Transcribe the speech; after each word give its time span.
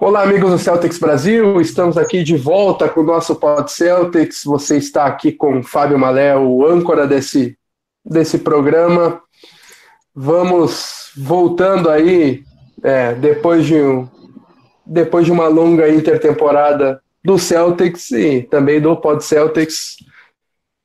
Olá, 0.00 0.22
amigos 0.22 0.52
do 0.52 0.58
Celtics 0.58 0.96
Brasil, 0.96 1.60
estamos 1.60 1.98
aqui 1.98 2.22
de 2.22 2.36
volta 2.36 2.88
com 2.88 3.00
o 3.00 3.04
nosso 3.04 3.34
Pod 3.34 3.68
Celtics. 3.68 4.44
Você 4.44 4.76
está 4.76 5.06
aqui 5.06 5.32
com 5.32 5.60
Fábio 5.60 5.98
Malé, 5.98 6.36
o 6.36 6.64
âncora 6.64 7.04
desse, 7.04 7.58
desse 8.04 8.38
programa. 8.38 9.20
Vamos 10.14 11.10
voltando 11.16 11.90
aí, 11.90 12.44
é, 12.80 13.12
depois, 13.16 13.66
de 13.66 13.74
um, 13.74 14.08
depois 14.86 15.26
de 15.26 15.32
uma 15.32 15.48
longa 15.48 15.88
intertemporada 15.88 17.02
do 17.24 17.36
Celtics 17.36 18.12
e 18.12 18.42
também 18.42 18.80
do 18.80 18.96
Pod 18.96 19.24
Celtics. 19.24 19.96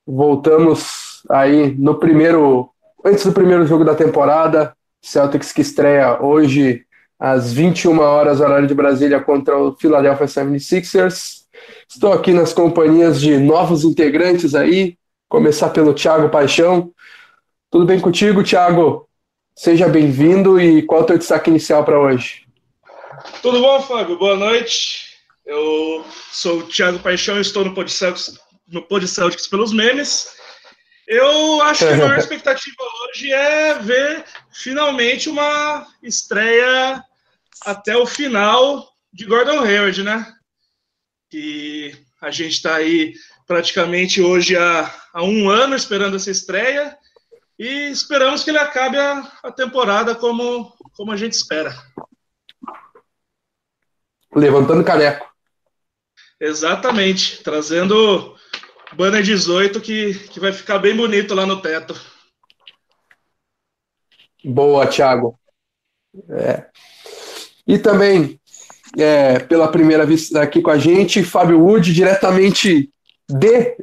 Voltamos 0.07 1.21
aí 1.29 1.75
no 1.77 1.99
primeiro, 1.99 2.67
antes 3.05 3.23
do 3.23 3.31
primeiro 3.31 3.67
jogo 3.67 3.85
da 3.85 3.93
temporada, 3.93 4.75
Celtics 5.03 5.51
que 5.51 5.61
estreia 5.61 6.19
hoje 6.19 6.83
às 7.23 7.53
21 7.53 8.01
horas, 8.01 8.41
horário 8.41 8.67
de 8.67 8.73
Brasília, 8.73 9.17
contra 9.17 9.57
o 9.57 9.73
Philadelphia 9.77 10.25
76ers. 10.25 11.43
Estou 11.87 12.11
aqui 12.11 12.33
nas 12.33 12.51
companhias 12.51 13.21
de 13.21 13.37
novos 13.37 13.85
integrantes 13.85 14.53
aí. 14.53 14.97
Começar 15.29 15.69
pelo 15.69 15.93
Thiago 15.93 16.27
Paixão. 16.27 16.91
Tudo 17.71 17.85
bem 17.85 17.97
contigo, 17.97 18.43
Thiago? 18.43 19.07
Seja 19.55 19.87
bem-vindo 19.87 20.59
e 20.59 20.81
qual 20.81 20.99
é 20.99 21.03
o 21.03 21.07
teu 21.07 21.17
destaque 21.17 21.49
inicial 21.49 21.85
para 21.85 21.97
hoje? 21.97 22.45
Tudo 23.41 23.61
bom, 23.61 23.81
Fábio? 23.81 24.17
Boa 24.17 24.35
noite. 24.35 25.15
Eu 25.45 26.03
sou 26.29 26.57
o 26.57 26.63
Thiago 26.63 26.99
Paixão 26.99 27.37
e 27.37 27.41
estou 27.41 27.63
no 27.63 27.73
Podceltics, 27.73 28.37
no 28.67 28.81
Podceltics 28.81 29.47
pelos 29.47 29.71
memes. 29.71 30.27
Eu 31.07 31.61
acho 31.61 31.87
que 31.87 31.93
a 31.93 31.95
maior 31.95 32.17
expectativa 32.19 32.83
hoje 33.05 33.31
é 33.31 33.75
ver 33.75 34.25
finalmente 34.51 35.29
uma 35.29 35.87
estreia 36.03 37.01
até 37.65 37.95
o 37.95 38.05
final 38.05 38.87
de 39.11 39.25
Gordon 39.25 39.59
Hayward, 39.61 40.03
né? 40.03 40.33
Que 41.29 41.95
a 42.21 42.31
gente 42.31 42.53
está 42.53 42.75
aí 42.75 43.13
praticamente 43.45 44.21
hoje 44.21 44.55
há, 44.55 44.93
há, 45.13 45.23
um 45.23 45.49
ano 45.49 45.75
esperando 45.75 46.15
essa 46.15 46.31
estreia 46.31 46.97
e 47.59 47.89
esperamos 47.89 48.43
que 48.43 48.49
ele 48.49 48.57
acabe 48.57 48.97
a, 48.97 49.31
a 49.43 49.51
temporada 49.51 50.15
como, 50.15 50.73
como 50.93 51.11
a 51.11 51.17
gente 51.17 51.33
espera. 51.33 51.75
Levantando 54.35 54.83
caneco. 54.83 55.31
Exatamente, 56.39 57.43
trazendo 57.43 58.35
banner 58.93 59.23
18 59.23 59.79
que, 59.79 60.13
que 60.29 60.39
vai 60.39 60.51
ficar 60.51 60.79
bem 60.79 60.95
bonito 60.95 61.33
lá 61.33 61.45
no 61.45 61.61
teto. 61.61 61.93
Boa, 64.43 64.87
Thiago. 64.87 65.39
É. 66.29 66.69
E 67.67 67.77
também, 67.77 68.39
é, 68.97 69.39
pela 69.39 69.67
primeira 69.67 70.05
vez 70.05 70.33
aqui 70.35 70.61
com 70.61 70.69
a 70.69 70.77
gente, 70.77 71.23
Fábio 71.23 71.59
Wood, 71.59 71.93
diretamente 71.93 72.89
de, 73.29 73.77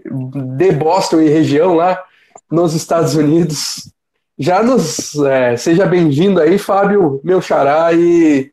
de 0.56 0.72
Boston 0.72 1.20
e 1.20 1.28
região 1.28 1.74
lá 1.74 2.02
nos 2.50 2.74
Estados 2.74 3.14
Unidos. 3.14 3.90
Já 4.38 4.62
nos. 4.62 5.14
É, 5.16 5.56
seja 5.56 5.86
bem-vindo 5.86 6.40
aí, 6.40 6.58
Fábio, 6.58 7.20
meu 7.24 7.40
xará, 7.40 7.92
e 7.92 8.50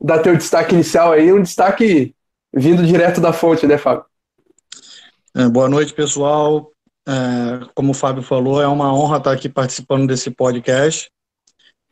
dá 0.00 0.18
teu 0.18 0.36
destaque 0.36 0.74
inicial 0.74 1.12
aí, 1.12 1.32
um 1.32 1.42
destaque 1.42 2.14
vindo 2.54 2.86
direto 2.86 3.20
da 3.20 3.32
fonte, 3.32 3.66
né, 3.66 3.76
Fábio? 3.76 4.04
É, 5.34 5.48
boa 5.48 5.68
noite, 5.68 5.92
pessoal. 5.92 6.72
É, 7.06 7.66
como 7.74 7.92
o 7.92 7.94
Fábio 7.94 8.22
falou, 8.22 8.60
é 8.60 8.66
uma 8.66 8.94
honra 8.94 9.18
estar 9.18 9.32
aqui 9.32 9.48
participando 9.48 10.06
desse 10.06 10.30
podcast. 10.30 11.10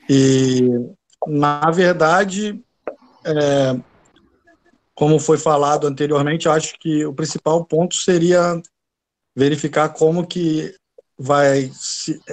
E 0.08 0.68
na 1.26 1.70
verdade, 1.70 2.62
é, 3.24 3.80
como 4.94 5.18
foi 5.18 5.38
falado 5.38 5.86
anteriormente, 5.86 6.48
acho 6.48 6.78
que 6.78 7.04
o 7.04 7.12
principal 7.12 7.64
ponto 7.64 7.94
seria 7.94 8.60
verificar 9.36 9.90
como 9.90 10.26
que 10.26 10.74
vai 11.18 11.70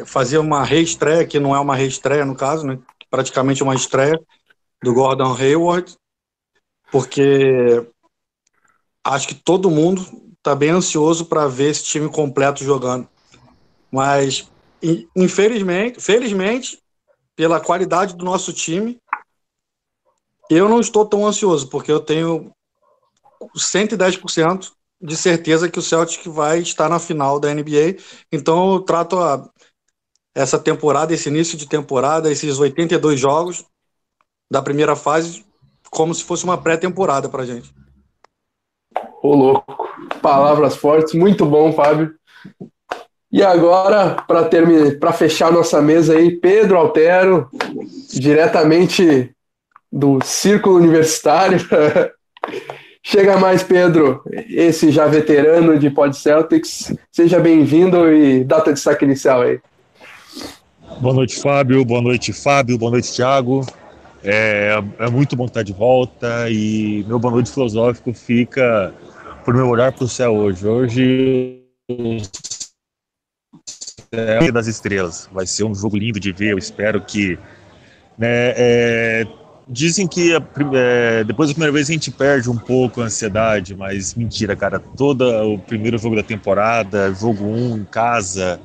fazer 0.05 0.37
uma 0.37 0.63
reestreia, 0.63 1.25
que 1.25 1.39
não 1.39 1.55
é 1.55 1.59
uma 1.59 1.75
reestreia 1.75 2.25
no 2.25 2.35
caso, 2.35 2.65
né? 2.65 2.79
praticamente 3.09 3.61
uma 3.61 3.75
estreia 3.75 4.19
do 4.81 4.93
Gordon 4.93 5.35
Hayward, 5.35 5.95
porque 6.91 7.85
acho 9.03 9.27
que 9.27 9.35
todo 9.35 9.69
mundo 9.69 10.01
está 10.37 10.55
bem 10.55 10.71
ansioso 10.71 11.25
para 11.25 11.47
ver 11.47 11.71
esse 11.71 11.83
time 11.83 12.09
completo 12.09 12.63
jogando. 12.63 13.07
Mas, 13.91 14.49
infelizmente, 15.15 16.01
felizmente, 16.01 16.82
pela 17.35 17.59
qualidade 17.59 18.15
do 18.15 18.25
nosso 18.25 18.53
time, 18.53 18.99
eu 20.49 20.69
não 20.69 20.79
estou 20.79 21.05
tão 21.05 21.25
ansioso, 21.25 21.69
porque 21.69 21.91
eu 21.91 21.99
tenho 21.99 22.51
110% 23.55 24.71
de 25.01 25.17
certeza 25.17 25.69
que 25.69 25.79
o 25.79 25.81
Celtic 25.81 26.25
vai 26.27 26.59
estar 26.59 26.87
na 26.87 26.99
final 26.99 27.39
da 27.39 27.53
NBA. 27.53 27.97
Então 28.31 28.73
eu 28.73 28.81
trato 28.81 29.19
a, 29.19 29.49
essa 30.33 30.57
temporada, 30.57 31.13
esse 31.13 31.29
início 31.29 31.57
de 31.57 31.67
temporada, 31.67 32.31
esses 32.31 32.57
82 32.57 33.19
jogos 33.19 33.65
da 34.49 34.61
primeira 34.61 34.95
fase, 34.95 35.45
como 35.89 36.13
se 36.13 36.23
fosse 36.23 36.43
uma 36.43 36.57
pré-temporada 36.57 37.27
para 37.27 37.45
gente. 37.45 37.73
Ô 39.21 39.35
louco, 39.35 39.89
palavras 40.21 40.75
fortes, 40.75 41.13
muito 41.13 41.45
bom, 41.45 41.73
Fábio. 41.73 42.15
E 43.33 43.41
agora, 43.41 44.15
para 44.99 45.11
fechar 45.11 45.51
nossa 45.51 45.81
mesa 45.81 46.15
aí, 46.15 46.29
Pedro 46.29 46.77
Altero, 46.77 47.49
diretamente 48.13 49.31
do 49.91 50.19
Círculo 50.23 50.75
Universitário. 50.75 51.57
Chega 53.01 53.35
mais, 53.39 53.63
Pedro, 53.63 54.21
esse 54.47 54.91
já 54.91 55.07
veterano 55.07 55.79
de 55.79 55.89
Pod 55.89 56.15
Celtics. 56.15 56.95
Seja 57.11 57.39
bem-vindo 57.39 58.13
e 58.13 58.43
data 58.43 58.65
de 58.65 58.75
destaque 58.75 59.03
inicial 59.03 59.41
aí. 59.41 59.59
Boa 61.01 61.15
noite, 61.15 61.41
Fábio. 61.41 61.83
Boa 61.83 62.03
noite, 62.03 62.31
Fábio. 62.31 62.77
Boa 62.77 62.91
noite, 62.91 63.11
Thiago. 63.11 63.65
É, 64.23 64.77
é 64.99 65.09
muito 65.09 65.35
bom 65.35 65.45
estar 65.45 65.63
de 65.63 65.73
volta 65.73 66.51
e 66.51 67.03
meu 67.07 67.17
boa 67.17 67.33
noite 67.33 67.51
filosófico 67.51 68.13
fica 68.13 68.93
por 69.43 69.55
meu 69.55 69.67
olhar 69.69 69.91
para 69.91 70.05
o 70.05 70.07
céu 70.07 70.35
hoje. 70.35 70.67
Hoje 70.67 71.63
é 74.11 74.51
das 74.51 74.67
estrelas. 74.67 75.29
Vai 75.31 75.45
ser 75.45 75.63
um 75.63 75.73
jogo 75.73 75.97
lindo 75.97 76.19
de 76.19 76.31
ver. 76.31 76.51
Eu 76.51 76.57
espero 76.57 77.01
que. 77.01 77.37
Né, 78.17 78.53
é, 78.55 79.27
dizem 79.67 80.07
que 80.07 80.35
a, 80.35 80.41
é, 80.75 81.23
depois 81.23 81.49
da 81.49 81.53
primeira 81.53 81.73
vez 81.73 81.89
a 81.89 81.93
gente 81.93 82.11
perde 82.11 82.49
um 82.49 82.57
pouco 82.57 83.01
a 83.01 83.05
ansiedade, 83.05 83.75
mas 83.75 84.13
mentira, 84.15 84.55
cara. 84.55 84.79
Todo 84.79 85.25
o 85.53 85.59
primeiro 85.59 85.97
jogo 85.97 86.15
da 86.15 86.23
temporada, 86.23 87.13
jogo 87.13 87.43
1 87.45 87.73
um, 87.73 87.77
em 87.77 87.85
casa, 87.85 88.59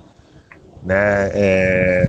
né? 0.82 1.30
É, 1.32 2.08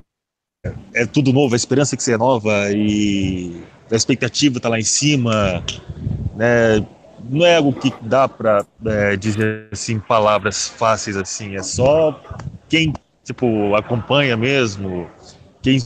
é 0.94 1.06
tudo 1.06 1.32
novo, 1.32 1.54
a 1.54 1.58
esperança 1.58 1.96
que 1.96 2.04
se 2.04 2.12
renova 2.12 2.70
e 2.72 3.64
a 3.92 3.96
expectativa 3.96 4.60
tá 4.60 4.70
lá 4.70 4.80
em 4.80 4.84
cima, 4.84 5.64
né? 6.36 6.86
Não 7.30 7.46
é 7.46 7.58
algo 7.58 7.74
que 7.74 7.94
dá 8.02 8.28
para 8.28 8.66
é, 8.86 9.16
dizer 9.16 9.68
assim 9.72 10.00
palavras 10.00 10.68
fáceis 10.68 11.18
assim. 11.18 11.56
É 11.56 11.64
só 11.64 12.20
quem 12.68 12.94
tipo, 13.30 13.76
acompanha 13.76 14.36
mesmo, 14.36 15.08
quem 15.62 15.80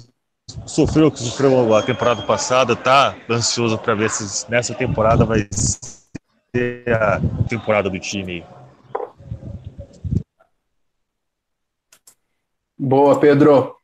sofreu, 0.66 1.12
que 1.12 1.20
sofreu 1.20 1.76
a 1.76 1.84
temporada 1.84 2.22
passada, 2.22 2.74
tá 2.74 3.16
ansioso 3.30 3.78
para 3.78 3.94
ver 3.96 4.10
se 4.10 4.50
nessa 4.50 4.74
temporada 4.74 5.26
vai 5.26 5.46
ser 5.52 6.86
a 6.88 7.20
temporada 7.50 7.90
do 7.90 8.00
time. 8.00 8.46
Boa, 12.80 13.20
Pedro. 13.20 13.76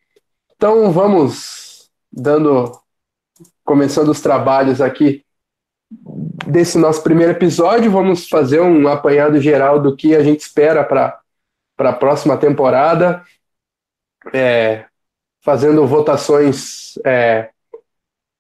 Então 0.56 0.90
vamos 0.92 1.90
dando 2.12 2.72
começando 3.66 4.08
os 4.08 4.22
trabalhos 4.22 4.80
aqui 4.80 5.26
desse 6.48 6.78
nosso 6.78 7.04
primeiro 7.04 7.34
episódio, 7.34 7.92
vamos 7.92 8.28
fazer 8.30 8.62
um 8.62 8.88
apanhado 8.88 9.40
geral 9.42 9.82
do 9.82 9.96
que 9.96 10.16
a 10.16 10.24
gente 10.24 10.40
espera 10.40 10.84
para 10.84 11.20
a 11.78 11.94
próxima 11.94 12.38
temporada 12.38 13.24
é, 14.34 14.86
fazendo 15.42 15.86
votações, 15.88 16.98
é, 17.06 17.50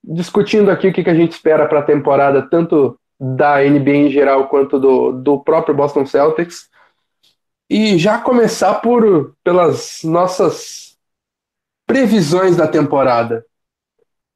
discutindo 0.03 0.69
aqui 0.69 0.87
o 0.87 0.93
que, 0.93 1.03
que 1.03 1.09
a 1.09 1.15
gente 1.15 1.33
espera 1.33 1.67
para 1.67 1.79
a 1.79 1.83
temporada, 1.83 2.41
tanto 2.49 2.99
da 3.19 3.57
NBA 3.59 3.91
em 3.91 4.09
geral 4.09 4.47
quanto 4.47 4.79
do, 4.79 5.11
do 5.11 5.39
próprio 5.39 5.75
Boston 5.75 6.05
Celtics. 6.05 6.69
E 7.69 7.97
já 7.97 8.17
começar 8.17 8.75
por 8.75 9.35
pelas 9.43 9.99
nossas 10.03 10.97
previsões 11.85 12.55
da 12.55 12.67
temporada. 12.67 13.45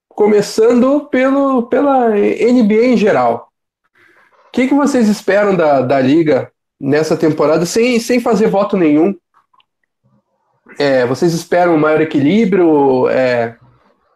Começando 0.09 1.07
pelo, 1.07 1.63
pela 1.63 2.09
NBA 2.09 2.85
em 2.85 2.97
geral. 2.97 3.49
O 4.47 4.51
que, 4.51 4.67
que 4.67 4.73
vocês 4.75 5.09
esperam 5.09 5.55
da, 5.55 5.81
da 5.81 5.99
liga 5.99 6.51
nessa 6.79 7.17
temporada, 7.17 7.65
sem, 7.65 7.99
sem 7.99 8.19
fazer 8.19 8.47
voto 8.47 8.77
nenhum? 8.77 9.15
É, 10.77 11.05
vocês 11.05 11.33
esperam 11.33 11.75
um 11.75 11.79
maior 11.79 12.01
equilíbrio? 12.01 13.07
É, 13.09 13.55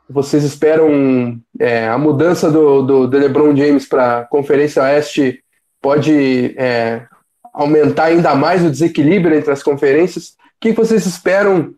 vocês 0.10 0.44
esperam 0.44 1.40
é, 1.60 1.88
a 1.88 1.98
mudança 1.98 2.50
do, 2.50 2.82
do, 2.82 3.08
do 3.08 3.18
LeBron 3.18 3.56
James 3.56 3.88
para 3.88 4.20
a 4.20 4.24
Conferência 4.24 4.82
Oeste 4.84 5.44
pode 5.82 6.56
é, 6.58 7.06
aumentar 7.54 8.06
ainda 8.06 8.36
mais 8.36 8.64
o 8.64 8.70
desequilíbrio 8.70 9.36
entre 9.36 9.52
as 9.52 9.64
conferências? 9.64 10.30
O 10.30 10.34
que 10.62 10.72
vocês 10.72 11.06
esperam 11.06 11.74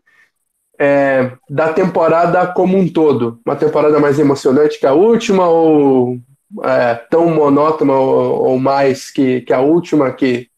é, 0.80 1.32
da 1.50 1.74
temporada 1.74 2.46
como 2.48 2.78
um 2.78 2.88
todo? 2.88 3.40
Uma 3.46 3.56
temporada 3.56 4.00
mais 4.00 4.20
emocionante 4.20 4.80
que 4.80 4.86
a 4.86 4.94
última 4.94 5.48
ou 5.48 6.20
é, 6.64 6.96
tão 7.10 7.30
monótona 7.30 7.94
ou, 7.94 8.50
ou 8.50 8.60
mais 8.60 9.10
que, 9.10 9.42
que, 9.42 9.54
a 9.54 9.60
última, 9.60 10.12
que 10.12 10.49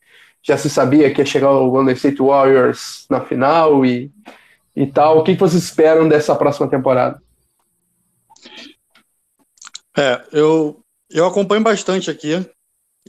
já 0.44 0.58
se 0.58 0.70
sabia 0.70 1.14
que 1.14 1.22
ia 1.22 1.26
chegar 1.26 1.52
o 1.52 1.70
Golden 1.70 1.94
State 1.94 2.22
Warriors 2.22 3.06
na 3.10 3.24
final 3.24 3.86
e, 3.86 4.12
e 4.76 4.88
tal? 4.88 5.20
O 5.20 5.24
que 5.24 5.36
vocês 5.36 5.64
esperam 5.64 6.08
dessa 6.08 6.36
próxima 6.36 6.70
temporada? 6.70 7.22
É, 9.98 10.24
eu, 10.32 10.80
eu 11.10 11.26
acompanho 11.26 11.62
bastante 11.62 12.10
aqui. 12.10 12.34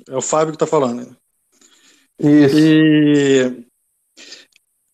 É 0.09 0.17
o 0.17 0.23
Fábio 0.23 0.53
que 0.53 0.57
está 0.57 0.67
falando. 0.67 1.17
Isso. 2.19 2.57
E, 2.59 3.67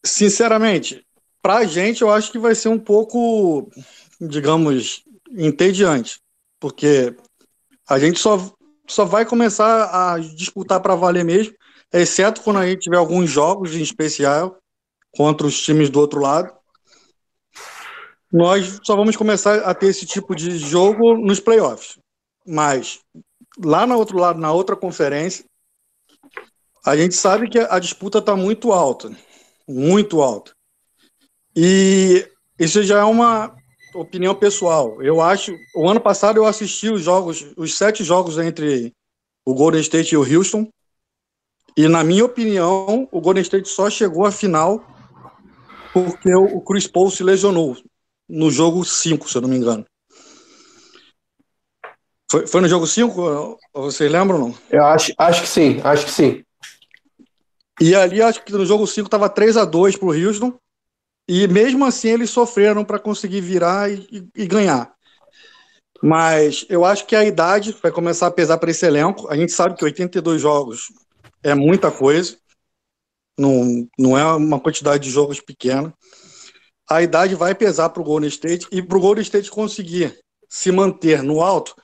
sinceramente, 0.05 1.05
para 1.43 1.59
a 1.59 1.65
gente, 1.65 2.03
eu 2.03 2.11
acho 2.11 2.31
que 2.31 2.39
vai 2.39 2.55
ser 2.55 2.69
um 2.69 2.79
pouco, 2.79 3.71
digamos, 4.21 5.03
entediante, 5.31 6.21
porque 6.61 7.15
a 7.89 7.99
gente 7.99 8.19
só, 8.19 8.53
só 8.87 9.05
vai 9.05 9.25
começar 9.25 9.91
a 9.93 10.19
disputar 10.19 10.81
para 10.81 10.95
valer 10.95 11.25
mesmo, 11.25 11.55
exceto 11.93 12.43
quando 12.43 12.59
a 12.59 12.67
gente 12.67 12.83
tiver 12.83 12.97
alguns 12.97 13.31
jogos 13.31 13.75
em 13.75 13.83
especial 13.83 14.59
contra 15.13 15.47
os 15.47 15.61
times 15.61 15.91
do 15.91 16.01
outro 16.01 16.21
lado. 16.21 16.53
Nós 18.33 18.79
só 18.85 18.95
vamos 18.95 19.17
começar 19.17 19.61
a 19.61 19.75
ter 19.75 19.87
esse 19.87 20.05
tipo 20.05 20.35
de 20.35 20.59
jogo 20.59 21.17
nos 21.17 21.41
playoffs. 21.41 21.99
Mas 22.47 23.01
lá 23.63 23.87
no 23.87 23.97
outro 23.97 24.19
lado, 24.19 24.39
na 24.39 24.53
outra 24.53 24.77
conferência, 24.77 25.45
a 26.85 26.97
gente 26.97 27.15
sabe 27.15 27.49
que 27.49 27.59
a 27.59 27.79
disputa 27.79 28.19
está 28.19 28.37
muito 28.37 28.73
alta, 28.73 29.11
muito 29.67 30.21
alta. 30.23 30.53
E 31.55 32.27
isso 32.59 32.83
já 32.83 33.01
é 33.01 33.05
uma 33.05 33.55
opinião 33.95 34.35
pessoal. 34.35 35.03
Eu 35.03 35.21
acho, 35.21 35.53
o 35.75 35.89
ano 35.89 36.01
passado 36.01 36.37
eu 36.37 36.47
assisti 36.47 36.89
os 36.89 37.03
jogos, 37.03 37.53
os 37.57 37.77
sete 37.77 38.05
jogos 38.05 38.39
entre 38.39 38.93
o 39.45 39.55
Golden 39.55 39.81
State 39.81 40.15
e 40.15 40.17
o 40.17 40.23
Houston. 40.23 40.69
E 41.77 41.89
na 41.89 42.03
minha 42.03 42.25
opinião, 42.25 43.09
o 43.11 43.21
Golden 43.21 43.43
State 43.43 43.69
só 43.69 43.89
chegou 43.89 44.27
à 44.27 44.33
final 44.33 44.85
porque 45.93 46.35
o 46.35 46.61
Chris 46.61 46.87
Paul 46.87 47.11
se 47.11 47.23
lesionou 47.23 47.77
no 48.29 48.51
jogo 48.51 48.85
5, 48.85 49.29
se 49.29 49.37
eu 49.37 49.43
não 49.43 49.49
me 49.49 49.57
engano. 49.57 49.85
Foi, 52.31 52.47
foi 52.47 52.61
no 52.61 52.69
jogo 52.69 52.87
5? 52.87 53.59
Vocês 53.73 54.11
lembram 54.11 54.39
não? 54.39 54.55
Eu 54.71 54.85
acho, 54.85 55.13
acho 55.17 55.43
que 55.43 55.49
sim, 55.49 55.81
acho 55.83 56.05
que 56.05 56.11
sim. 56.11 56.45
E 57.81 57.95
ali, 57.95 58.21
acho 58.21 58.45
que 58.45 58.53
no 58.53 58.67
jogo 58.67 58.87
5 58.87 59.07
estava 59.07 59.29
3 59.29 59.57
a 59.57 59.65
2 59.65 59.97
para 59.97 60.09
o 60.09 60.13
Houston. 60.13 60.53
E 61.29 61.47
mesmo 61.47 61.85
assim 61.85 62.09
eles 62.09 62.31
sofreram 62.31 62.85
para 62.85 62.99
conseguir 62.99 63.41
virar 63.41 63.91
e, 63.91 64.07
e, 64.11 64.43
e, 64.43 64.47
ganhar. 64.47 64.93
Mas 66.03 66.65
eu 66.69 66.85
acho 66.85 67.07
que 67.07 67.15
a 67.15 67.25
idade 67.25 67.77
vai 67.83 67.93
começar 67.93 68.27
a 68.27 68.31
pesar 68.31 68.59
para 68.59 68.71
esse 68.71 68.85
elenco. 68.87 69.29
A 69.29 69.37
gente 69.37 69.53
sabe 69.53 69.77
que 69.77 69.85
82 69.85 70.41
jogos 70.41 70.93
é 71.43 71.55
muita 71.55 71.91
coisa. 71.91 72.37
Não, 73.39 73.89
não 73.99 74.19
é 74.19 74.25
uma 74.35 74.59
quantidade 74.59 75.05
de 75.05 75.11
jogos 75.11 75.41
pequena. 75.41 75.93
A 76.91 77.03
idade 77.03 77.35
vai 77.35 77.55
pesar 77.55 77.91
para 77.91 78.01
o 78.01 78.05
Golden 78.05 78.29
State 78.29 78.67
e 78.73 78.83
para 78.83 78.97
o 78.97 79.01
Golden 79.01 79.23
State 79.23 79.51
conseguir 79.51 80.19
se 80.49 80.73
manter 80.73 81.23
no 81.23 81.41
alto. 81.41 81.75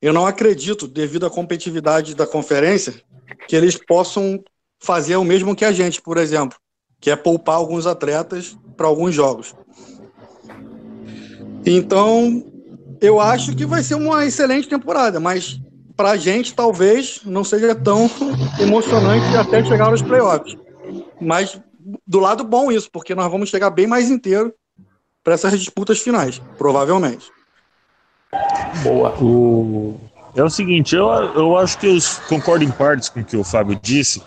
Eu 0.00 0.12
não 0.12 0.26
acredito, 0.26 0.86
devido 0.86 1.26
à 1.26 1.30
competitividade 1.30 2.14
da 2.14 2.26
conferência, 2.26 3.02
que 3.48 3.56
eles 3.56 3.76
possam 3.76 4.42
fazer 4.78 5.16
o 5.16 5.24
mesmo 5.24 5.56
que 5.56 5.64
a 5.64 5.72
gente, 5.72 6.00
por 6.00 6.16
exemplo, 6.16 6.56
que 7.00 7.10
é 7.10 7.16
poupar 7.16 7.56
alguns 7.56 7.86
atletas 7.86 8.56
para 8.76 8.86
alguns 8.86 9.14
jogos. 9.14 9.54
Então, 11.64 12.44
eu 13.00 13.20
acho 13.20 13.54
que 13.56 13.66
vai 13.66 13.82
ser 13.82 13.96
uma 13.96 14.24
excelente 14.24 14.68
temporada, 14.68 15.18
mas 15.18 15.60
para 15.96 16.10
a 16.10 16.16
gente 16.16 16.54
talvez 16.54 17.20
não 17.24 17.42
seja 17.42 17.74
tão 17.74 18.10
emocionante 18.60 19.36
até 19.36 19.64
chegar 19.64 19.86
aos 19.86 20.02
playoffs. 20.02 20.56
Mas 21.20 21.58
do 22.06 22.20
lado 22.20 22.44
bom 22.44 22.70
isso, 22.70 22.90
porque 22.90 23.14
nós 23.14 23.30
vamos 23.30 23.48
chegar 23.48 23.70
bem 23.70 23.86
mais 23.86 24.10
inteiro 24.10 24.52
para 25.24 25.34
essas 25.34 25.58
disputas 25.58 26.00
finais, 26.00 26.40
provavelmente. 26.58 27.30
Boa. 28.82 29.10
O... 29.22 29.98
É 30.34 30.44
o 30.44 30.50
seguinte, 30.50 30.94
eu, 30.94 31.08
eu 31.08 31.56
acho 31.56 31.78
que 31.78 31.86
eu 31.86 31.96
concordo 32.28 32.62
em 32.62 32.70
partes 32.70 33.08
com 33.08 33.20
o 33.20 33.24
que 33.24 33.38
o 33.38 33.42
Fábio 33.42 33.78
disse, 33.82 34.22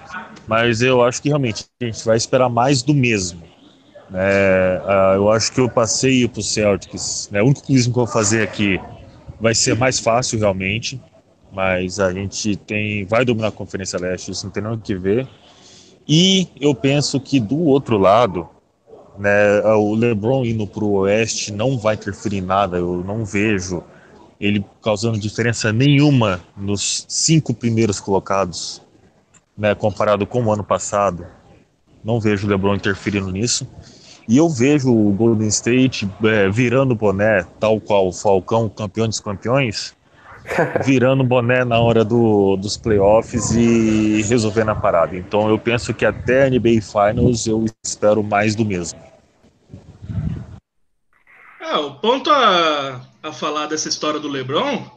mas 0.48 0.82
eu 0.82 1.04
acho 1.04 1.22
que 1.22 1.30
realmente 1.30 1.68
a 1.80 1.86
gente 1.86 2.04
vai 2.04 2.18
esperar 2.18 2.50
mais 2.50 2.82
do 2.82 2.96
mesmo. 2.96 3.44
É, 4.12 4.82
uh, 4.84 5.16
eu 5.18 5.32
acho 5.32 5.52
que 5.52 5.62
o 5.62 5.70
passeio 5.70 6.28
para 6.28 6.40
o 6.40 6.44
Celtics, 6.44 7.30
né, 7.32 7.44
o 7.44 7.46
único 7.46 7.64
clubismo 7.64 7.94
que 7.94 8.00
eu 8.00 8.06
vou 8.06 8.12
fazer 8.12 8.42
aqui 8.42 8.82
vai 9.40 9.54
ser 9.54 9.76
mais 9.76 10.00
fácil 10.00 10.40
realmente, 10.40 11.00
mas 11.52 12.00
a 12.00 12.14
gente 12.14 12.56
tem 12.56 13.06
vai 13.06 13.26
dominar 13.26 13.48
a 13.48 13.52
Conferência 13.52 14.00
Leste, 14.00 14.32
isso 14.32 14.46
não 14.46 14.52
tem 14.52 14.64
nada 14.64 14.78
que 14.78 14.96
ver. 14.96 15.28
E 16.08 16.48
eu 16.60 16.74
penso 16.74 17.20
que 17.20 17.40
do 17.40 17.60
outro 17.60 17.98
lado, 17.98 18.48
né, 19.18 19.62
o 19.76 19.94
LeBron 19.94 20.46
indo 20.46 20.66
para 20.66 20.84
o 20.84 20.94
Oeste 20.94 21.52
não 21.52 21.78
vai 21.78 21.96
interferir 21.96 22.38
em 22.38 22.42
nada, 22.42 22.78
eu 22.78 23.04
não 23.04 23.24
vejo 23.26 23.84
ele 24.40 24.66
causando 24.82 25.20
diferença 25.20 25.74
nenhuma 25.74 26.40
nos 26.56 27.06
cinco 27.08 27.54
primeiros 27.54 28.00
colocados, 28.00 28.82
né, 29.58 29.76
comparado 29.76 30.26
com 30.26 30.44
o 30.44 30.52
ano 30.52 30.64
passado. 30.64 31.28
Não 32.04 32.20
vejo 32.20 32.48
o 32.48 32.50
LeBron 32.50 32.76
interferindo 32.76 33.30
nisso. 33.30 33.68
E 34.28 34.38
eu 34.38 34.48
vejo 34.48 34.94
o 34.94 35.12
Golden 35.12 35.48
State 35.48 36.10
é, 36.24 36.50
virando 36.50 36.96
boné, 36.96 37.46
tal 37.60 37.82
qual 37.82 38.08
o 38.08 38.14
Falcão, 38.14 38.70
campeão 38.70 39.08
dos 39.08 39.20
campeões, 39.20 39.96
virando 40.86 41.24
boné 41.24 41.64
na 41.64 41.80
hora 41.80 42.04
do, 42.04 42.56
dos 42.58 42.78
playoffs 42.78 43.52
e 43.52 44.22
resolvendo 44.24 44.70
a 44.70 44.76
parada. 44.76 45.16
Então 45.16 45.50
eu 45.50 45.58
penso 45.58 45.94
que 45.94 46.06
até 46.06 46.46
a 46.46 46.50
NBA 46.50 46.82
Finals 46.82 47.48
eu 47.48 47.66
espero 47.84 48.24
mais 48.24 48.56
do 48.56 48.66
mesmo. 48.66 49.00
É, 51.62 51.76
o 51.76 51.96
ponto 51.96 52.32
a, 52.32 53.02
a 53.22 53.32
falar 53.32 53.68
dessa 53.68 53.90
história 53.90 54.20
do 54.20 54.28
LeBron 54.28 54.90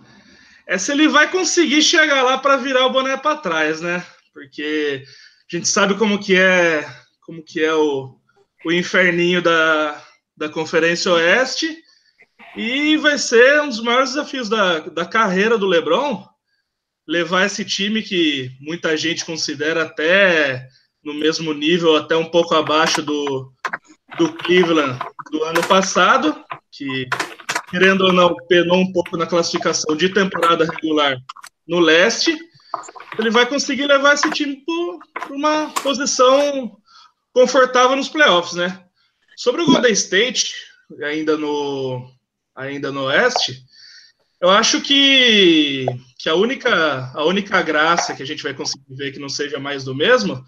é 0.67 0.79
se 0.79 0.93
ele 0.93 1.09
vai 1.09 1.31
conseguir 1.31 1.83
chegar 1.83 2.23
lá 2.23 2.39
para 2.39 2.57
virar 2.57 2.87
o 2.87 2.93
boné 2.93 3.17
para 3.17 3.37
trás, 3.37 3.81
né? 3.81 4.05
Porque 4.33 5.03
a 5.53 5.57
gente 5.57 5.69
sabe 5.69 5.95
como 5.95 6.19
que 6.19 6.37
é, 6.37 6.87
como 7.27 7.43
que 7.43 7.63
é 7.63 7.75
o 7.75 8.17
o 8.65 8.73
inferninho 8.73 9.43
da, 9.43 10.03
da 10.37 10.49
Conferência 10.49 11.13
Oeste 11.13 11.82
e 12.57 12.97
vai 12.99 13.19
ser 13.19 13.63
um 13.63 13.69
dos 13.69 13.83
maiores 13.83 14.11
desafios 14.11 14.49
da, 14.49 14.81
da 14.81 15.05
carreira 15.05 15.57
do 15.57 15.67
LeBron 15.67 16.27
levar 17.07 17.47
esse 17.47 17.65
time 17.65 18.03
que 18.03 18.51
muita 18.61 18.97
gente 18.97 19.25
considera 19.25 19.83
até 19.83 20.69
no 21.05 21.15
mesmo 21.15 21.53
nível, 21.53 21.97
até 21.97 22.17
um 22.17 22.25
pouco 22.25 22.55
abaixo 22.55 23.03
do, 23.03 23.53
do 24.17 24.33
Cleveland 24.35 24.99
do 25.31 25.43
ano 25.45 25.67
passado, 25.67 26.45
que, 26.71 27.09
querendo 27.71 28.03
ou 28.03 28.13
não, 28.13 28.37
penou 28.49 28.79
um 28.79 28.93
pouco 28.93 29.17
na 29.17 29.27
classificação 29.27 29.97
de 29.97 30.11
temporada 30.11 30.65
regular 30.65 31.17
no 31.67 31.81
leste. 31.81 32.37
Ele 33.19 33.31
vai 33.31 33.47
conseguir 33.47 33.87
levar 33.87 34.15
esse 34.15 34.31
time 34.31 34.63
para 35.15 35.35
uma 35.35 35.71
posição 35.83 36.77
confortável 37.33 37.97
nos 37.97 38.09
playoffs, 38.09 38.55
né? 38.55 38.85
Sobre 39.37 39.63
o 39.63 39.67
Golden 39.67 39.93
State, 39.93 40.55
ainda 41.03 41.37
no, 41.37 42.09
ainda 42.55 42.93
no 42.93 43.05
Oeste, 43.05 43.65
eu 44.41 44.51
acho 44.51 44.81
que, 44.81 45.87
que 46.19 46.29
a, 46.29 46.35
única, 46.35 47.11
a 47.15 47.25
única 47.25 47.63
graça 47.63 48.15
que 48.15 48.23
a 48.23 48.27
gente 48.27 48.43
vai 48.43 48.53
conseguir 48.53 48.95
ver 48.95 49.13
que 49.13 49.19
não 49.19 49.29
seja 49.29 49.59
mais 49.59 49.85
do 49.85 49.95
mesmo 49.95 50.45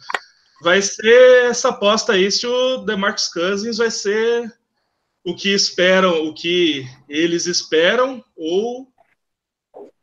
vai 0.63 0.81
ser 0.83 1.45
essa 1.45 1.69
aposta 1.69 2.13
aí 2.13 2.31
se 2.31 2.47
o 2.47 2.79
DeMarcus 2.79 3.29
Cousins 3.29 3.77
vai 3.77 3.91
ser 3.91 4.53
o 5.25 5.35
que 5.35 5.49
esperam, 5.49 6.27
o 6.27 6.35
que 6.35 6.87
eles 7.09 7.47
esperam, 7.47 8.23
ou, 8.37 8.93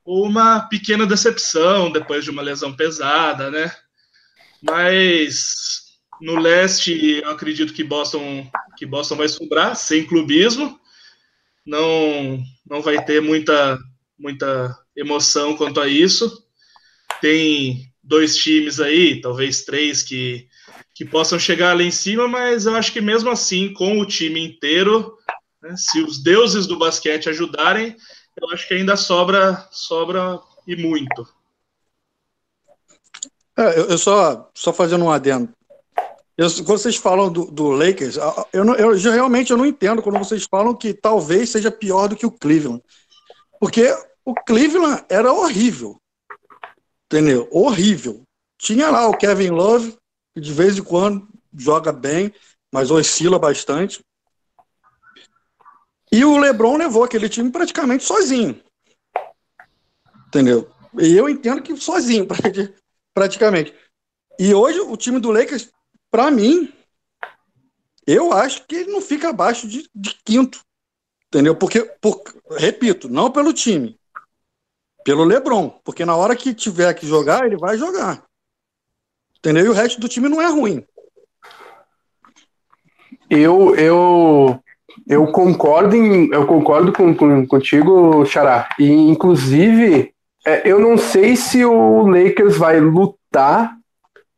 uma 0.04 0.62
pequena 0.62 1.06
decepção 1.06 1.92
depois 1.92 2.24
de 2.24 2.32
uma 2.32 2.42
lesão 2.42 2.76
pesada, 2.76 3.52
né? 3.52 3.72
Mas 4.62 5.92
no 6.20 6.36
leste, 6.40 7.22
eu 7.24 7.30
acredito 7.30 7.72
que 7.72 7.84
Boston, 7.84 8.50
que 8.76 8.86
Boston 8.86 9.16
vai 9.16 9.30
sobrar, 9.30 9.76
sem 9.76 10.06
clubismo. 10.06 10.81
Não, 11.66 12.42
não 12.66 12.82
vai 12.82 13.04
ter 13.06 13.22
muita, 13.22 13.78
muita 14.18 14.78
emoção 14.96 15.56
quanto 15.56 15.80
a 15.80 15.88
isso. 15.88 16.46
Tem 17.22 17.92
dois 18.04 18.36
times 18.36 18.80
aí, 18.80 19.22
talvez 19.22 19.64
três, 19.64 20.02
que, 20.02 20.48
que 20.94 21.06
possam 21.06 21.38
chegar 21.38 21.76
lá 21.76 21.84
em 21.84 21.92
cima, 21.92 22.28
mas 22.28 22.66
eu 22.66 22.76
acho 22.76 22.92
que 22.92 23.02
mesmo 23.02 23.30
assim, 23.30 23.72
com 23.74 24.00
o 24.00 24.06
time 24.06 24.44
inteiro, 24.44 25.18
Né? 25.62 25.76
Se 25.78 26.02
os 26.02 26.22
deuses 26.22 26.66
do 26.66 26.78
basquete 26.78 27.30
ajudarem, 27.30 27.96
eu 28.42 28.50
acho 28.50 28.68
que 28.68 28.74
ainda 28.74 28.96
sobra, 28.96 29.68
sobra 29.72 30.40
e 30.68 30.76
muito. 30.76 31.28
É, 33.58 33.80
eu, 33.80 33.98
só, 33.98 34.50
só 34.54 34.74
fazendo 34.74 35.06
um 35.06 35.12
adendo. 35.12 35.54
Eu, 36.42 36.50
quando 36.66 36.80
vocês 36.80 36.96
falam 36.96 37.32
do, 37.32 37.52
do 37.52 37.70
Lakers, 37.70 38.18
eu, 38.52 38.66
não, 38.66 38.74
eu, 38.74 38.98
realmente 38.98 39.52
eu 39.52 39.58
não 39.58 39.66
entendo 39.66 40.02
quando 40.02 40.18
vocês 40.18 40.44
falam 40.50 40.74
que 40.74 40.92
talvez 40.92 41.52
seja 41.52 41.70
pior 41.70 42.08
do 42.08 42.16
que 42.16 42.26
o 42.26 42.32
Cleveland. 42.32 42.82
Porque 43.60 43.96
o 44.26 44.34
Cleveland 44.34 45.06
era 45.08 45.32
horrível. 45.32 46.02
Entendeu? 47.06 47.48
Horrível. 47.52 48.24
Tinha 48.58 48.90
lá 48.90 49.08
o 49.08 49.16
Kevin 49.16 49.52
Love, 49.52 49.96
que 50.34 50.42
de 50.42 50.52
vez 50.52 50.80
em 50.80 50.84
quando 50.84 51.28
joga 51.56 51.92
bem, 51.92 52.34
mas 52.74 52.90
oscila 52.90 53.38
bastante. 53.38 54.04
E 56.12 56.26
o 56.26 56.40
LeBron 56.40 56.76
levou 56.76 57.04
aquele 57.04 57.30
time 57.30 57.52
praticamente 57.52 58.04
sozinho. 58.04 58.60
Entendeu? 60.26 60.68
E 61.00 61.16
eu 61.16 61.30
entendo 61.30 61.62
que 61.62 61.78
sozinho, 61.78 62.26
praticamente. 63.14 63.76
E 64.40 64.56
hoje 64.56 64.80
o 64.80 64.98
time 64.98 65.20
do 65.20 65.30
Lakers, 65.30 65.70
para 66.12 66.30
mim, 66.30 66.72
eu 68.06 68.34
acho 68.34 68.68
que 68.68 68.76
ele 68.76 68.92
não 68.92 69.02
fica 69.02 69.30
abaixo 69.30 69.68
de, 69.68 69.90
de 69.96 70.16
quinto. 70.26 70.60
Entendeu? 71.28 71.56
Porque, 71.56 71.82
por, 72.02 72.22
repito, 72.58 73.08
não 73.08 73.32
pelo 73.32 73.54
time, 73.54 73.98
pelo 75.06 75.24
LeBron. 75.24 75.70
Porque 75.84 76.04
na 76.04 76.16
hora 76.16 76.36
que 76.36 76.54
tiver 76.54 76.94
que 76.94 77.08
jogar, 77.08 77.46
ele 77.46 77.56
vai 77.56 77.78
jogar. 77.78 78.26
Entendeu? 79.38 79.66
E 79.66 79.70
o 79.70 79.74
resto 79.74 80.00
do 80.00 80.10
time 80.10 80.28
não 80.28 80.42
é 80.42 80.48
ruim. 80.48 80.86
Eu, 83.30 83.74
eu, 83.76 84.62
eu 85.08 85.32
concordo, 85.32 85.96
em, 85.96 86.30
eu 86.34 86.46
concordo 86.46 86.92
com, 86.92 87.16
com, 87.16 87.48
contigo, 87.48 88.26
Xará. 88.26 88.68
E, 88.78 88.92
inclusive, 88.92 90.14
é, 90.46 90.70
eu 90.70 90.80
não 90.80 90.98
sei 90.98 91.38
se 91.38 91.64
o 91.64 92.06
Lakers 92.08 92.58
vai 92.58 92.82
lutar, 92.82 93.78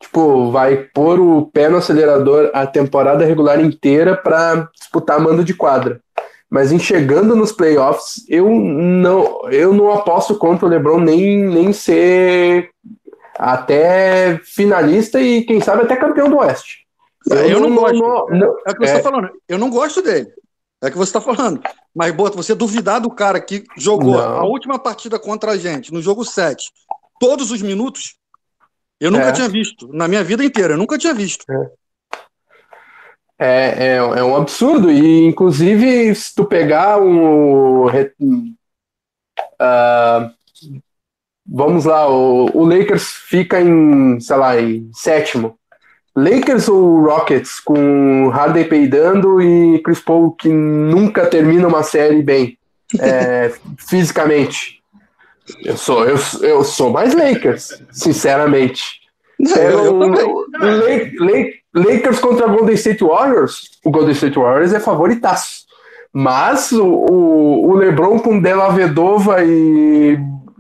tipo, 0.03 0.51
vai 0.51 0.77
pôr 0.77 1.19
o 1.19 1.45
pé 1.47 1.69
no 1.69 1.77
acelerador 1.77 2.51
a 2.53 2.67
temporada 2.67 3.25
regular 3.25 3.59
inteira 3.59 4.15
para 4.15 4.69
disputar 4.77 5.19
mando 5.19 5.43
de 5.43 5.53
quadra. 5.53 6.01
Mas 6.49 6.71
em 6.71 6.77
chegando 6.77 7.35
nos 7.35 7.51
playoffs, 7.51 8.23
eu 8.29 8.47
não, 8.49 9.49
eu 9.49 9.73
não 9.73 9.91
aposto 9.91 10.35
contra 10.37 10.65
o 10.65 10.69
LeBron 10.69 10.99
nem, 10.99 11.43
nem 11.43 11.73
ser 11.73 12.69
até 13.39 14.39
finalista 14.43 15.19
e 15.19 15.43
quem 15.43 15.59
sabe 15.59 15.83
até 15.83 15.95
campeão 15.95 16.29
do 16.29 16.37
Oeste. 16.37 16.83
Eu, 17.29 17.37
eu 17.37 17.59
não, 17.59 17.69
não, 17.69 17.75
gosto. 17.75 17.97
Não, 17.97 18.27
não, 18.29 18.57
é 18.67 18.71
o 18.71 18.75
que 18.75 18.79
você 18.79 18.97
está 18.97 18.99
é. 18.99 19.01
falando. 19.01 19.29
Eu 19.47 19.57
não 19.57 19.69
gosto 19.69 20.01
dele. 20.01 20.27
É 20.83 20.87
o 20.87 20.91
que 20.91 20.97
você 20.97 21.09
está 21.09 21.21
falando. 21.21 21.61
Mas, 21.95 22.13
Bota, 22.13 22.35
você 22.35 22.53
duvidar 22.53 22.99
do 22.99 23.09
cara 23.09 23.39
que 23.39 23.63
jogou 23.77 24.19
a 24.19 24.43
última 24.43 24.77
partida 24.77 25.17
contra 25.17 25.51
a 25.51 25.57
gente, 25.57 25.93
no 25.93 26.01
jogo 26.01 26.25
7, 26.25 26.71
todos 27.19 27.51
os 27.51 27.61
minutos, 27.61 28.15
eu 29.03 29.11
nunca 29.11 29.27
é. 29.27 29.31
tinha 29.33 29.49
visto. 29.49 29.89
Na 29.91 30.07
minha 30.07 30.23
vida 30.23 30.43
inteira, 30.43 30.73
eu 30.73 30.77
nunca 30.77 30.97
tinha 30.97 31.13
visto. 31.13 31.45
É. 31.49 31.69
É, 33.37 33.75
é, 33.77 33.95
é, 33.97 34.23
um 34.23 34.35
absurdo. 34.35 34.89
E, 34.89 35.25
inclusive, 35.25 36.15
se 36.15 36.33
tu 36.33 36.45
pegar 36.45 37.01
um. 37.01 37.87
Uh, 37.87 37.91
vamos 41.45 41.85
lá, 41.85 42.09
o, 42.09 42.49
o, 42.53 42.63
Lakers 42.63 43.03
fica 43.03 43.59
em, 43.59 44.19
sei 44.19 44.35
lá, 44.37 44.59
em 44.59 44.89
sétimo. 44.93 45.57
Lakers 46.15 46.69
ou 46.69 47.05
Rockets 47.05 47.59
com 47.59 48.29
Harden 48.29 48.69
peidando 48.69 49.41
e 49.41 49.79
Chris 49.79 49.99
Paul 49.99 50.31
que 50.31 50.47
nunca 50.47 51.25
termina 51.25 51.67
uma 51.67 51.81
série 51.81 52.21
bem 52.21 52.57
é, 52.99 53.51
fisicamente. 53.77 54.82
Eu 55.63 55.77
sou, 55.77 56.05
eu, 56.05 56.17
eu 56.41 56.63
sou 56.63 56.89
mais 56.89 57.13
Lakers, 57.13 57.81
sinceramente. 57.91 59.01
Eu, 59.57 60.01
eu 60.01 61.53
Lakers 61.73 62.19
contra 62.19 62.47
Golden 62.47 62.75
State 62.75 63.03
Warriors, 63.03 63.71
o 63.83 63.91
Golden 63.91 64.13
State 64.13 64.37
Warriors 64.37 64.71
é 64.73 64.79
favoritaço. 64.79 65.65
Mas 66.13 66.71
o, 66.71 66.85
o, 66.85 67.71
o 67.71 67.73
LeBron 67.73 68.19
com 68.19 68.39
Della 68.39 68.69
Vedova 68.69 69.43
e 69.43 70.17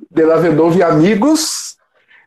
Della 0.09 0.37
Vedova 0.37 0.77
e 0.77 0.83
amigos 0.83 1.77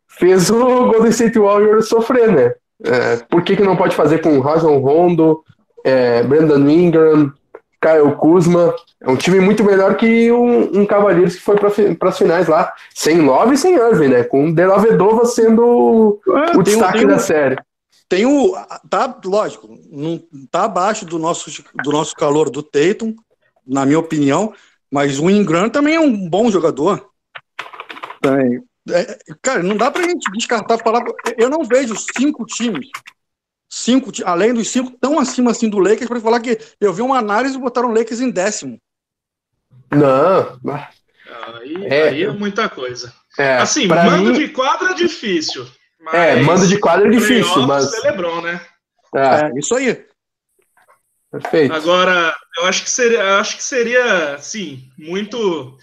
fez 0.07 0.49
o 0.49 0.87
Golden 0.87 1.11
State 1.11 1.39
Warriors 1.39 1.89
sofrer, 1.89 2.33
né? 2.33 2.55
É, 2.85 3.17
por 3.29 3.43
que, 3.43 3.57
que 3.57 3.63
não 3.63 3.77
pode 3.77 3.97
fazer 3.97 4.19
com 4.19 4.39
Rajon 4.39 4.79
Rondo, 4.79 5.43
é, 5.85 6.23
Brandon 6.23 6.69
Ingram, 6.69 7.33
Kyle 7.87 8.17
Kuzma? 8.17 8.75
É 9.01 9.09
um 9.09 9.17
time 9.17 9.39
muito 9.39 9.63
melhor 9.63 9.97
que 9.97 10.33
um, 10.33 10.81
um 10.81 10.87
Cavaliers 10.87 11.37
que 11.37 11.43
foi 11.43 11.57
para 11.57 12.09
as 12.09 12.19
finais 12.19 12.49
lá, 12.49 12.73
sem 12.93 13.21
Love 13.21 13.55
e 13.55 13.59
sem 13.59 13.75
Irving, 13.75 14.09
né? 14.09 14.25
Com 14.25 14.53
Della 14.53 14.79
Vedova 14.79 15.25
sendo 15.25 16.21
é, 16.27 16.57
o 16.57 16.63
destaque 16.63 17.07
da 17.07 17.19
série. 17.19 17.57
Tem 18.09 18.27
o. 18.27 18.55
Tá, 18.89 19.19
lógico, 19.25 19.69
não 19.91 20.21
tá 20.51 20.65
abaixo 20.65 21.05
do 21.05 21.19
nosso, 21.19 21.65
do 21.83 21.93
nosso 21.93 22.15
calor 22.15 22.51
do 22.51 22.63
Tatum, 22.63 23.15
na 23.67 23.85
minha 23.87 23.99
opinião, 23.99 24.53
mas 24.91 25.19
o 25.19 25.31
Ingram 25.31 25.69
também 25.69 25.95
é 25.95 26.01
um 26.01 26.29
bom 26.29 26.51
jogador. 26.51 27.09
Tem. 28.21 28.63
É, 28.89 29.19
cara, 29.43 29.63
não 29.65 29.77
dá 29.77 29.91
pra 29.91 30.03
gente 30.03 30.31
descartar 30.33 30.79
falar. 30.79 31.05
Eu 31.37 31.51
não 31.51 31.65
vejo 31.65 31.95
cinco 32.17 32.45
times, 32.47 32.89
cinco, 33.69 34.11
além 34.25 34.55
dos 34.55 34.69
cinco, 34.69 34.91
tão 35.01 35.19
acima 35.19 35.51
assim 35.51 35.69
do 35.69 35.79
Lakers, 35.79 36.09
para 36.09 36.21
falar 36.21 36.41
que 36.41 36.59
eu 36.81 36.93
vi 36.93 37.03
uma 37.03 37.19
análise 37.19 37.57
e 37.57 37.61
botaram 37.61 37.91
o 37.91 37.95
Lakers 37.95 38.21
em 38.21 38.31
décimo. 38.31 38.81
Não. 39.91 40.59
Aí 41.55 41.87
é, 41.87 42.09
aí 42.09 42.23
é 42.25 42.31
muita 42.31 42.69
coisa. 42.69 43.13
É, 43.39 43.57
assim, 43.57 43.87
mando 43.87 44.33
mim... 44.33 44.39
de 44.39 44.49
quadra 44.49 44.91
é 44.93 44.95
difícil. 44.95 45.67
É, 46.13 46.37
mando 46.37 46.67
de 46.67 46.79
quadro 46.79 47.09
é 47.09 47.11
difícil, 47.11 47.67
mas. 47.67 47.91
Celebrou, 47.91 48.41
né? 48.41 48.61
É. 49.15 49.21
é, 49.21 49.59
isso 49.59 49.75
aí. 49.75 50.07
Perfeito. 51.31 51.75
Agora, 51.75 52.35
eu 52.59 52.65
acho 52.65 52.85
que 52.85 52.91
seria, 52.91 53.39
acho 53.39 53.57
que 53.57 53.63
seria, 53.63 54.39
sim, 54.39 54.89
muito, 54.97 55.77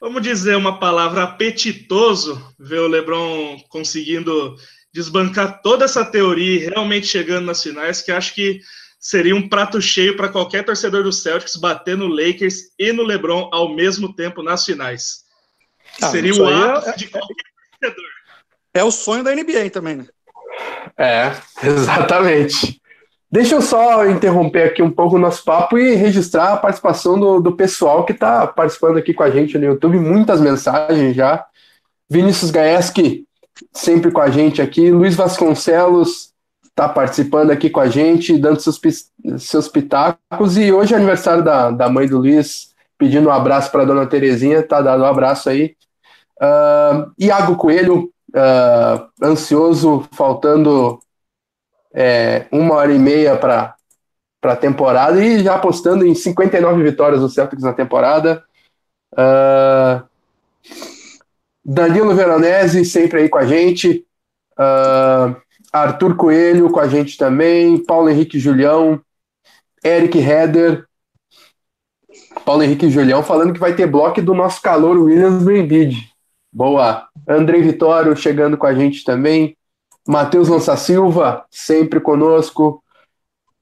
vamos 0.00 0.22
dizer 0.22 0.56
uma 0.56 0.78
palavra 0.78 1.22
apetitoso 1.22 2.42
ver 2.58 2.80
o 2.80 2.88
LeBron 2.88 3.58
conseguindo 3.68 4.56
desbancar 4.98 5.62
toda 5.62 5.84
essa 5.84 6.04
teoria 6.04 6.54
e 6.56 6.58
realmente 6.66 7.06
chegando 7.06 7.46
nas 7.46 7.62
finais, 7.62 8.02
que 8.02 8.10
acho 8.10 8.34
que 8.34 8.60
seria 8.98 9.34
um 9.34 9.48
prato 9.48 9.80
cheio 9.80 10.16
para 10.16 10.28
qualquer 10.28 10.64
torcedor 10.64 11.04
do 11.04 11.12
Celtics 11.12 11.54
bater 11.54 11.96
no 11.96 12.08
Lakers 12.08 12.72
e 12.76 12.92
no 12.92 13.04
LeBron 13.04 13.48
ao 13.52 13.74
mesmo 13.74 14.12
tempo 14.12 14.42
nas 14.42 14.64
finais. 14.64 15.20
Ah, 16.02 16.08
seria 16.08 16.34
o 16.34 16.44
ápice 16.44 16.90
é... 16.90 16.96
de 16.96 17.06
qualquer 17.06 17.34
torcedor. 17.80 18.04
É 18.74 18.84
o 18.84 18.90
sonho 18.90 19.22
da 19.22 19.34
NBA 19.34 19.70
também, 19.72 19.96
né? 19.96 20.06
É, 20.96 21.32
exatamente. 21.62 22.80
Deixa 23.30 23.54
eu 23.54 23.62
só 23.62 24.04
interromper 24.06 24.64
aqui 24.64 24.82
um 24.82 24.90
pouco 24.90 25.16
o 25.16 25.18
nosso 25.18 25.44
papo 25.44 25.78
e 25.78 25.94
registrar 25.94 26.54
a 26.54 26.56
participação 26.56 27.20
do, 27.20 27.40
do 27.40 27.54
pessoal 27.54 28.04
que 28.04 28.12
está 28.12 28.46
participando 28.46 28.96
aqui 28.96 29.14
com 29.14 29.22
a 29.22 29.30
gente 29.30 29.56
no 29.58 29.64
YouTube. 29.64 29.98
Muitas 29.98 30.40
mensagens 30.40 31.14
já. 31.14 31.46
Vinícius 32.10 32.50
Gaeski, 32.50 33.27
sempre 33.72 34.10
com 34.10 34.20
a 34.20 34.30
gente 34.30 34.60
aqui. 34.62 34.90
Luiz 34.90 35.14
Vasconcelos 35.14 36.32
está 36.62 36.88
participando 36.88 37.50
aqui 37.50 37.68
com 37.68 37.80
a 37.80 37.88
gente, 37.88 38.38
dando 38.38 38.60
seus, 38.60 38.80
seus 39.38 39.68
pitacos. 39.68 40.56
E 40.56 40.72
hoje 40.72 40.94
é 40.94 40.96
aniversário 40.96 41.42
da, 41.42 41.70
da 41.70 41.88
mãe 41.88 42.06
do 42.06 42.18
Luiz, 42.18 42.74
pedindo 42.96 43.28
um 43.28 43.32
abraço 43.32 43.70
para 43.72 43.84
dona 43.84 44.06
Terezinha. 44.06 44.62
Tá 44.62 44.80
dado 44.80 45.02
um 45.02 45.06
abraço 45.06 45.50
aí. 45.50 45.76
Uh, 46.40 47.10
Iago 47.18 47.56
Coelho, 47.56 48.12
uh, 48.30 49.08
ansioso, 49.20 50.06
faltando 50.12 51.00
é, 51.92 52.46
uma 52.52 52.76
hora 52.76 52.92
e 52.92 52.98
meia 52.98 53.36
para 53.36 53.74
a 54.42 54.56
temporada 54.56 55.20
e 55.20 55.42
já 55.42 55.56
apostando 55.56 56.06
em 56.06 56.14
59 56.14 56.82
vitórias 56.82 57.20
do 57.20 57.28
Celtics 57.28 57.64
na 57.64 57.72
temporada. 57.72 58.44
Uh, 59.12 60.06
Danilo 61.70 62.14
Veronese 62.14 62.82
sempre 62.86 63.20
aí 63.20 63.28
com 63.28 63.36
a 63.36 63.44
gente. 63.44 64.02
Uh, 64.58 65.36
Arthur 65.70 66.16
Coelho 66.16 66.70
com 66.70 66.80
a 66.80 66.88
gente 66.88 67.18
também. 67.18 67.76
Paulo 67.84 68.08
Henrique 68.08 68.38
Julião. 68.38 68.98
Eric 69.84 70.18
Heder. 70.18 70.86
Paulo 72.42 72.62
Henrique 72.62 72.88
Julião 72.88 73.22
falando 73.22 73.52
que 73.52 73.60
vai 73.60 73.74
ter 73.74 73.86
bloco 73.86 74.22
do 74.22 74.32
nosso 74.32 74.62
calor 74.62 74.96
Williams 74.96 75.44
do. 75.44 76.10
Boa. 76.50 77.06
Andrei 77.28 77.60
Vitório 77.60 78.16
chegando 78.16 78.56
com 78.56 78.66
a 78.66 78.74
gente 78.74 79.04
também. 79.04 79.54
Matheus 80.08 80.48
Lança 80.48 80.74
Silva, 80.74 81.44
sempre 81.50 82.00
conosco. 82.00 82.82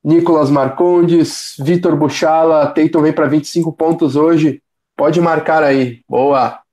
Nicolas 0.05 0.49
Marcondes, 0.49 1.57
Vitor 1.59 1.97
Buchala, 1.97 2.69
Teiton 2.69 3.03
vem 3.03 3.13
para 3.13 3.27
25 3.27 3.73
pontos 3.73 4.15
hoje. 4.15 4.63
Pode 4.97 5.21
marcar 5.21 5.65
aí. 5.65 6.03
Boa. 6.09 6.65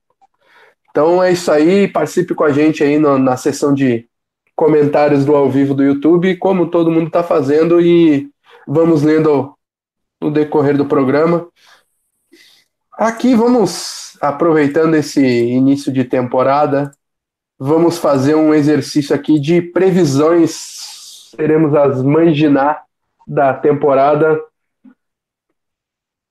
Então 0.94 1.20
é 1.20 1.32
isso 1.32 1.50
aí. 1.50 1.88
Participe 1.88 2.36
com 2.36 2.44
a 2.44 2.52
gente 2.52 2.84
aí 2.84 3.00
no, 3.00 3.18
na 3.18 3.36
sessão 3.36 3.74
de 3.74 4.08
comentários 4.54 5.24
do 5.24 5.34
ao 5.34 5.50
vivo 5.50 5.74
do 5.74 5.82
YouTube, 5.82 6.36
como 6.36 6.70
todo 6.70 6.88
mundo 6.88 7.08
está 7.08 7.20
fazendo, 7.20 7.80
e 7.80 8.30
vamos 8.64 9.02
lendo 9.02 9.52
no 10.20 10.30
decorrer 10.30 10.76
do 10.76 10.86
programa. 10.86 11.48
Aqui 12.92 13.34
vamos, 13.34 14.16
aproveitando 14.20 14.94
esse 14.94 15.20
início 15.20 15.92
de 15.92 16.04
temporada, 16.04 16.92
vamos 17.58 17.98
fazer 17.98 18.36
um 18.36 18.54
exercício 18.54 19.16
aqui 19.16 19.40
de 19.40 19.60
previsões. 19.60 21.32
Teremos 21.36 21.74
as 21.74 22.00
manginar 22.04 22.84
da 23.26 23.52
temporada. 23.52 24.40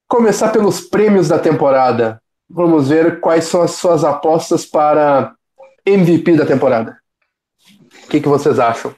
Começar 0.07 0.53
pelos 0.53 0.79
prêmios 0.79 1.27
da 1.27 1.37
temporada. 1.37 2.22
Vamos 2.55 2.89
ver 2.89 3.19
quais 3.19 3.45
são 3.45 3.63
as 3.63 3.71
suas 3.71 4.03
apostas 4.03 4.63
para 4.63 5.35
MVP 5.83 6.35
da 6.37 6.45
temporada. 6.45 6.95
O 8.03 8.07
que, 8.07 8.21
que 8.21 8.27
vocês 8.27 8.59
acham? 8.59 8.95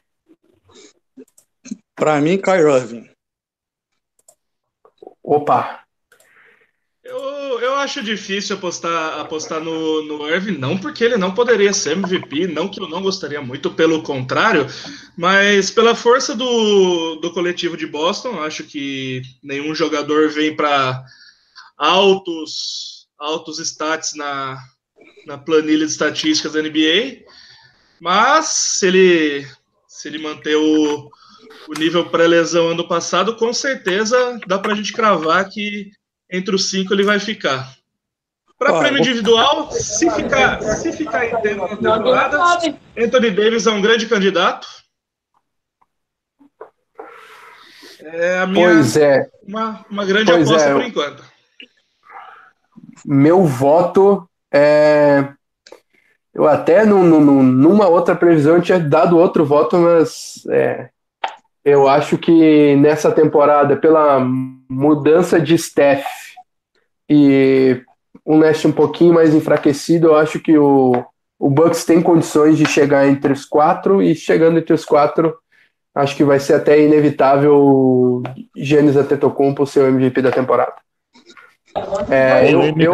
Para 1.95 2.19
mim, 2.19 2.37
Kyrie 2.37 2.69
Irving. 2.69 3.09
Opa! 5.23 5.85
Eu, 7.01 7.17
eu 7.61 7.75
acho 7.75 8.03
difícil 8.03 8.57
apostar, 8.57 9.21
apostar 9.21 9.61
no, 9.61 10.03
no 10.03 10.27
Irving, 10.27 10.57
não 10.57 10.77
porque 10.77 11.05
ele 11.05 11.15
não 11.15 11.33
poderia 11.33 11.71
ser 11.71 11.93
MVP, 11.93 12.47
não 12.47 12.67
que 12.67 12.81
eu 12.81 12.89
não 12.89 13.01
gostaria 13.01 13.41
muito, 13.41 13.71
pelo 13.71 14.03
contrário, 14.03 14.67
mas 15.15 15.71
pela 15.71 15.95
força 15.95 16.35
do, 16.35 17.15
do 17.21 17.31
coletivo 17.31 17.77
de 17.77 17.87
Boston, 17.87 18.41
acho 18.41 18.65
que 18.65 19.21
nenhum 19.41 19.73
jogador 19.73 20.29
vem 20.29 20.53
para 20.53 21.05
altos, 21.77 22.94
altos 23.19 23.59
stats 23.59 24.13
na, 24.15 24.57
na 25.25 25.37
planilha 25.37 25.85
de 25.85 25.91
estatísticas 25.91 26.53
da 26.53 26.61
NBA, 26.61 27.23
mas 27.99 28.45
se 28.47 28.87
ele, 28.87 29.47
se 29.87 30.07
ele 30.07 30.17
manter 30.17 30.55
o, 30.55 31.09
o 31.67 31.73
nível 31.79 32.09
pré-lesão 32.09 32.69
ano 32.69 32.87
passado, 32.87 33.35
com 33.35 33.53
certeza 33.53 34.39
dá 34.47 34.59
para 34.59 34.73
a 34.73 34.75
gente 34.75 34.93
cravar 34.93 35.49
que 35.49 35.91
entre 36.31 36.55
os 36.55 36.69
cinco 36.69 36.93
ele 36.93 37.03
vai 37.03 37.19
ficar. 37.19 37.73
Para 38.57 38.79
prêmio 38.79 38.99
individual, 38.99 39.69
se 39.71 40.09
ficar, 40.11 40.61
se 40.61 40.91
ficar 40.93 41.27
inteiro 41.27 41.61
na 41.81 41.97
temporada, 41.97 42.39
Anthony 42.97 43.31
Davis 43.31 43.67
é 43.67 43.71
um 43.71 43.81
grande 43.81 44.07
candidato. 44.07 44.65
É 47.99 48.37
a 48.37 48.47
minha, 48.47 48.69
pois 48.69 48.95
é. 48.95 49.29
Uma, 49.43 49.85
uma 49.89 50.05
grande 50.05 50.31
pois 50.31 50.49
aposta 50.49 50.69
é. 50.69 50.73
por 50.73 50.83
enquanto. 50.83 51.34
Meu 53.05 53.43
voto 53.43 54.27
é. 54.53 55.29
Eu 56.33 56.47
até 56.47 56.83
numa 56.83 57.87
outra 57.87 58.13
previsão 58.13 58.59
tinha 58.59 58.77
dado 58.77 59.17
outro 59.17 59.45
voto, 59.45 59.77
mas 59.77 60.43
é, 60.49 60.89
eu 61.63 61.87
acho 61.87 62.17
que 62.17 62.75
nessa 62.75 63.09
temporada, 63.11 63.77
pela 63.77 64.19
mudança 64.69 65.39
de 65.39 65.55
staff 65.55 66.05
e 67.09 67.81
um 68.25 68.37
Nest 68.37 68.67
um 68.67 68.71
pouquinho 68.71 69.13
mais 69.13 69.33
enfraquecido, 69.33 70.07
eu 70.07 70.15
acho 70.15 70.39
que 70.39 70.57
o, 70.57 71.05
o 71.39 71.49
Bucks 71.49 71.85
tem 71.85 72.01
condições 72.01 72.57
de 72.57 72.65
chegar 72.65 73.07
entre 73.07 73.31
os 73.31 73.45
quatro 73.45 74.01
e 74.01 74.13
chegando 74.13 74.59
entre 74.59 74.73
os 74.73 74.83
quatro, 74.83 75.37
acho 75.93 76.15
que 76.15 76.23
vai 76.23 76.39
ser 76.39 76.55
até 76.55 76.81
inevitável 76.81 78.21
Giannis 78.57 78.95
Antetokounmpo 78.95 79.65
ser 79.65 79.81
o 79.81 79.87
MVP 79.87 80.21
da 80.21 80.31
temporada. 80.31 80.75
É, 82.09 82.53
eu, 82.53 82.61
eu, 82.61 82.73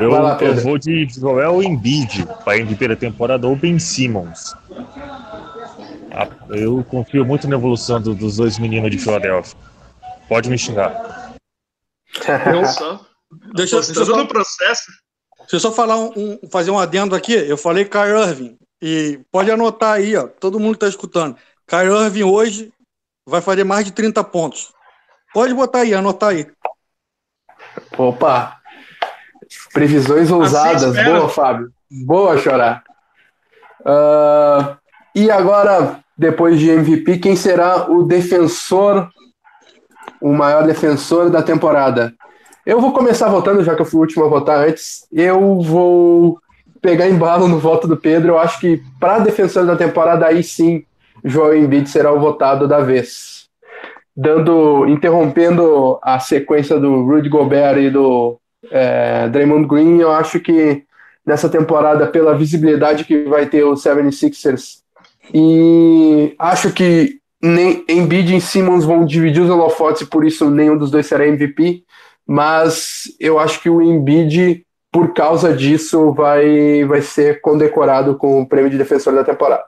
eu, 0.00 0.10
lá, 0.10 0.38
eu, 0.40 0.56
vou 0.62 0.78
de 0.78 1.06
Joel 1.08 1.62
Embiid 1.62 2.26
para 2.42 2.56
MVP 2.56 2.88
da 2.88 2.96
temporada 2.96 3.46
ou 3.46 3.54
Ben 3.54 3.78
Simmons. 3.78 4.54
Eu 6.48 6.82
confio 6.84 7.24
muito 7.24 7.46
na 7.46 7.56
evolução 7.56 8.00
do, 8.00 8.14
dos 8.14 8.36
dois 8.36 8.58
meninos 8.58 8.90
de 8.90 8.98
Filadélfia. 8.98 9.58
Pode 10.28 10.48
me 10.48 10.56
xingar. 10.56 11.34
Eu 12.54 12.66
só. 12.66 13.00
Deixa, 13.54 13.80
deixa 13.80 14.00
eu 14.00 14.04
só 14.04 14.16
no 14.16 14.28
processo. 14.28 14.92
Deixa 15.40 15.56
eu 15.56 15.60
só 15.60 15.72
falar 15.72 15.96
um, 15.96 16.12
um, 16.14 16.38
fazer 16.50 16.70
um 16.70 16.78
adendo 16.78 17.14
aqui. 17.14 17.32
Eu 17.32 17.56
falei 17.56 17.86
Kyrie 17.86 18.28
Irving. 18.28 18.58
E 18.80 19.20
pode 19.30 19.50
anotar 19.50 19.94
aí, 19.94 20.14
ó. 20.14 20.26
Todo 20.26 20.60
mundo 20.60 20.74
está 20.74 20.86
escutando. 20.86 21.36
Kyrie 21.66 22.04
Irving 22.04 22.24
hoje 22.24 22.72
vai 23.26 23.40
fazer 23.40 23.64
mais 23.64 23.86
de 23.86 23.92
30 23.92 24.22
pontos. 24.24 24.74
Pode 25.32 25.54
botar 25.54 25.80
aí, 25.80 25.94
anotar 25.94 26.30
aí. 26.30 26.46
Opa! 27.96 28.56
Previsões 29.72 30.24
assim 30.24 30.32
ousadas. 30.32 30.84
Assim 30.84 31.04
Boa, 31.04 31.28
Fábio. 31.28 31.72
Boa, 31.90 32.38
chorar. 32.38 32.82
Uh, 33.80 34.76
e 35.14 35.30
agora, 35.30 36.00
depois 36.16 36.58
de 36.58 36.70
MVP, 36.70 37.18
quem 37.18 37.36
será 37.36 37.90
o 37.90 38.02
defensor, 38.02 39.10
o 40.20 40.32
maior 40.32 40.66
defensor 40.66 41.30
da 41.30 41.42
temporada? 41.42 42.14
Eu 42.64 42.80
vou 42.80 42.92
começar 42.92 43.28
votando, 43.28 43.64
já 43.64 43.74
que 43.74 43.82
eu 43.82 43.86
fui 43.86 43.98
o 43.98 44.02
último 44.02 44.24
a 44.24 44.28
votar 44.28 44.68
antes. 44.68 45.06
Eu 45.12 45.60
vou 45.60 46.38
pegar 46.80 47.08
embalo 47.08 47.48
no 47.48 47.58
voto 47.58 47.88
do 47.88 47.96
Pedro. 47.96 48.32
Eu 48.32 48.38
acho 48.38 48.60
que 48.60 48.82
para 49.00 49.18
defensor 49.18 49.66
da 49.66 49.76
temporada, 49.76 50.26
aí 50.26 50.42
sim, 50.42 50.84
Joel 51.24 51.58
Embiid 51.58 51.88
será 51.88 52.12
o 52.12 52.20
votado 52.20 52.68
da 52.68 52.80
vez. 52.80 53.41
Dando, 54.14 54.86
interrompendo 54.86 55.98
a 56.02 56.18
sequência 56.20 56.78
do 56.78 57.02
Rudy 57.02 57.28
Gobert 57.28 57.78
e 57.78 57.90
do 57.90 58.38
é, 58.70 59.28
Draymond 59.28 59.66
Green, 59.66 59.98
eu 59.98 60.12
acho 60.12 60.38
que 60.38 60.84
nessa 61.24 61.48
temporada, 61.48 62.06
pela 62.06 62.36
visibilidade 62.36 63.04
que 63.04 63.24
vai 63.24 63.46
ter 63.46 63.64
o 63.64 63.72
76ers 63.72 64.82
e 65.32 66.34
acho 66.38 66.72
que 66.72 67.18
nem 67.42 67.84
Embiid 67.88 68.36
e 68.36 68.40
Simmons 68.40 68.84
vão 68.84 69.04
dividir 69.04 69.42
os 69.42 69.50
holofotes 69.50 70.06
por 70.06 70.24
isso 70.24 70.50
nenhum 70.50 70.76
dos 70.76 70.90
dois 70.90 71.06
será 71.06 71.26
MVP. 71.26 71.84
Mas 72.26 73.04
eu 73.18 73.38
acho 73.38 73.60
que 73.60 73.68
o 73.68 73.82
Embiid, 73.82 74.64
por 74.90 75.12
causa 75.12 75.54
disso, 75.54 76.12
vai, 76.12 76.84
vai 76.84 77.02
ser 77.02 77.40
condecorado 77.40 78.16
com 78.16 78.40
o 78.40 78.48
prêmio 78.48 78.70
de 78.70 78.78
defensor 78.78 79.14
da 79.14 79.24
temporada. 79.24 79.64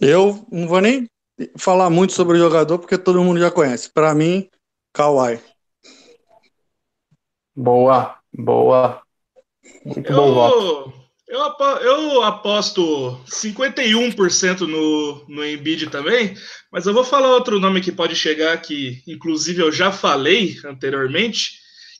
Eu 0.00 0.38
não 0.50 0.68
vou 0.68 0.80
nem 0.80 1.08
falar 1.56 1.90
muito 1.90 2.12
sobre 2.12 2.36
o 2.36 2.40
jogador 2.40 2.78
porque 2.78 2.98
todo 2.98 3.22
mundo 3.22 3.40
já 3.40 3.50
conhece. 3.50 3.90
Para 3.90 4.14
mim, 4.14 4.48
Kawhi. 4.92 5.40
Boa, 7.54 8.16
boa. 8.32 9.02
Muito 9.84 10.10
eu, 10.10 10.16
bom 10.16 10.34
voto. 10.34 10.92
Eu, 11.28 11.40
eu 11.80 12.22
aposto 12.22 13.18
51% 13.26 14.60
no, 14.60 15.24
no 15.28 15.44
Embiid 15.44 15.88
também, 15.88 16.34
mas 16.70 16.84
eu 16.84 16.92
vou 16.92 17.04
falar 17.04 17.28
outro 17.28 17.58
nome 17.58 17.80
que 17.80 17.90
pode 17.90 18.14
chegar, 18.14 18.60
que 18.60 19.02
inclusive 19.06 19.62
eu 19.62 19.72
já 19.72 19.90
falei 19.90 20.58
anteriormente, 20.64 21.52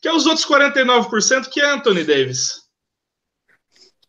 que 0.03 0.09
é 0.09 0.13
os 0.13 0.27
outros 0.27 0.47
49%, 0.47 1.49
que 1.49 1.61
é 1.61 1.71
Anthony 1.71 2.05
Davis. 2.05 2.63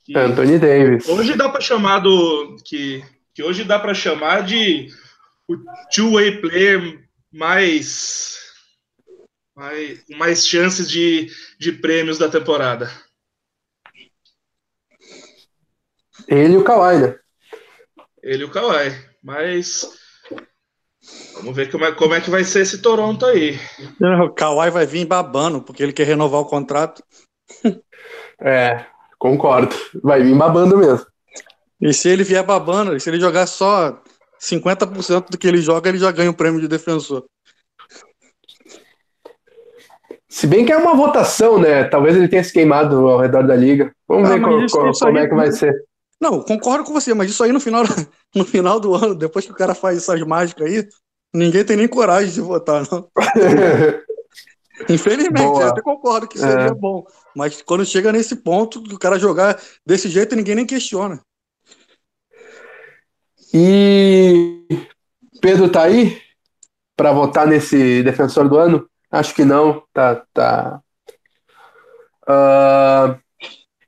Que 0.03 0.17
Anthony 0.17 0.59
Davis. 0.59 1.07
Hoje 1.07 1.38
dá 1.38 1.47
para 1.47 1.62
chamar 1.62 1.99
do. 1.99 2.57
Que, 2.65 3.01
que 3.33 3.41
hoje 3.41 3.63
dá 3.63 3.79
para 3.79 3.93
chamar 3.93 4.43
de 4.43 4.89
o 5.54 5.66
two-way 5.94 6.42
player 6.42 7.04
mais, 7.32 8.38
mais, 9.56 10.04
mais 10.10 10.48
chances 10.48 10.89
de, 10.89 11.30
de 11.60 11.72
prêmios 11.72 12.18
da 12.18 12.30
temporada. 12.30 12.89
Ele 16.28 16.54
e 16.54 16.58
o 16.58 16.63
Kawhi, 16.63 17.00
né? 17.00 17.20
Ele 18.22 18.44
e 18.44 18.46
o 18.46 18.52
Kawhi. 18.52 18.94
Mas 19.22 19.89
vamos 21.36 21.56
ver 21.56 21.72
como 21.72 21.86
é, 21.86 21.92
como 21.92 22.13
é 22.13 22.22
que 22.22 22.30
vai 22.30 22.44
ser 22.44 22.62
esse 22.62 22.82
Toronto 22.82 23.26
aí. 23.26 23.60
O 24.24 24.30
Kawhi 24.30 24.70
vai 24.70 24.86
vir 24.86 25.06
babando, 25.06 25.62
porque 25.62 25.82
ele 25.82 25.94
quer 25.94 26.08
renovar 26.08 26.42
o 26.42 26.46
contrato. 26.46 27.04
É, 28.46 28.86
concordo. 29.18 29.74
Vai 30.04 30.22
vir 30.22 30.36
babando 30.36 30.78
mesmo. 30.78 31.06
E 31.80 31.94
se 31.94 32.10
ele 32.10 32.26
vier 32.26 32.44
babando, 32.44 33.00
se 33.00 33.10
ele 33.10 33.22
jogar 33.22 33.48
só 33.48 34.03
50% 34.43 35.29
do 35.29 35.38
que 35.38 35.47
ele 35.47 35.62
joga, 35.62 35.89
ele 35.89 35.97
já 35.97 36.12
ganha 36.12 36.29
o 36.29 36.34
prêmio 36.34 36.60
de 36.60 36.67
defensor. 36.67 37.25
Se 40.27 40.47
bem 40.47 40.65
que 40.65 40.71
é 40.71 40.77
uma 40.77 40.95
votação, 40.95 41.60
né? 41.60 41.84
Talvez 41.84 42.15
ele 42.15 42.27
tenha 42.27 42.43
se 42.43 42.51
queimado 42.51 43.08
ao 43.08 43.19
redor 43.19 43.43
da 43.43 43.56
liga. 43.56 43.93
Vamos 44.08 44.29
ah, 44.29 44.34
ver 44.34 44.41
qual, 44.41 44.62
isso, 44.62 44.75
qual, 44.75 44.89
isso 44.89 45.06
como 45.06 45.17
é 45.17 45.27
que 45.27 45.36
vai 45.36 45.51
ser. 45.51 45.73
Não, 46.19 46.41
concordo 46.41 46.84
com 46.84 46.93
você, 46.93 47.13
mas 47.13 47.29
isso 47.29 47.43
aí 47.43 47.51
no 47.51 47.60
final, 47.60 47.84
no 48.36 48.43
final 48.43 48.79
do 48.79 48.95
ano, 48.95 49.15
depois 49.15 49.45
que 49.45 49.51
o 49.51 49.56
cara 49.56 49.75
faz 49.75 49.97
essas 49.97 50.19
mágicas 50.21 50.67
aí, 50.67 50.88
ninguém 51.34 51.63
tem 51.63 51.77
nem 51.77 51.88
coragem 51.88 52.34
de 52.34 52.41
votar, 52.41 52.84
não. 52.91 53.08
Infelizmente, 54.89 55.43
Boa. 55.43 55.62
eu 55.62 55.67
até 55.69 55.82
concordo 55.82 56.27
que 56.27 56.39
seria 56.39 56.65
é. 56.65 56.73
bom. 56.73 57.06
Mas 57.36 57.62
quando 57.62 57.86
chega 57.86 58.12
nesse 58.12 58.38
ponto, 58.38 58.79
o 58.79 58.99
cara 58.99 59.19
jogar 59.19 59.62
desse 59.86 60.10
jeito, 60.10 60.36
ninguém 60.36 60.56
nem 60.56 60.65
questiona. 60.65 61.21
E 63.54 64.66
Pedro 65.39 65.70
tá 65.70 65.84
aí 65.84 66.20
para 66.98 67.12
votar 67.12 67.46
nesse 67.46 68.02
defensor 68.02 68.50
do 68.50 68.58
ano? 68.58 68.89
Acho 69.12 69.36
que 69.36 69.46
não. 69.46 69.84
Tá, 69.94 70.24
tá. 70.34 70.82
Uh, 72.24 73.16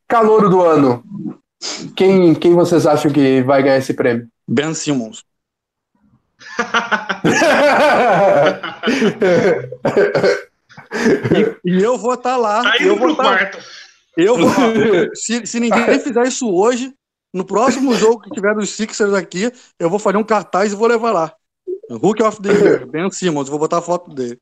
calouro 0.07 0.49
do 0.49 0.61
ano. 0.61 1.03
Quem, 1.95 2.35
quem 2.35 2.53
vocês 2.53 2.85
acham 2.85 3.11
que 3.11 3.41
vai 3.41 3.63
ganhar 3.63 3.77
esse 3.77 3.93
prêmio? 3.93 4.27
Ben 4.47 4.75
Simmons. 4.75 5.23
e, 11.65 11.71
e, 11.71 11.81
eu 11.81 11.97
vou 11.97 12.13
estar 12.13 12.31
tá 12.31 12.37
lá. 12.37 12.61
Tá 12.61 12.77
eu 12.79 12.97
vou 12.97 13.15
tá, 13.15 13.23
quarto. 13.23 13.57
Eu 14.15 14.37
vou. 14.37 14.51
se, 15.15 15.47
se 15.47 15.59
ninguém 15.59 15.99
fizer 15.99 16.27
isso 16.27 16.53
hoje, 16.53 16.93
no 17.35 17.43
próximo 17.43 17.93
jogo 17.93 18.21
que 18.21 18.29
tiver 18.29 18.55
dos 18.55 18.69
Sixers 18.69 19.13
aqui, 19.13 19.51
eu 19.77 19.89
vou 19.89 19.99
fazer 19.99 20.15
um 20.15 20.23
cartaz 20.23 20.71
e 20.71 20.75
vou 20.75 20.87
levar 20.87 21.11
lá. 21.11 21.35
Hulk 21.91 22.23
of 22.23 22.41
the 22.41 22.49
Year, 22.49 22.87
Ben 22.87 23.11
Simmons, 23.11 23.49
vou 23.49 23.59
botar 23.59 23.79
a 23.79 23.81
foto 23.81 24.09
dele. 24.15 24.39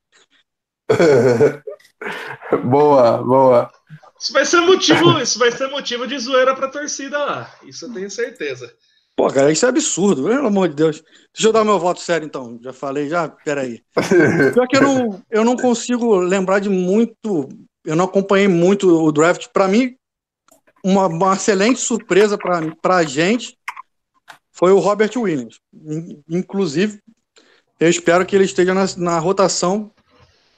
boa, 2.64 3.18
boa. 3.24 3.72
Isso 4.20 4.32
vai 4.32 4.46
ser 4.46 4.62
motivo, 4.62 5.20
isso 5.20 5.40
vai 5.40 5.52
ser 5.52 5.70
motivo 5.72 6.06
de 6.06 6.20
zoeira 6.20 6.56
pra 6.56 6.68
torcida 6.68 7.18
lá. 7.18 7.52
Isso 7.64 7.86
eu 7.86 7.94
tenho 7.94 8.12
certeza. 8.12 8.72
Pô, 9.16 9.28
cara, 9.28 9.52
isso 9.52 9.66
é 9.66 9.70
absurdo, 9.70 10.26
pelo 10.26 10.48
amor 10.48 10.70
de 10.70 10.76
Deus. 10.76 11.04
Deixa 11.34 11.48
eu 11.48 11.54
dar 11.54 11.66
meu 11.66 11.80
voto 11.80 12.00
sério, 12.00 12.28
então. 12.28 12.60
Já 12.62 12.74
falei, 12.74 13.10
já, 13.10 13.28
peraí. 13.28 13.82
Pior 14.54 14.68
que 14.68 14.78
eu 14.78 14.82
não, 14.82 15.24
eu 15.32 15.44
não 15.44 15.56
consigo 15.56 16.16
lembrar 16.18 16.60
de 16.60 16.70
muito. 16.70 17.50
Eu 17.84 17.96
não 17.96 18.06
acompanhei 18.06 18.48
muito 18.48 18.88
o 18.88 19.12
draft. 19.12 19.48
Para 19.52 19.68
mim, 19.68 19.96
uma, 20.84 21.08
uma, 21.08 21.34
excelente 21.34 21.80
surpresa 21.80 22.38
para 22.38 22.98
a 22.98 23.04
gente 23.04 23.58
foi 24.52 24.72
o 24.72 24.80
Robert 24.80 25.12
Williams. 25.16 25.60
Inclusive, 26.30 27.00
eu 27.80 27.90
espero 27.90 28.26
que 28.26 28.36
ele 28.36 28.46
esteja 28.46 28.74
na, 28.74 28.86
na 28.98 29.20
rotação 29.20 29.92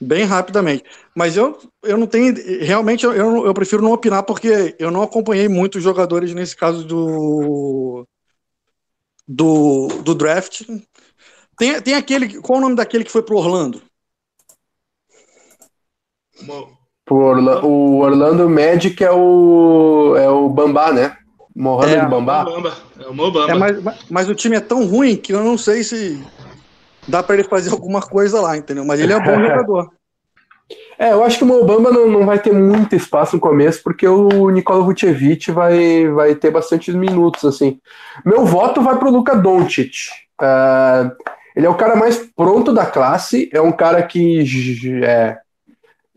bem 0.00 0.24
rapidamente. 0.24 0.84
Mas 1.14 1.36
eu, 1.36 1.58
eu 1.82 1.96
não 1.96 2.06
tenho. 2.06 2.34
Realmente, 2.64 3.04
eu, 3.04 3.46
eu 3.46 3.54
prefiro 3.54 3.82
não 3.82 3.92
opinar, 3.92 4.22
porque 4.22 4.76
eu 4.78 4.90
não 4.90 5.02
acompanhei 5.02 5.48
muitos 5.48 5.82
jogadores 5.82 6.34
nesse 6.34 6.56
caso 6.56 6.84
do. 6.84 8.06
Do, 9.28 9.88
do 10.04 10.14
draft. 10.14 10.62
Tem, 11.58 11.80
tem 11.82 11.94
aquele. 11.94 12.40
Qual 12.40 12.58
o 12.58 12.62
nome 12.62 12.76
daquele 12.76 13.04
que 13.04 13.10
foi 13.10 13.22
pro 13.22 13.38
Orlando? 13.38 13.82
Orla, 17.08 17.64
o 17.64 17.98
Orlando 18.00 18.48
Magic 18.48 19.02
é 19.02 19.10
o. 19.10 20.14
É 20.16 20.28
o 20.28 20.48
Bambá, 20.48 20.92
né? 20.92 21.16
Mohamed 21.54 21.96
é, 21.96 22.06
Bambá. 22.06 22.44
É 23.00 23.08
o 23.08 23.14
Mobamba. 23.14 23.52
É, 23.52 23.54
mas, 23.54 23.98
mas 24.10 24.28
o 24.28 24.34
time 24.34 24.56
é 24.56 24.60
tão 24.60 24.86
ruim 24.86 25.16
que 25.16 25.32
eu 25.32 25.42
não 25.42 25.56
sei 25.56 25.82
se 25.82 26.22
dá 27.08 27.22
para 27.22 27.36
ele 27.36 27.44
fazer 27.44 27.70
alguma 27.70 28.02
coisa 28.02 28.40
lá, 28.40 28.56
entendeu? 28.56 28.84
Mas 28.84 29.00
ele 29.00 29.12
é 29.12 29.16
um 29.16 29.22
bom 29.22 29.38
jogador. 29.40 29.90
É, 30.98 31.12
eu 31.12 31.22
acho 31.22 31.38
que 31.38 31.44
o 31.44 31.46
Mobamba 31.46 31.90
não, 31.90 32.08
não 32.08 32.26
vai 32.26 32.38
ter 32.38 32.52
muito 32.52 32.96
espaço 32.96 33.36
no 33.36 33.40
começo, 33.40 33.82
porque 33.82 34.06
o 34.06 34.50
Nikola 34.50 34.82
Vucevic 34.82 35.50
vai, 35.52 36.08
vai 36.08 36.34
ter 36.34 36.50
bastantes 36.50 36.94
minutos, 36.94 37.44
assim. 37.44 37.78
Meu 38.24 38.44
voto 38.44 38.82
vai 38.82 38.98
para 38.98 39.08
o 39.08 39.12
Luka 39.12 39.36
Doncic. 39.36 40.08
Uh, 40.40 41.10
ele 41.54 41.66
é 41.66 41.70
o 41.70 41.74
cara 41.74 41.96
mais 41.96 42.16
pronto 42.34 42.72
da 42.72 42.84
classe, 42.84 43.48
é 43.52 43.60
um 43.60 43.72
cara 43.72 44.02
que 44.02 44.42
é, 45.04 45.38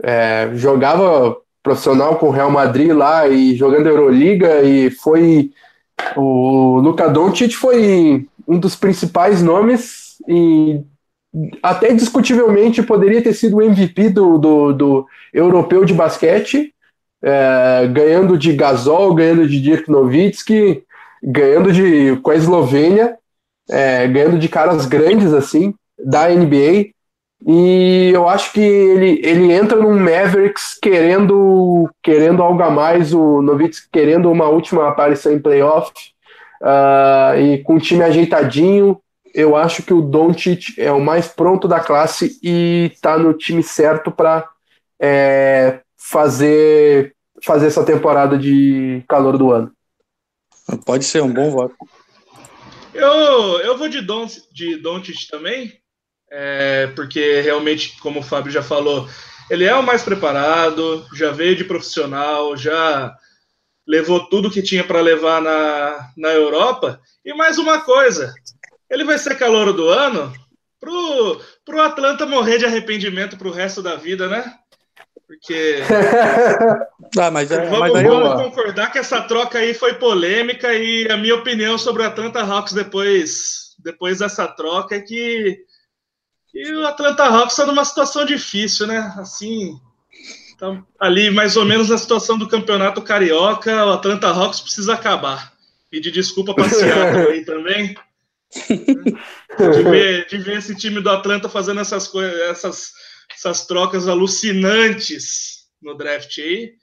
é, 0.04 0.52
jogava 0.54 1.36
profissional 1.62 2.16
com 2.18 2.28
o 2.28 2.32
Real 2.32 2.52
Madrid 2.52 2.92
lá 2.92 3.28
e 3.28 3.56
jogando 3.56 3.88
Euroliga 3.88 4.62
e 4.62 4.90
foi... 4.90 5.52
O 6.16 6.80
Luka 6.80 7.10
Doncic 7.10 7.54
foi 7.56 8.26
um 8.48 8.58
dos 8.58 8.76
principais 8.76 9.44
nomes 9.44 10.16
e 10.28 10.82
até 11.62 11.94
discutivelmente 11.94 12.82
poderia 12.82 13.22
ter 13.22 13.34
sido 13.34 13.58
o 13.58 13.62
MVP 13.62 14.10
do, 14.10 14.38
do, 14.38 14.74
do 14.74 15.08
europeu 15.34 15.86
de 15.86 15.94
basquete, 15.94 16.74
é, 17.22 17.88
ganhando 17.88 18.38
de 18.38 18.54
Gasol, 18.54 19.14
ganhando 19.14 19.48
de 19.48 19.62
Dirk 19.62 19.90
Nowitzki, 19.90 20.84
ganhando 21.22 21.72
de 21.72 22.16
com 22.22 22.32
a 22.32 22.36
Eslovênia, 22.36 23.18
é, 23.70 24.08
ganhando 24.08 24.40
de 24.40 24.48
caras 24.48 24.86
grandes 24.86 25.34
assim 25.34 25.74
da 26.04 26.30
NBA. 26.30 26.92
E 27.46 28.12
eu 28.14 28.28
acho 28.28 28.52
que 28.52 28.60
ele, 28.60 29.22
ele 29.24 29.52
entra 29.52 29.78
num 29.78 29.98
Mavericks 29.98 30.78
querendo 30.82 31.90
querendo 32.04 32.44
algo 32.44 32.62
a 32.62 32.70
mais, 32.70 33.14
o 33.14 33.42
Nowitzki 33.42 33.88
querendo 33.92 34.30
uma 34.30 34.50
última 34.50 34.90
aparição 34.90 35.32
em 35.32 35.40
playoff, 35.40 35.92
uh, 36.62 37.40
e 37.40 37.64
com 37.64 37.76
o 37.76 37.80
time 37.80 38.04
ajeitadinho, 38.04 39.02
eu 39.34 39.56
acho 39.56 39.84
que 39.84 39.94
o 39.94 40.02
Doncic 40.02 40.78
é 40.78 40.92
o 40.92 41.00
mais 41.00 41.28
pronto 41.28 41.68
da 41.68 41.80
classe 41.80 42.38
e 42.44 42.92
está 42.94 43.18
no 43.18 43.34
time 43.34 43.64
certo 43.64 44.12
para 44.12 44.50
é, 45.00 45.80
fazer 45.98 47.16
fazer 47.42 47.68
essa 47.68 47.86
temporada 47.86 48.38
de 48.38 49.02
calor 49.08 49.38
do 49.38 49.52
ano. 49.52 49.72
Pode 50.86 51.06
ser 51.06 51.24
um 51.24 51.32
bom 51.32 51.50
voto. 51.50 51.74
Eu, 52.94 53.60
eu 53.62 53.78
vou 53.78 53.88
de 53.88 54.02
Doncic, 54.02 54.44
de 54.52 54.76
Doncic 54.78 55.30
também, 55.30 55.80
é, 56.32 56.88
porque 56.96 57.42
realmente, 57.42 57.98
como 58.00 58.20
o 58.20 58.24
Fábio 58.24 58.52
já 58.52 58.62
falou, 58.62 59.08
ele 59.50 59.66
é 59.66 59.76
o 59.76 59.84
mais 59.84 60.04
preparado, 60.04 61.06
já 61.14 61.32
veio 61.32 61.56
de 61.56 61.64
profissional, 61.64 62.56
já 62.56 63.14
levou 63.88 64.30
tudo 64.30 64.52
que 64.52 64.62
tinha 64.62 64.84
para 64.84 65.02
levar 65.02 65.42
na, 65.42 66.12
na 66.16 66.30
Europa. 66.30 67.02
E 67.26 67.34
mais 67.34 67.58
uma 67.58 67.82
coisa, 67.82 68.34
ele 68.90 69.04
vai 69.04 69.18
ser 69.18 69.36
calor 69.36 69.74
do 69.74 69.90
ano 69.90 70.32
pro, 70.80 71.42
pro 71.66 71.82
Atlanta 71.82 72.26
morrer 72.26 72.58
de 72.58 72.66
arrependimento 72.66 73.38
pro 73.38 73.52
resto 73.52 73.82
da 73.82 73.96
vida, 73.96 74.28
né? 74.28 74.54
Porque. 75.28 75.82
ah, 77.20 77.32
mas, 77.32 77.52
é, 77.52 77.68
vamos, 77.68 77.94
mas 77.94 78.04
vamos 78.04 78.44
concordar 78.44 78.92
que 78.92 78.98
essa 78.98 79.22
troca 79.22 79.60
aí 79.60 79.74
foi 79.74 79.94
polêmica 79.96 80.74
e 80.74 81.08
a 81.10 81.18
minha 81.18 81.36
opinião 81.36 81.78
sobre 81.78 82.02
o 82.02 82.06
Atlanta 82.06 82.42
Hawks 82.42 82.74
depois, 82.74 83.76
depois 83.78 84.20
dessa 84.20 84.48
troca 84.48 84.96
é 84.96 85.02
que, 85.02 85.60
que 86.64 86.74
o 86.74 86.86
Atlanta 86.86 87.24
Hawks 87.24 87.54
está 87.54 87.66
numa 87.66 87.86
situação 87.86 88.26
difícil, 88.26 88.88
né? 88.88 89.14
Assim, 89.18 89.80
tá 90.58 90.84
ali 91.00 91.30
mais 91.30 91.56
ou 91.56 91.66
menos 91.66 91.90
na 91.90 91.98
situação 91.98 92.38
do 92.38 92.48
campeonato 92.48 93.02
carioca, 93.02 93.86
o 93.86 93.92
Atlanta 93.92 94.28
Hawks 94.28 94.60
precisa 94.60 94.94
acabar. 94.94 95.54
Pedir 95.90 96.12
desculpa 96.12 96.54
para 96.54 96.70
Seattle 96.70 97.28
aí 97.32 97.46
também 97.46 97.96
de, 98.56 99.84
ver, 99.84 100.28
de 100.28 100.38
ver 100.38 100.58
esse 100.58 100.76
time 100.76 101.02
do 101.02 101.10
Atlanta 101.10 101.48
fazendo 101.48 101.80
essas 101.80 102.08
coisas, 102.08 102.40
essas, 102.42 102.92
essas 103.34 103.66
trocas 103.66 104.08
alucinantes 104.08 105.68
no 105.82 105.96
draft 105.96 106.38
aí, 106.40 106.74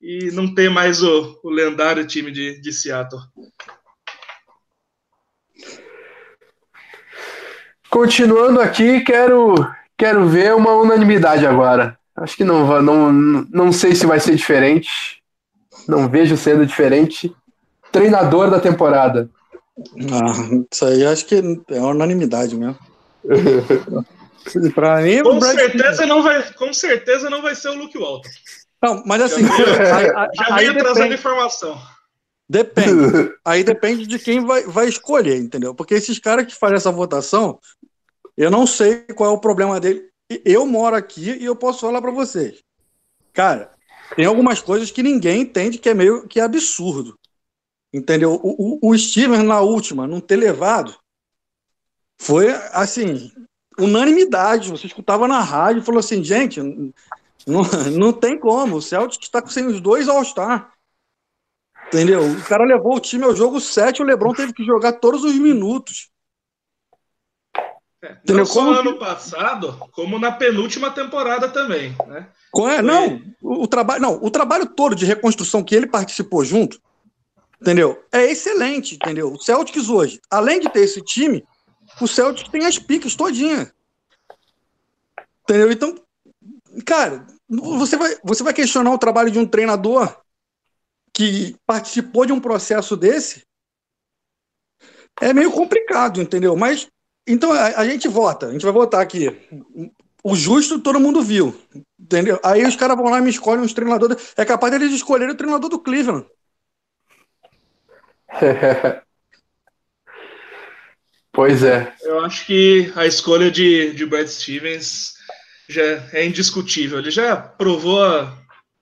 e 0.00 0.30
não 0.32 0.54
ter 0.54 0.70
mais 0.70 1.02
o, 1.02 1.38
o 1.44 1.50
lendário 1.50 2.06
time 2.06 2.30
de, 2.30 2.60
de 2.60 2.72
Seattle. 2.72 3.20
Continuando 7.90 8.60
aqui, 8.60 9.00
quero, 9.00 9.54
quero 9.98 10.28
ver 10.28 10.54
uma 10.54 10.72
unanimidade 10.74 11.44
agora. 11.44 11.98
Acho 12.16 12.36
que 12.36 12.44
não, 12.44 12.80
não, 12.80 13.12
não 13.50 13.72
sei 13.72 13.94
se 13.94 14.06
vai 14.06 14.20
ser 14.20 14.36
diferente. 14.36 15.20
Não 15.88 16.08
vejo 16.08 16.36
sendo 16.36 16.64
diferente. 16.64 17.34
Treinador 17.90 18.50
da 18.50 18.60
temporada. 18.60 19.28
Ah, 20.12 20.64
isso 20.70 20.84
aí 20.84 21.04
acho 21.04 21.26
que 21.26 21.42
é 21.70 21.80
unanimidade 21.80 22.54
mesmo. 22.54 22.78
pra 24.74 25.00
mim, 25.00 25.22
com 25.22 25.40
certeza 25.40 26.06
não 26.06 26.22
vai, 26.22 26.42
com 26.52 26.72
certeza 26.72 27.28
não 27.28 27.42
vai 27.42 27.54
ser 27.54 27.68
o 27.70 27.74
Luke 27.74 27.98
Walton. 27.98 28.28
Não, 28.82 29.02
mas 29.04 29.22
assim, 29.22 29.42
já 30.34 30.56
veio 30.56 30.76
trazendo 30.78 31.14
informação. 31.14 31.78
Depende. 32.50 33.32
Aí 33.44 33.62
depende 33.62 34.08
de 34.08 34.18
quem 34.18 34.44
vai, 34.44 34.64
vai 34.64 34.88
escolher, 34.88 35.36
entendeu? 35.36 35.72
Porque 35.72 35.94
esses 35.94 36.18
caras 36.18 36.44
que 36.46 36.58
fazem 36.58 36.74
essa 36.74 36.90
votação, 36.90 37.60
eu 38.36 38.50
não 38.50 38.66
sei 38.66 39.04
qual 39.14 39.30
é 39.30 39.32
o 39.32 39.38
problema 39.38 39.78
dele. 39.78 40.10
Eu 40.44 40.66
moro 40.66 40.96
aqui 40.96 41.30
e 41.30 41.44
eu 41.44 41.54
posso 41.54 41.82
falar 41.82 42.02
para 42.02 42.10
vocês. 42.10 42.58
Cara, 43.32 43.72
tem 44.16 44.26
algumas 44.26 44.60
coisas 44.60 44.90
que 44.90 45.00
ninguém 45.00 45.42
entende 45.42 45.78
que 45.78 45.88
é 45.88 45.94
meio 45.94 46.26
que 46.26 46.40
absurdo. 46.40 47.16
Entendeu? 47.94 48.32
O, 48.42 48.78
o, 48.84 48.90
o 48.90 48.98
Steven, 48.98 49.44
na 49.44 49.60
última, 49.60 50.08
não 50.08 50.20
ter 50.20 50.34
levado, 50.34 50.96
foi 52.20 52.50
assim, 52.72 53.30
unanimidade. 53.78 54.70
Você 54.70 54.88
escutava 54.88 55.28
na 55.28 55.40
rádio 55.40 55.82
e 55.82 55.84
falou 55.84 56.00
assim: 56.00 56.24
gente, 56.24 56.60
não, 57.46 57.62
não 57.96 58.12
tem 58.12 58.36
como. 58.36 58.76
O 58.76 58.82
Celtic 58.82 59.22
está 59.22 59.44
sem 59.46 59.66
os 59.66 59.80
dois 59.80 60.08
All-Star. 60.08 60.72
Entendeu? 61.92 62.22
O 62.22 62.42
cara 62.44 62.64
levou 62.64 62.96
o 62.96 63.00
time 63.00 63.24
ao 63.24 63.34
jogo 63.34 63.60
7, 63.60 64.00
o 64.00 64.04
Lebron 64.04 64.32
teve 64.32 64.52
que 64.52 64.64
jogar 64.64 64.92
todos 64.94 65.24
os 65.24 65.34
minutos. 65.34 66.08
É, 68.02 68.16
não 68.28 68.46
só 68.46 68.64
como... 68.64 68.70
ano 68.70 68.98
passado, 68.98 69.76
como 69.92 70.18
na 70.18 70.32
penúltima 70.32 70.90
temporada 70.90 71.48
também. 71.48 71.94
Né? 72.06 72.28
É, 72.70 72.80
não, 72.80 73.20
o, 73.42 73.64
o, 73.64 73.66
trabalho, 73.66 74.00
não, 74.00 74.14
o 74.22 74.30
trabalho 74.30 74.66
todo 74.66 74.94
de 74.94 75.04
reconstrução 75.04 75.62
que 75.62 75.74
ele 75.74 75.86
participou 75.86 76.44
junto 76.44 76.80
entendeu? 77.60 78.02
É 78.10 78.24
excelente, 78.24 78.94
entendeu? 78.94 79.32
O 79.32 79.38
Celtics 79.38 79.88
hoje, 79.88 80.20
além 80.30 80.60
de 80.60 80.70
ter 80.70 80.80
esse 80.80 81.02
time, 81.02 81.44
o 82.00 82.06
Celtics 82.08 82.50
tem 82.50 82.64
as 82.64 82.78
picas 82.78 83.14
todinha. 83.14 83.72
Entendeu? 85.42 85.70
Então, 85.70 85.94
cara, 86.86 87.26
você 87.48 87.96
vai, 87.96 88.16
você 88.24 88.42
vai 88.42 88.54
questionar 88.54 88.92
o 88.92 88.98
trabalho 88.98 89.30
de 89.30 89.38
um 89.38 89.46
treinador 89.46 90.16
que 91.20 91.54
participou 91.66 92.24
de 92.24 92.32
um 92.32 92.40
processo 92.40 92.96
desse? 92.96 93.42
É 95.20 95.34
meio 95.34 95.52
complicado, 95.52 96.22
entendeu? 96.22 96.56
Mas 96.56 96.88
então 97.26 97.52
a, 97.52 97.80
a, 97.80 97.86
gente 97.86 98.08
vota, 98.08 98.46
a 98.46 98.52
gente 98.52 98.62
vai 98.62 98.72
votar 98.72 99.02
aqui. 99.02 99.28
O 100.24 100.34
justo 100.34 100.80
todo 100.80 100.98
mundo 100.98 101.22
viu, 101.22 101.54
entendeu? 101.98 102.40
Aí 102.42 102.64
os 102.64 102.74
caras 102.74 102.96
vão 102.96 103.10
lá 103.10 103.18
e 103.18 103.20
me 103.20 103.28
escolhem 103.28 103.62
uns 103.62 103.74
treinadores. 103.74 104.32
É 104.34 104.46
capaz 104.46 104.72
deles 104.72 104.94
escolherem 104.94 105.34
o 105.34 105.36
treinador 105.36 105.68
do 105.68 105.78
Cleveland. 105.78 106.26
pois 111.32 111.62
é. 111.62 111.94
Eu 112.00 112.20
acho 112.24 112.46
que 112.46 112.90
a 112.96 113.04
escolha 113.04 113.50
de, 113.50 113.92
de 113.92 114.06
Brad 114.06 114.26
Stevens 114.26 115.14
já 115.68 115.82
é 116.12 116.24
indiscutível. 116.24 116.98
Ele 116.98 117.10
já 117.10 117.36
provou 117.36 118.00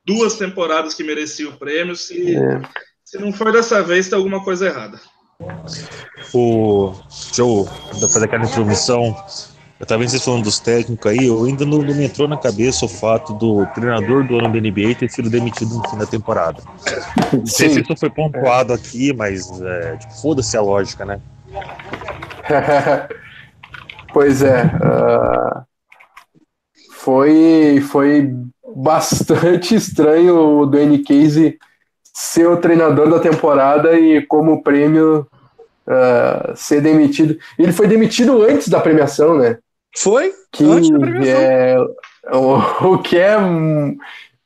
duas 0.08 0.36
temporadas 0.36 0.94
que 0.94 1.04
merecia 1.04 1.46
o 1.46 1.58
prêmio. 1.58 1.94
Se, 1.94 2.34
é. 2.34 2.62
se 3.04 3.18
não 3.18 3.30
for 3.30 3.52
dessa 3.52 3.82
vez, 3.82 4.08
tem 4.08 4.16
alguma 4.16 4.42
coisa 4.42 4.66
errada. 4.66 4.98
O, 6.32 6.94
deixa 7.10 7.42
eu 7.42 7.68
fazer 8.00 8.24
aquela 8.24 8.46
introdução. 8.46 9.14
Eu 9.78 9.84
estava 9.84 10.02
vocês 10.02 10.24
falando 10.24 10.42
dos 10.42 10.58
técnicos 10.58 11.08
aí, 11.08 11.26
eu 11.26 11.44
ainda 11.44 11.64
não, 11.64 11.78
não, 11.78 11.94
me 11.94 12.04
entrou 12.04 12.26
na 12.26 12.36
cabeça 12.36 12.84
o 12.84 12.88
fato 12.88 13.32
do 13.34 13.64
treinador 13.66 14.26
do 14.26 14.36
ano 14.36 14.52
da 14.52 14.60
NBA 14.60 14.96
ter 14.98 15.08
sido 15.08 15.30
demitido 15.30 15.72
no 15.76 15.88
fim 15.88 15.96
da 15.96 16.06
temporada. 16.06 16.60
Não 17.32 17.46
sei 17.46 17.68
se 17.68 17.80
isso 17.82 17.96
foi 17.96 18.10
pontuado 18.10 18.72
aqui, 18.72 19.12
mas 19.12 19.48
é, 19.60 19.96
tipo, 19.98 20.12
foda-se 20.20 20.56
a 20.56 20.60
lógica, 20.62 21.04
né? 21.04 21.20
pois 24.12 24.42
é. 24.42 24.64
Uh, 24.64 25.62
foi, 26.94 27.80
foi 27.88 28.34
bastante 28.76 29.74
estranho 29.74 30.60
o 30.60 30.66
Dwayne 30.66 31.02
Casey 31.02 31.58
ser 32.12 32.48
o 32.48 32.56
treinador 32.56 33.08
da 33.08 33.20
temporada 33.20 33.98
e 33.98 34.20
como 34.26 34.62
prêmio 34.62 35.26
uh, 35.86 36.56
ser 36.56 36.80
demitido. 36.80 37.38
Ele 37.58 37.72
foi 37.72 37.86
demitido 37.86 38.42
antes 38.42 38.68
da 38.68 38.80
premiação, 38.80 39.38
né? 39.38 39.58
Foi? 39.96 40.32
Que 40.50 40.64
antes 40.64 40.90
da 40.90 40.98
premiação. 40.98 41.40
É, 41.40 41.76
o, 42.32 42.94
o 42.94 42.98
que 42.98 43.16
é, 43.16 43.38
um, 43.38 43.96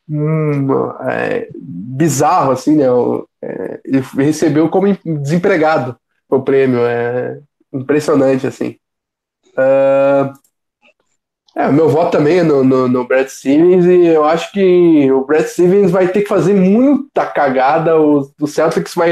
um, 0.08 0.90
é, 1.08 1.48
bizarro, 1.54 2.52
assim, 2.52 2.76
né? 2.76 2.90
O, 2.90 3.26
é, 3.40 3.80
ele 3.84 4.04
recebeu 4.18 4.68
como 4.68 4.86
desempregado 5.04 5.96
o 6.28 6.40
prêmio. 6.42 6.80
É 6.80 7.38
impressionante, 7.72 8.46
assim. 8.46 8.76
Uh, 9.56 10.32
é, 11.54 11.70
meu 11.70 11.88
voto 11.88 12.12
também 12.12 12.38
é 12.38 12.42
no, 12.42 12.64
no, 12.64 12.88
no, 12.88 13.06
Brad 13.06 13.28
Stevens 13.28 13.84
e 13.84 14.06
eu 14.06 14.24
acho 14.24 14.50
que 14.52 15.12
o 15.12 15.24
Brad 15.24 15.44
Stevens 15.44 15.90
vai 15.90 16.08
ter 16.08 16.22
que 16.22 16.28
fazer 16.28 16.54
muita 16.54 17.26
cagada. 17.26 18.00
O, 18.00 18.30
o 18.40 18.46
Celtics 18.46 18.94
vai. 18.94 19.10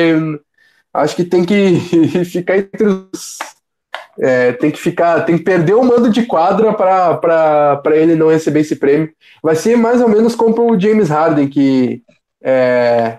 Acho 0.92 1.16
que 1.16 1.24
tem 1.24 1.44
que 1.44 1.78
ficar 2.24 2.56
entre 2.56 2.86
os. 2.86 3.38
É, 4.18 4.52
tem 4.52 4.70
que 4.70 4.80
ficar. 4.80 5.20
Tem 5.26 5.36
que 5.36 5.44
perder 5.44 5.74
o 5.74 5.84
mando 5.84 6.08
de 6.08 6.24
quadra 6.24 6.72
para 6.72 7.96
ele 7.96 8.14
não 8.14 8.30
receber 8.30 8.60
esse 8.60 8.76
prêmio. 8.76 9.12
Vai 9.42 9.54
ser 9.54 9.76
mais 9.76 10.00
ou 10.00 10.08
menos 10.08 10.34
como 10.34 10.72
o 10.72 10.80
James 10.80 11.10
Harden, 11.10 11.46
que 11.46 12.02
é, 12.42 13.18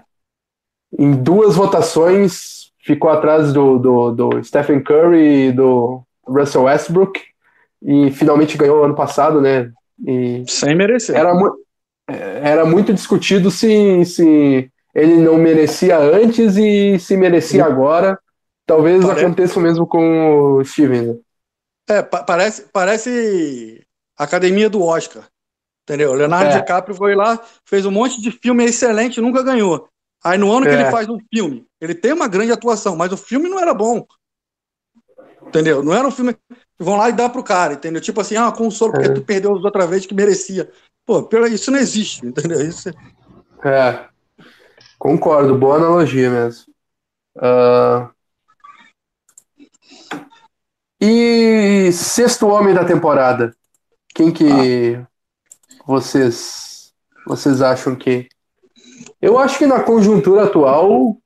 em 0.97 1.11
duas 1.13 1.55
votações 1.55 2.71
ficou 2.79 3.11
atrás 3.11 3.53
do, 3.53 3.77
do, 3.77 4.11
do 4.11 4.43
Stephen 4.43 4.81
Curry 4.81 5.49
e 5.49 5.51
do 5.51 6.01
Russell 6.27 6.63
Westbrook 6.63 7.30
e 7.81 8.11
finalmente 8.11 8.57
ganhou 8.57 8.83
ano 8.83 8.95
passado, 8.95 9.41
né? 9.41 9.71
E 10.05 10.43
Sem 10.47 10.75
merecer. 10.75 11.15
Era, 11.15 11.33
mu 11.33 11.51
era 12.07 12.65
muito 12.65 12.93
discutido 12.93 13.49
se, 13.49 14.03
se 14.05 14.69
ele 14.93 15.15
não 15.17 15.37
merecia 15.37 15.97
antes 15.97 16.57
e 16.57 16.99
se 16.99 17.15
merecia 17.15 17.63
Sim. 17.63 17.71
agora. 17.71 18.19
Talvez 18.65 19.03
parece... 19.03 19.25
aconteça 19.25 19.59
o 19.59 19.61
mesmo 19.61 19.87
com 19.87 20.57
o 20.57 20.65
Steven. 20.65 21.19
É, 21.89 22.01
pa 22.01 22.23
parece, 22.23 22.63
parece 22.71 23.85
academia 24.17 24.69
do 24.69 24.83
Oscar. 24.83 25.23
Entendeu? 25.83 26.13
Leonardo 26.13 26.51
é. 26.51 26.59
DiCaprio 26.59 26.95
foi 26.95 27.15
lá, 27.15 27.39
fez 27.65 27.85
um 27.85 27.91
monte 27.91 28.21
de 28.21 28.31
filme 28.31 28.63
excelente, 28.65 29.19
nunca 29.19 29.43
ganhou. 29.43 29.89
Aí 30.23 30.37
no 30.37 30.51
ano 30.51 30.67
é. 30.67 30.69
que 30.69 30.75
ele 30.75 30.91
faz 30.91 31.09
um 31.09 31.17
filme, 31.33 31.65
ele 31.79 31.95
tem 31.95 32.13
uma 32.13 32.27
grande 32.27 32.51
atuação, 32.51 32.95
mas 32.95 33.11
o 33.11 33.17
filme 33.17 33.49
não 33.49 33.59
era 33.59 33.73
bom. 33.73 34.05
Entendeu? 35.47 35.83
Não 35.83 35.93
era 35.93 36.07
um 36.07 36.11
filme 36.11 36.35
vão 36.81 36.97
lá 36.97 37.09
e 37.09 37.13
dá 37.13 37.29
pro 37.29 37.43
cara, 37.43 37.73
entendeu? 37.73 38.01
Tipo 38.01 38.21
assim, 38.21 38.35
ah, 38.35 38.51
consolo 38.51 38.93
porque 38.93 39.09
é. 39.09 39.13
tu 39.13 39.21
perdeu 39.21 39.51
outra 39.51 39.85
vez 39.85 40.05
que 40.05 40.13
merecia. 40.13 40.69
Pô, 41.05 41.27
isso 41.47 41.71
não 41.71 41.79
existe, 41.79 42.25
entendeu? 42.25 42.61
Isso... 42.61 42.89
É, 43.63 44.05
concordo, 44.97 45.57
boa 45.57 45.75
analogia 45.75 46.29
mesmo. 46.29 46.65
Uh... 47.37 48.09
E 50.99 51.91
sexto 51.91 52.47
homem 52.47 52.75
da 52.75 52.85
temporada, 52.85 53.55
quem 54.13 54.31
que 54.31 54.95
ah. 54.95 55.07
vocês 55.85 56.93
vocês 57.25 57.61
acham 57.61 57.95
que? 57.95 58.27
Eu 59.21 59.37
acho 59.37 59.57
que 59.57 59.65
na 59.65 59.81
conjuntura 59.81 60.43
atual 60.43 61.20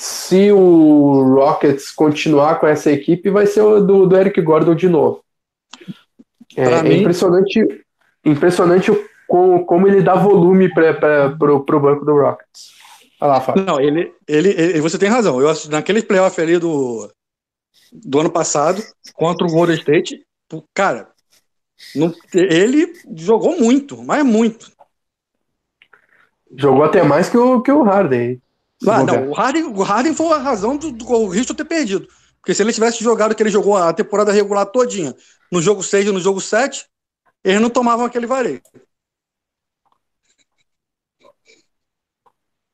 se 0.00 0.50
o 0.50 1.34
Rockets 1.34 1.90
continuar 1.90 2.58
com 2.58 2.66
essa 2.66 2.90
equipe, 2.90 3.28
vai 3.28 3.46
ser 3.46 3.60
o 3.60 3.82
do, 3.82 4.06
do 4.06 4.16
Eric 4.16 4.40
Gordon 4.40 4.74
de 4.74 4.88
novo. 4.88 5.22
É, 6.56 6.62
é 6.62 6.82
mim... 6.82 7.00
impressionante, 7.00 7.84
impressionante 8.24 8.90
como, 9.28 9.66
como 9.66 9.86
ele 9.86 10.00
dá 10.00 10.14
volume 10.14 10.72
para 10.72 11.36
o 11.38 11.80
banco 11.80 12.06
do 12.06 12.12
Rockets. 12.12 12.70
Olha 13.20 13.32
lá, 13.32 13.40
Fábio. 13.42 13.62
Não, 13.62 13.78
ele, 13.78 14.10
ele, 14.26 14.48
ele, 14.58 14.80
você 14.80 14.96
tem 14.96 15.10
razão. 15.10 15.38
Eu 15.38 15.50
acho 15.50 15.70
naquele 15.70 16.02
playoff 16.02 16.40
ali 16.40 16.58
do, 16.58 17.12
do 17.92 18.20
ano 18.20 18.30
passado, 18.30 18.82
contra 19.12 19.46
o 19.46 19.50
Golden 19.50 19.76
State, 19.76 20.18
cara, 20.72 21.10
não, 21.94 22.14
ele 22.32 22.90
jogou 23.14 23.60
muito, 23.60 24.02
mas 24.02 24.24
muito. 24.24 24.72
Jogou 26.56 26.84
até 26.84 27.02
mais 27.02 27.28
que 27.28 27.36
o, 27.36 27.60
que 27.60 27.70
o 27.70 27.82
Harden. 27.82 28.40
Ah, 28.86 29.02
não, 29.02 29.30
o 29.30 29.32
Harden, 29.32 29.64
o 29.64 29.82
Harden 29.82 30.14
foi 30.14 30.32
a 30.32 30.38
razão 30.38 30.76
do, 30.76 30.90
do 30.90 31.06
Houston 31.06 31.54
ter 31.54 31.64
perdido. 31.64 32.08
Porque 32.40 32.54
se 32.54 32.62
ele 32.62 32.72
tivesse 32.72 33.04
jogado 33.04 33.34
que 33.34 33.42
ele 33.42 33.50
jogou 33.50 33.76
a 33.76 33.92
temporada 33.92 34.32
regular 34.32 34.64
todinha, 34.66 35.14
no 35.52 35.60
jogo 35.60 35.82
6 35.82 36.06
e 36.06 36.12
no 36.12 36.20
jogo 36.20 36.40
7, 36.40 36.86
eles 37.44 37.60
não 37.60 37.68
tomavam 37.68 38.06
aquele 38.06 38.26
vareio. 38.26 38.62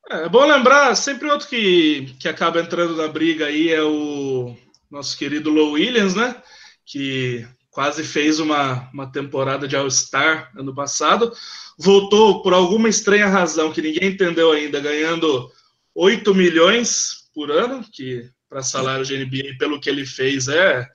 É, 0.08 0.24
é 0.24 0.28
bom 0.28 0.44
lembrar, 0.44 0.94
sempre 0.94 1.28
outro 1.28 1.48
que, 1.48 2.14
que 2.20 2.28
acaba 2.28 2.60
entrando 2.60 2.96
na 2.96 3.08
briga 3.08 3.46
aí 3.46 3.70
é 3.70 3.82
o 3.82 4.56
nosso 4.88 5.18
querido 5.18 5.50
Low 5.50 5.72
Williams, 5.72 6.14
né? 6.14 6.40
Que 6.84 7.46
quase 7.70 8.04
fez 8.04 8.38
uma, 8.38 8.88
uma 8.92 9.10
temporada 9.10 9.66
de 9.66 9.74
All-Star 9.74 10.52
ano 10.56 10.72
passado. 10.72 11.32
Voltou 11.76 12.40
por 12.42 12.54
alguma 12.54 12.88
estranha 12.88 13.26
razão 13.26 13.72
que 13.72 13.82
ninguém 13.82 14.10
entendeu 14.10 14.52
ainda, 14.52 14.80
ganhando 14.80 15.50
8 15.96 16.34
milhões 16.34 17.30
por 17.34 17.50
ano, 17.50 17.82
que 17.90 18.30
para 18.50 18.62
salário 18.62 19.04
de 19.04 19.16
NBA, 19.16 19.56
pelo 19.58 19.80
que 19.80 19.88
ele 19.88 20.04
fez, 20.04 20.46
é, 20.46 20.86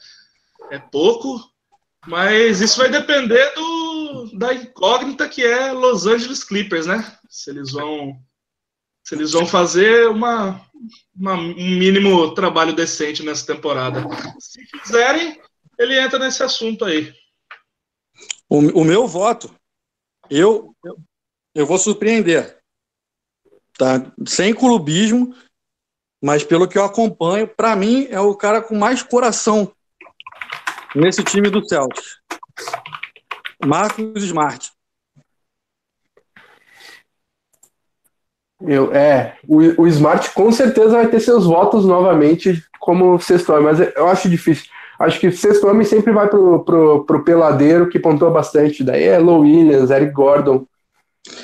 é 0.70 0.78
pouco, 0.78 1.42
mas 2.06 2.62
isso 2.62 2.78
vai 2.78 2.90
depender 2.90 3.52
do, 3.56 4.38
da 4.38 4.54
incógnita 4.54 5.28
que 5.28 5.44
é 5.44 5.72
Los 5.72 6.06
Angeles 6.06 6.44
Clippers, 6.44 6.86
né? 6.86 7.18
Se 7.28 7.50
eles 7.50 7.72
vão, 7.72 8.16
se 9.04 9.16
eles 9.16 9.32
vão 9.32 9.46
fazer 9.46 10.08
uma, 10.08 10.64
uma 11.16 11.34
um 11.34 11.70
mínimo 11.78 12.34
trabalho 12.36 12.74
decente 12.74 13.24
nessa 13.24 13.46
temporada. 13.46 14.04
Se 14.40 14.64
fizerem, 14.68 15.42
ele 15.80 16.00
entra 16.00 16.20
nesse 16.20 16.44
assunto 16.44 16.86
aí. 16.86 17.12
O, 18.48 18.82
o 18.82 18.86
meu 18.86 19.08
voto, 19.08 19.54
eu, 20.30 20.76
eu, 20.86 20.98
eu 21.56 21.66
vou 21.66 21.80
surpreender 21.80 22.61
tá? 23.82 24.06
Sem 24.28 24.54
clubismo, 24.54 25.34
mas 26.24 26.44
pelo 26.44 26.68
que 26.68 26.78
eu 26.78 26.86
acompanho, 26.86 27.48
para 27.48 27.76
mim 27.76 28.08
é 28.12 28.20
o 28.20 28.36
cara 28.36 28.62
com 28.62 28.78
mais 28.78 29.02
coração 29.02 29.72
nesse 30.96 31.24
time 31.24 31.50
do 31.50 31.68
Celtics. 31.68 32.20
Marcos 33.66 34.24
Smart. 34.24 34.72
Eu, 38.62 38.94
é, 38.94 39.40
o, 39.48 39.82
o 39.82 39.88
Smart 39.88 40.30
com 40.36 40.52
certeza 40.52 40.92
vai 40.92 41.08
ter 41.08 41.20
seus 41.20 41.46
votos 41.46 41.84
novamente 41.84 42.64
como 42.80 43.20
sexto 43.20 43.52
homem, 43.52 43.64
mas 43.64 43.80
eu 43.80 44.08
acho 44.08 44.30
difícil. 44.30 44.70
Acho 45.00 45.20
que 45.20 45.32
sexto 45.32 45.68
homem 45.68 45.84
sempre 45.84 46.14
vai 46.14 46.28
pro, 46.28 46.64
pro, 46.64 47.04
pro 47.06 47.24
peladeiro, 47.24 47.90
que 47.90 47.98
pontua 47.98 48.30
bastante. 48.30 48.84
Daí 48.84 49.06
é 49.06 49.18
Low 49.18 49.42
Williams, 49.42 49.90
Eric 49.90 50.14
Gordon, 50.14 50.68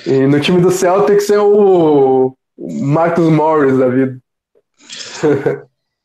e 0.06 0.26
no 0.26 0.40
time 0.40 0.62
do 0.62 0.72
Celtics 0.72 1.30
é 1.30 1.40
o 1.40 2.36
Marcus 2.58 3.30
Morris 3.30 3.78
da 3.78 3.90
vida. 3.90 4.20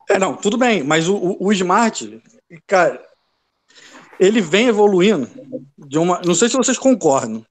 é, 0.08 0.18
não, 0.18 0.36
tudo 0.36 0.58
bem, 0.58 0.82
mas 0.82 1.08
o, 1.08 1.16
o, 1.16 1.46
o, 1.46 1.52
Smart, 1.52 2.22
cara, 2.66 3.02
ele 4.18 4.40
vem 4.40 4.68
evoluindo 4.68 5.28
de 5.78 5.98
uma. 5.98 6.20
Não 6.24 6.34
sei 6.34 6.48
se 6.48 6.56
vocês 6.56 6.78
concordam. 6.78 7.44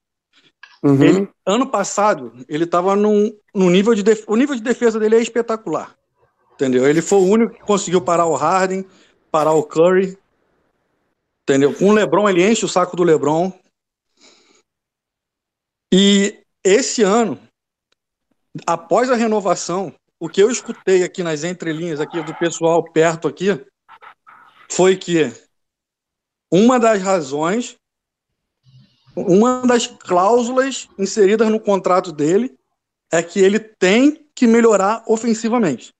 Uhum. 0.83 1.03
Ele, 1.03 1.29
ano 1.45 1.67
passado, 1.67 2.33
ele 2.49 2.63
estava 2.63 2.95
num, 2.95 3.31
num 3.53 3.69
nível 3.69 3.93
de. 3.93 4.03
Def... 4.03 4.23
O 4.27 4.35
nível 4.35 4.55
de 4.55 4.61
defesa 4.61 4.99
dele 4.99 5.15
é 5.15 5.21
espetacular. 5.21 5.95
Entendeu? 6.53 6.87
Ele 6.87 7.01
foi 7.01 7.19
o 7.19 7.27
único 7.27 7.55
que 7.55 7.61
conseguiu 7.61 8.01
parar 8.01 8.25
o 8.25 8.35
Harden, 8.35 8.85
parar 9.31 9.53
o 9.53 9.63
Curry. 9.63 10.17
Entendeu? 11.43 11.73
Com 11.73 11.89
o 11.89 11.93
Lebron, 11.93 12.29
ele 12.29 12.47
enche 12.47 12.65
o 12.65 12.69
saco 12.69 12.95
do 12.95 13.03
Lebron. 13.03 13.51
E 15.93 16.43
esse 16.63 17.03
ano, 17.03 17.39
após 18.65 19.09
a 19.09 19.15
renovação, 19.15 19.93
o 20.19 20.29
que 20.29 20.41
eu 20.41 20.49
escutei 20.49 21.03
aqui 21.03 21.21
nas 21.23 21.43
entrelinhas 21.43 21.99
aqui 21.99 22.21
do 22.21 22.33
pessoal 22.35 22.83
perto 22.83 23.27
aqui 23.27 23.47
foi 24.71 24.95
que 24.95 25.33
uma 26.49 26.79
das 26.79 27.01
razões, 27.01 27.75
uma 29.15 29.65
das 29.67 29.87
cláusulas 29.87 30.87
inseridas 30.97 31.49
no 31.49 31.59
contrato 31.59 32.11
dele 32.11 32.57
é 33.11 33.21
que 33.21 33.39
ele 33.39 33.59
tem 33.59 34.29
que 34.33 34.47
melhorar 34.47 35.03
ofensivamente. 35.07 35.93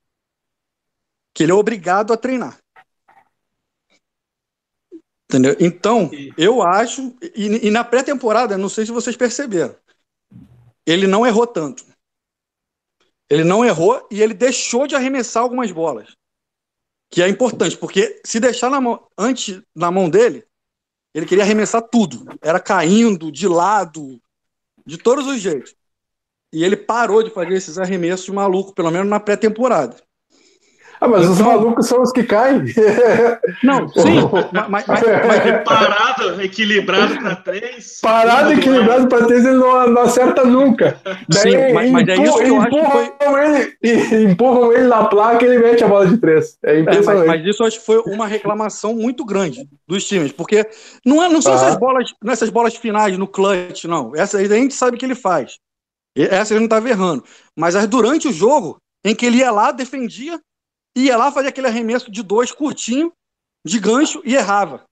Que 1.33 1.43
ele 1.43 1.51
é 1.51 1.55
obrigado 1.55 2.13
a 2.13 2.17
treinar. 2.17 2.57
Entendeu? 5.31 5.55
Então, 5.61 6.11
eu 6.37 6.61
acho, 6.61 7.15
e, 7.33 7.67
e 7.67 7.71
na 7.71 7.85
pré-temporada, 7.85 8.57
não 8.57 8.67
sei 8.67 8.85
se 8.85 8.91
vocês 8.91 9.15
perceberam, 9.15 9.73
ele 10.85 11.07
não 11.07 11.25
errou 11.25 11.47
tanto. 11.47 11.85
Ele 13.29 13.45
não 13.45 13.63
errou 13.63 14.05
e 14.11 14.21
ele 14.21 14.33
deixou 14.33 14.85
de 14.85 14.93
arremessar 14.93 15.41
algumas 15.41 15.71
bolas. 15.71 16.17
Que 17.09 17.21
é 17.23 17.29
importante, 17.29 17.77
porque 17.77 18.21
se 18.25 18.41
deixar 18.41 18.69
na 18.69 18.81
mão, 18.81 19.07
antes 19.17 19.61
na 19.73 19.89
mão 19.89 20.09
dele, 20.09 20.45
ele 21.13 21.25
queria 21.25 21.45
arremessar 21.45 21.81
tudo. 21.81 22.25
Era 22.41 22.59
caindo, 22.59 23.31
de 23.31 23.47
lado, 23.47 24.21
de 24.85 24.97
todos 24.97 25.27
os 25.27 25.39
jeitos. 25.39 25.73
E 26.51 26.61
ele 26.61 26.75
parou 26.75 27.23
de 27.23 27.29
fazer 27.29 27.53
esses 27.53 27.77
arremessos 27.77 28.27
malucos, 28.27 28.73
pelo 28.73 28.91
menos 28.91 29.07
na 29.07 29.19
pré-temporada. 29.19 29.95
Ah, 31.01 31.07
mas 31.07 31.23
então, 31.23 31.33
os 31.33 31.41
malucos 31.41 31.87
são 31.87 31.99
os 32.03 32.11
que 32.11 32.21
caem. 32.21 32.61
Não, 33.63 33.87
sim. 33.89 34.21
mas, 34.53 34.69
mas, 34.69 34.85
mas, 34.87 35.01
mas, 35.25 35.63
parado, 35.63 36.39
equilibrado 36.39 37.17
para 37.17 37.35
três. 37.37 37.99
Parado, 37.99 38.53
equilibrado 38.53 39.07
para 39.07 39.25
três, 39.25 39.43
ele 39.43 39.57
não, 39.57 39.87
não, 39.87 40.01
acerta 40.03 40.45
nunca. 40.45 41.01
Daí 41.27 41.41
sim, 41.41 41.73
mas, 41.73 41.89
mas 41.89 42.03
empurra, 42.03 42.13
é 42.13 42.23
isso 42.23 42.37
que 42.37 42.43
eu 42.43 42.57
empurram 42.57 42.99
acho 42.99 43.11
que 43.17 43.25
foi... 43.25 43.81
ele, 43.81 44.23
empurram 44.31 44.73
ele 44.73 44.87
na 44.87 45.05
placa 45.05 45.43
e 45.43 45.47
ele 45.47 45.57
mete 45.57 45.83
a 45.83 45.87
bola 45.87 46.05
de 46.05 46.17
três. 46.17 46.59
É 46.63 46.79
impressionante. 46.79 47.23
É, 47.23 47.27
mas, 47.27 47.45
isso 47.47 47.63
eu 47.63 47.67
acho 47.67 47.79
que 47.79 47.85
foi 47.85 47.97
uma 48.05 48.27
reclamação 48.27 48.93
muito 48.93 49.25
grande 49.25 49.67
dos 49.87 50.05
times, 50.05 50.31
porque 50.31 50.69
não, 51.03 51.23
é, 51.23 51.27
não 51.29 51.41
são 51.41 51.53
ah. 51.53 51.55
essas 51.55 51.77
bolas, 51.77 52.13
não 52.23 52.31
essas 52.31 52.49
bolas 52.51 52.75
finais 52.75 53.17
no 53.17 53.27
clutch, 53.27 53.85
não. 53.85 54.15
Essa 54.15 54.37
aí 54.37 54.45
a 54.45 54.55
gente 54.55 54.75
sabe 54.75 54.97
que 54.97 55.05
ele 55.05 55.15
faz. 55.15 55.57
Essa 56.15 56.53
ele 56.53 56.59
não 56.59 56.65
estava 56.65 56.87
errando. 56.87 57.23
Mas 57.57 57.75
as 57.75 57.87
durante 57.87 58.27
o 58.27 58.33
jogo, 58.33 58.77
em 59.03 59.15
que 59.15 59.25
ele 59.25 59.37
ia 59.37 59.49
lá, 59.49 59.71
defendia, 59.71 60.39
ia 60.95 61.17
lá, 61.17 61.31
fazia 61.31 61.49
aquele 61.49 61.67
arremesso 61.67 62.11
de 62.11 62.23
dois 62.23 62.51
curtinho, 62.51 63.13
de 63.65 63.79
gancho 63.79 64.21
e 64.25 64.35
errava. 64.35 64.85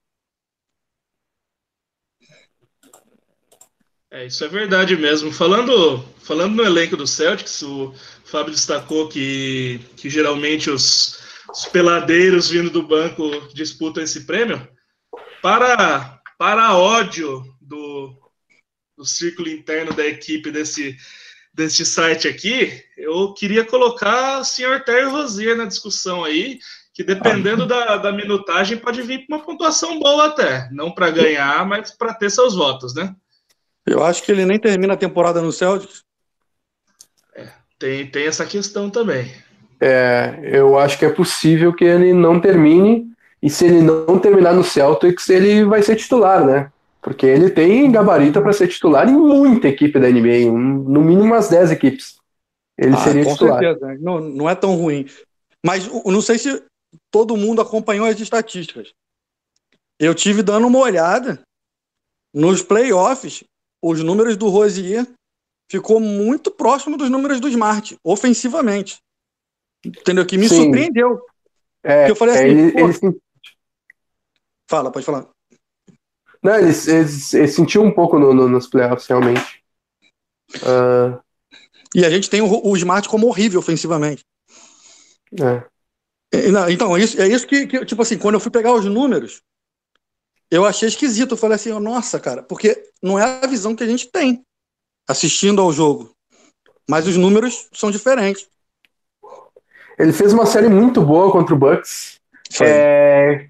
É, 4.12 4.26
isso 4.26 4.44
é 4.44 4.48
verdade 4.48 4.96
mesmo. 4.96 5.32
Falando, 5.32 6.04
falando 6.24 6.56
no 6.56 6.64
elenco 6.64 6.98
do 6.98 7.06
Celtics, 7.06 7.62
o 7.62 7.94
Fábio 8.26 8.52
destacou 8.52 9.08
que, 9.08 9.80
que 9.96 10.10
geralmente 10.10 10.70
os, 10.70 11.20
os 11.52 11.66
peladeiros 11.66 12.50
vindo 12.50 12.72
do 12.72 12.82
banco 12.82 13.30
disputam 13.54 14.04
esse 14.04 14.26
prêmio. 14.26 14.68
Para, 15.44 16.20
para 16.40 16.76
ódio 16.76 17.44
do, 17.62 18.16
do 18.98 19.06
círculo 19.06 19.48
interno 19.48 19.94
da 19.94 20.06
equipe 20.06 20.52
desse, 20.52 20.98
deste 21.60 21.86
site 21.86 22.26
aqui, 22.26 22.82
eu 22.98 23.34
queria 23.34 23.66
colocar 23.66 24.40
o 24.40 24.46
senhor 24.46 24.82
Terry 24.86 25.10
Rosier 25.10 25.58
na 25.58 25.66
discussão 25.66 26.24
aí, 26.24 26.58
que 26.94 27.04
dependendo 27.04 27.64
ah. 27.64 27.66
da, 27.66 27.98
da 27.98 28.12
minutagem 28.14 28.78
pode 28.78 29.02
vir 29.02 29.28
com 29.28 29.36
uma 29.36 29.44
pontuação 29.44 30.00
boa 30.00 30.28
até. 30.28 30.70
Não 30.72 30.90
para 30.90 31.12
ganhar, 31.12 31.68
mas 31.68 31.92
para 31.92 32.14
ter 32.14 32.30
seus 32.30 32.56
votos, 32.56 32.96
né? 32.96 33.14
Eu 33.86 34.02
acho 34.04 34.24
que 34.24 34.32
ele 34.32 34.46
nem 34.46 34.58
termina 34.58 34.94
a 34.94 34.98
temporada 34.98 35.42
no 35.42 35.52
Celtics. 35.52 36.04
É, 37.36 37.50
tem, 37.78 38.08
tem 38.08 38.26
essa 38.26 38.46
questão 38.46 38.90
também. 38.90 39.30
É, 39.82 40.40
eu 40.44 40.80
acho 40.80 40.98
que 40.98 41.06
é 41.06 41.10
possível 41.10 41.74
que 41.74 41.84
ele 41.84 42.14
não 42.14 42.40
termine, 42.40 43.12
e 43.44 43.50
se 43.50 43.66
ele 43.66 43.82
não 43.82 44.18
terminar 44.18 44.54
no 44.54 44.64
Celtics, 44.64 45.28
ele 45.30 45.66
vai 45.66 45.84
ser 45.84 45.98
titular, 45.98 46.46
né? 46.46 46.72
Porque 47.02 47.26
ele 47.26 47.50
tem 47.50 47.92
gabarito 47.92 48.42
para 48.42 48.54
ser 48.54 48.68
titular 48.68 49.08
em 49.08 49.14
muita 49.14 49.68
equipe 49.68 50.00
da 50.00 50.10
NBA, 50.10 50.52
no 50.52 51.02
mínimo 51.02 51.24
umas 51.24 51.50
10 51.50 51.72
equipes. 51.72 52.18
Ele 52.78 52.94
ah, 52.94 52.98
seria 52.98 53.24
com 53.24 53.34
titular. 53.34 53.60
Certeza. 53.60 53.98
Não, 54.00 54.20
não 54.20 54.50
é 54.50 54.56
tão 54.56 54.76
ruim. 54.76 55.06
Mas 55.66 55.88
não 56.06 56.22
sei 56.22 56.38
se 56.38 56.64
todo 57.12 57.38
mundo 57.38 57.62
acompanhou 57.62 58.06
as 58.06 58.20
estatísticas. 58.20 58.92
Eu 60.00 60.14
tive 60.16 60.42
dando 60.44 60.68
uma 60.68 60.80
olhada 60.80 61.42
nos 62.34 62.62
playoffs, 62.62 63.44
os 63.82 64.02
números 64.04 64.38
do 64.38 64.50
Rosier 64.50 65.06
ficou 65.70 66.00
muito 66.00 66.52
próximo 66.52 66.98
dos 66.98 67.10
números 67.10 67.40
do 67.40 67.48
Smart, 67.48 67.98
ofensivamente. 68.04 68.98
Entendeu? 69.86 70.26
Que 70.26 70.38
me 70.38 70.50
Sim. 70.50 70.64
surpreendeu. 70.64 71.22
É, 71.84 72.10
eu 72.10 72.16
falei 72.16 72.36
assim, 72.36 72.44
é, 72.44 72.50
ele, 72.50 72.80
ele... 72.80 73.22
Fala, 74.70 74.92
pode 74.92 75.06
falar. 75.06 75.28
Não, 76.42 76.56
eles, 76.56 76.88
eles, 76.88 77.34
eles 77.34 77.54
sentiu 77.54 77.84
um 77.84 77.92
pouco 77.92 78.18
no, 78.18 78.34
no, 78.34 78.48
nos 78.48 78.68
playoffs, 78.68 79.08
realmente. 79.08 79.64
Uh... 80.56 81.20
E 81.94 82.06
a 82.06 82.10
gente 82.10 82.30
tem 82.30 82.42
o, 82.42 82.68
o, 82.68 82.78
Smart 82.78 83.10
como 83.10 83.28
horrível 83.28 83.60
ofensivamente. 83.60 84.24
É. 85.40 85.64
Então, 86.72 86.96
é 86.96 87.02
isso, 87.02 87.22
é 87.22 87.28
isso 87.28 87.48
que, 87.48 87.66
que, 87.66 87.86
tipo 87.86 88.02
assim, 88.02 88.18
quando 88.18 88.36
eu 88.36 88.40
fui 88.40 88.52
pegar 88.52 88.74
os 88.74 88.86
números, 88.86 89.42
eu 90.52 90.66
achei 90.66 90.88
esquisito. 90.88 91.32
Eu 91.32 91.38
falei 91.38 91.56
assim, 91.56 91.72
nossa, 91.80 92.20
cara, 92.20 92.44
porque 92.44 92.92
não 93.02 93.18
é 93.18 93.24
a 93.44 93.48
visão 93.48 93.76
que 93.76 93.84
a 93.84 93.88
gente 93.88 94.08
tem 94.08 94.44
assistindo 95.08 95.62
ao 95.62 95.74
jogo. 95.74 96.16
Mas 96.88 97.08
os 97.08 97.18
números 97.18 97.68
são 97.74 97.90
diferentes. 97.90 98.48
Ele 99.98 100.14
fez 100.14 100.32
uma 100.32 100.46
série 100.46 100.70
muito 100.70 101.02
boa 101.02 101.32
contra 101.32 101.54
o 101.54 101.58
Bucks. 101.58 102.20
É, 102.62 103.49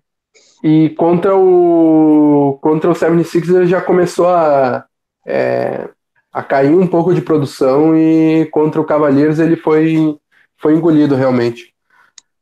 e 0.64 0.90
contra 0.92 1.36
o 1.36 2.58
contra 2.62 2.90
o 2.90 2.96
76 2.96 3.50
ele 3.50 3.68
já 3.68 3.82
começou 3.82 4.28
a, 4.28 4.86
é, 5.26 5.90
a 6.32 6.44
cair 6.44 6.76
um 6.76 6.88
pouco 6.88 7.14
de 7.14 7.22
produção 7.22 7.96
e 7.96 8.48
contra 8.52 8.80
o 8.80 8.86
Cavaliers 8.86 9.40
ele 9.40 9.56
foi, 9.56 10.18
foi 10.58 10.76
engolido 10.76 11.16
realmente. 11.16 11.74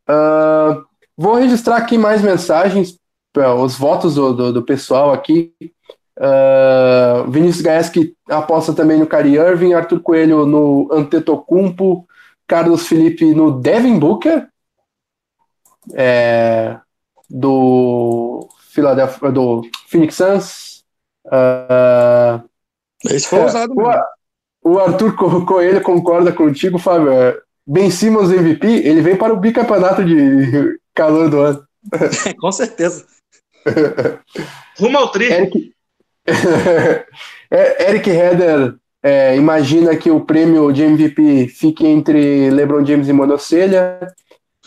Uh, 0.09 0.83
vou 1.17 1.35
registrar 1.35 1.77
aqui 1.77 1.97
mais 1.97 2.21
mensagens, 2.21 2.97
os 3.59 3.75
votos 3.75 4.15
do, 4.15 4.33
do, 4.33 4.53
do 4.53 4.63
pessoal 4.63 5.11
aqui. 5.11 5.53
Uh, 6.17 7.29
Vinícius 7.29 7.61
Gaeski 7.61 8.15
aposta 8.27 8.73
também 8.73 8.97
no 8.97 9.05
Cari 9.05 9.35
Irving, 9.35 9.73
Arthur 9.73 9.99
Coelho 9.99 10.45
no 10.45 10.89
Antetokounmpo, 10.91 12.07
Carlos 12.47 12.87
Felipe 12.87 13.35
no 13.35 13.51
Devin 13.51 13.99
Booker. 13.99 14.47
É, 15.93 16.79
do 17.29 18.47
Philadelphia, 18.71 19.31
do 19.31 19.61
Phoenix 19.87 20.15
Suns. 20.15 20.83
Uh, 21.25 22.43
Esse 23.05 23.27
foi 23.27 23.39
é, 23.39 23.45
usado 23.45 23.73
o, 24.63 24.71
o, 24.71 24.79
Arthur 24.79 25.15
Coelho 25.45 25.81
concorda 25.81 26.31
contigo, 26.31 26.77
Fábio. 26.77 27.11
É, 27.11 27.37
ben 27.65 27.91
Simmons 27.91 28.31
MVP, 28.31 28.67
ele 28.67 29.01
vem 29.01 29.17
para 29.17 29.33
o 29.33 29.37
bicampeonato 29.37 30.05
de 30.05 30.79
calor 30.95 31.29
do 31.29 31.41
ano. 31.41 31.67
Com 32.39 32.51
certeza. 32.51 33.05
Rumo 34.79 34.97
ao 34.97 35.11
tri. 35.11 35.25
Eric, 35.25 35.73
é, 37.51 37.89
Eric 37.89 38.09
Heder 38.09 38.75
é, 39.03 39.35
imagina 39.35 39.95
que 39.95 40.09
o 40.09 40.21
prêmio 40.21 40.71
de 40.71 40.83
MVP 40.83 41.47
fique 41.47 41.85
entre 41.85 42.49
LeBron 42.49 42.85
James 42.85 43.07
e 43.07 43.13
Monocelha. 43.13 43.99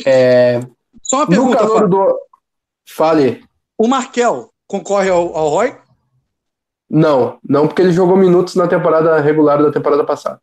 É, 0.05 0.61
Só 1.03 1.19
uma 1.19 1.27
pergunta, 1.27 1.63
no 1.63 1.69
calor 1.69 1.89
do, 1.89 2.19
Fale. 2.95 3.45
O 3.79 3.87
Markel 3.87 4.51
concorre 4.67 5.09
ao, 5.09 5.37
ao 5.37 5.49
Roy? 5.49 5.77
Não, 6.89 7.39
não 7.49 7.69
porque 7.69 7.83
ele 7.83 7.93
jogou 7.93 8.17
minutos 8.17 8.57
na 8.57 8.67
temporada 8.67 9.21
regular 9.21 9.63
da 9.63 9.71
temporada 9.71 10.05
passada. 10.05 10.41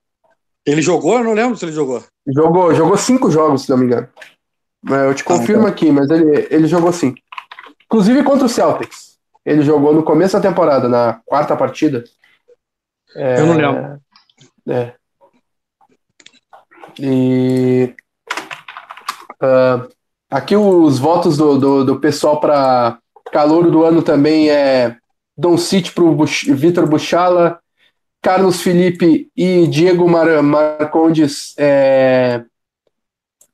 Ele 0.66 0.82
jogou? 0.82 1.18
Eu 1.18 1.24
não 1.24 1.34
lembro 1.34 1.58
se 1.58 1.66
ele 1.66 1.74
jogou. 1.74 2.04
Jogou, 2.26 2.74
jogou 2.74 2.98
cinco 2.98 3.30
jogos, 3.30 3.64
se 3.64 3.70
não 3.70 3.78
me 3.78 3.86
engano. 3.86 4.08
Eu 4.90 5.14
te 5.14 5.24
confirmo 5.24 5.66
ah, 5.66 5.70
então. 5.70 5.74
aqui, 5.74 5.92
mas 5.92 6.10
ele, 6.10 6.48
ele 6.50 6.68
jogou 6.68 6.92
sim. 6.94 7.16
Inclusive 7.86 8.24
contra 8.24 8.46
o 8.46 8.50
Celtics. 8.50 9.18
Ele 9.46 9.62
jogou 9.62 9.94
no 9.94 10.04
começo 10.04 10.34
da 10.40 10.50
temporada, 10.50 10.88
na 10.88 11.22
quarta 11.26 11.56
partida. 11.56 12.04
É, 13.16 13.40
eu 13.40 13.46
não 13.46 13.56
lembro. 13.56 14.02
É. 14.70 14.94
E. 17.00 17.96
Uh, 19.42 19.97
Aqui 20.30 20.56
os 20.56 21.00
votos 21.00 21.38
do, 21.38 21.58
do, 21.58 21.86
do 21.86 22.00
pessoal 22.00 22.40
para 22.40 23.00
calor 23.32 23.72
do 23.72 23.84
ano 23.84 24.02
também 24.02 24.50
é 24.50 24.98
Dom 25.38 25.58
City 25.58 25.92
para 25.92 26.04
o 26.04 26.26
Vitor 26.26 26.88
Buchala, 26.88 27.60
Carlos 28.22 28.62
Felipe 28.62 29.30
e 29.36 29.68
Diego 29.68 30.10
Mar 30.10 30.42
Marcondes 30.44 31.54
é, 31.58 32.44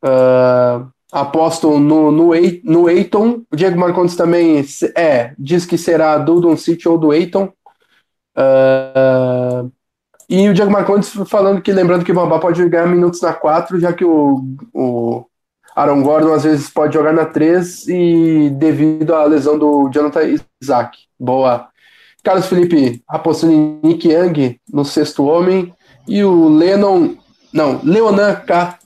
uh, 0.04 0.88
apostam 1.12 1.80
no, 1.80 2.12
no, 2.12 2.32
no 2.64 2.90
Eiton. 2.90 3.44
O 3.52 3.56
Diego 3.56 3.80
Marcondes 3.80 4.16
também 4.16 4.66
é, 4.96 5.34
diz 5.38 5.66
que 5.66 5.78
será 5.78 6.18
do 6.18 6.40
Don 6.40 6.58
City 6.58 6.90
ou 6.90 6.98
do 6.98 7.14
Eiton. 7.14 7.52
Uh, 8.36 9.72
e 10.28 10.50
o 10.50 10.54
Diego 10.54 10.72
Marcondes 10.72 11.12
falando 11.28 11.62
que, 11.62 11.72
lembrando 11.72 12.04
que 12.04 12.12
o 12.12 12.16
Bambá 12.16 12.40
pode 12.40 12.68
ganhar 12.68 12.88
minutos 12.88 13.22
na 13.22 13.34
4, 13.34 13.80
já 13.80 13.94
que 13.94 14.04
o, 14.04 14.44
o 14.74 15.26
Aaron 15.76 16.04
Gordon 16.04 16.34
às 16.34 16.44
vezes 16.44 16.70
pode 16.70 16.94
jogar 16.94 17.14
na 17.14 17.26
3 17.26 17.88
e 17.88 18.50
devido 18.52 19.14
à 19.14 19.24
lesão 19.26 19.58
do 19.58 19.90
Jonathan 19.92 20.38
Isaac. 20.62 20.98
Boa. 21.20 21.68
Carlos 22.24 22.46
Felipe 22.46 23.04
apostando 23.08 23.54
em 23.54 23.80
Nick 23.84 24.08
Young 24.08 24.60
no 24.72 24.86
sexto 24.86 25.26
homem 25.26 25.74
e 26.08 26.24
o 26.24 26.50
Lennon, 26.50 27.16
não, 27.52 27.82
Leonan 27.84 28.36
K. 28.36 28.80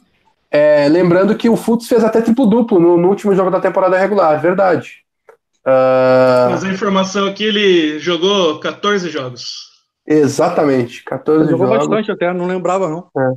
É, 0.50 0.88
lembrando 0.88 1.36
que 1.36 1.50
o 1.50 1.58
Futs 1.58 1.88
fez 1.88 2.04
até 2.04 2.22
triplo-duplo 2.22 2.80
no, 2.80 2.98
no, 2.98 3.10
último 3.10 3.36
jogo 3.36 3.52
da 3.52 3.60
temporada 3.60 3.98
regular, 3.98 4.42
verdade. 4.42 5.04
Uh... 5.66 6.50
Mas 6.52 6.64
a 6.64 6.70
informação 6.70 7.28
aqui, 7.28 7.44
ele 7.44 8.00
jogou 8.00 8.60
14 8.60 9.10
jogos. 9.10 9.68
Exatamente, 10.08 11.04
14 11.04 11.42
Ele 11.42 11.52
jogou 11.52 11.68
jogos. 11.68 11.88
bastante 11.88 12.12
até, 12.12 12.34
não 12.34 12.48
lembrava 12.48 12.88
não. 12.88 13.10
É. 13.18 13.34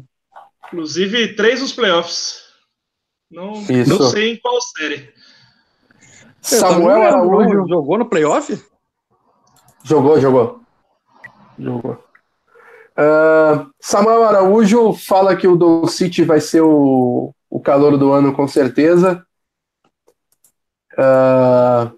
Inclusive, 0.69 1.35
três 1.35 1.61
nos 1.61 1.73
playoffs. 1.73 2.40
Não, 3.31 3.53
não 3.87 4.11
sei 4.11 4.33
em 4.33 4.41
qual 4.41 4.61
série. 4.61 5.13
Samuel 6.41 7.03
Araújo. 7.03 7.69
Jogou 7.69 7.99
no 7.99 8.09
playoff? 8.09 8.61
Jogou, 9.85 10.21
jogou. 10.21 10.61
Jogou. 11.59 11.93
Uh, 12.93 13.71
Samuel 13.81 14.25
Araújo 14.25 14.93
fala 14.95 15.37
que 15.37 15.47
o 15.47 15.57
Don 15.57 15.87
City 15.87 16.25
vai 16.25 16.41
ser 16.41 16.61
o, 16.61 17.33
o 17.49 17.61
calor 17.61 17.97
do 17.97 18.13
ano, 18.13 18.35
com 18.35 18.49
certeza. 18.49 19.25
Uh, 20.95 21.91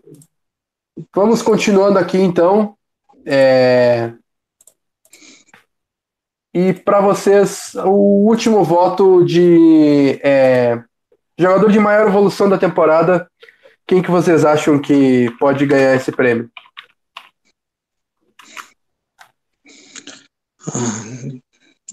vamos 1.14 1.42
continuando 1.42 1.98
aqui, 1.98 2.18
então. 2.18 2.76
É... 3.24 4.12
E 6.54 6.74
para 6.74 7.00
vocês, 7.00 7.74
o 7.76 8.28
último 8.28 8.62
voto 8.62 9.24
de 9.24 10.20
é, 10.22 10.84
jogador 11.42 11.70
de 11.70 11.78
maior 11.78 12.08
evolução 12.08 12.48
da 12.48 12.58
temporada, 12.58 13.28
quem 13.86 14.02
que 14.02 14.10
vocês 14.10 14.44
acham 14.44 14.80
que 14.80 15.30
pode 15.38 15.66
ganhar 15.66 15.94
esse 15.94 16.10
prêmio? 16.12 16.50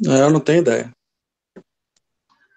Eu 0.03 0.29
não 0.29 0.39
tenho 0.39 0.61
ideia. 0.61 0.93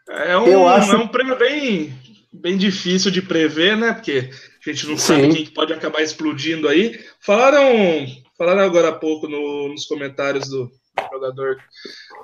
É 0.09 0.36
um, 0.36 0.47
Eu 0.47 0.68
acho... 0.68 0.95
é 0.95 0.99
um 0.99 1.09
prêmio 1.09 1.36
bem, 1.38 1.93
bem 2.32 2.57
difícil 2.57 3.11
de 3.11 3.22
prever, 3.22 3.76
né? 3.76 3.93
Porque 3.93 4.30
a 4.64 4.70
gente 4.70 4.86
não 4.86 4.99
Sim. 4.99 5.22
sabe 5.22 5.34
quem 5.34 5.47
pode 5.55 5.72
acabar 5.72 6.03
explodindo 6.03 6.68
aí. 6.68 7.03
Falaram, 7.20 8.07
falaram 8.36 8.61
agora 8.61 8.90
há 8.90 8.93
pouco 8.93 9.26
no, 9.26 9.68
nos 9.68 9.86
comentários 9.86 10.49
do 10.49 10.70
jogador, 11.12 11.57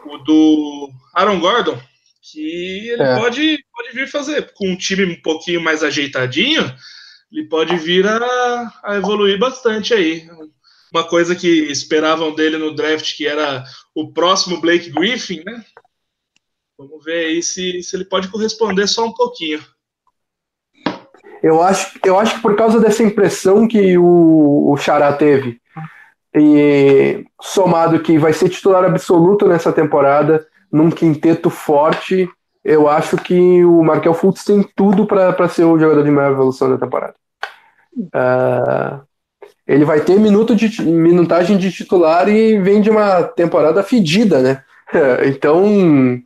o 0.04 0.18
do 0.18 0.90
Aaron 1.14 1.40
Gordon, 1.40 1.80
que 2.20 2.90
ele 2.90 3.02
é. 3.02 3.16
pode, 3.16 3.58
pode 3.72 3.94
vir 3.94 4.08
fazer 4.08 4.52
com 4.54 4.68
um 4.70 4.76
time 4.76 5.04
um 5.04 5.22
pouquinho 5.22 5.60
mais 5.60 5.82
ajeitadinho, 5.82 6.62
ele 7.30 7.48
pode 7.48 7.76
vir 7.76 8.06
a, 8.06 8.72
a 8.84 8.96
evoluir 8.96 9.38
bastante 9.38 9.94
aí 9.94 10.28
uma 10.92 11.04
coisa 11.04 11.34
que 11.34 11.48
esperavam 11.70 12.34
dele 12.34 12.56
no 12.56 12.74
draft, 12.74 13.16
que 13.16 13.26
era 13.26 13.64
o 13.94 14.12
próximo 14.12 14.60
Blake 14.60 14.90
Griffin, 14.90 15.42
né? 15.44 15.62
Vamos 16.78 17.04
ver 17.04 17.26
aí 17.26 17.42
se, 17.42 17.82
se 17.82 17.96
ele 17.96 18.04
pode 18.04 18.28
corresponder 18.28 18.86
só 18.86 19.04
um 19.06 19.12
pouquinho. 19.12 19.60
Eu 21.42 21.62
acho, 21.62 21.98
eu 22.04 22.18
acho 22.18 22.36
que 22.36 22.42
por 22.42 22.56
causa 22.56 22.80
dessa 22.80 23.02
impressão 23.02 23.68
que 23.68 23.96
o, 23.98 24.72
o 24.72 24.76
Xará 24.76 25.12
teve, 25.12 25.60
e 26.34 27.24
somado 27.40 28.00
que 28.00 28.18
vai 28.18 28.32
ser 28.32 28.48
titular 28.48 28.84
absoluto 28.84 29.46
nessa 29.46 29.72
temporada, 29.72 30.46
num 30.70 30.90
quinteto 30.90 31.50
forte, 31.50 32.28
eu 32.64 32.88
acho 32.88 33.16
que 33.16 33.64
o 33.64 33.82
Markel 33.82 34.14
Fultz 34.14 34.44
tem 34.44 34.62
tudo 34.62 35.06
para 35.06 35.48
ser 35.48 35.64
o 35.64 35.78
jogador 35.78 36.04
de 36.04 36.10
maior 36.10 36.32
evolução 36.32 36.68
da 36.70 36.78
temporada. 36.78 37.14
Uh, 37.96 39.06
ele 39.66 39.84
vai 39.84 40.00
ter 40.00 40.18
minuto 40.18 40.54
de, 40.54 40.82
minutagem 40.82 41.58
de 41.58 41.70
titular 41.70 42.28
e 42.28 42.58
vem 42.58 42.80
de 42.80 42.90
uma 42.90 43.22
temporada 43.22 43.82
fedida, 43.82 44.40
né? 44.40 44.64
Então, 45.26 46.18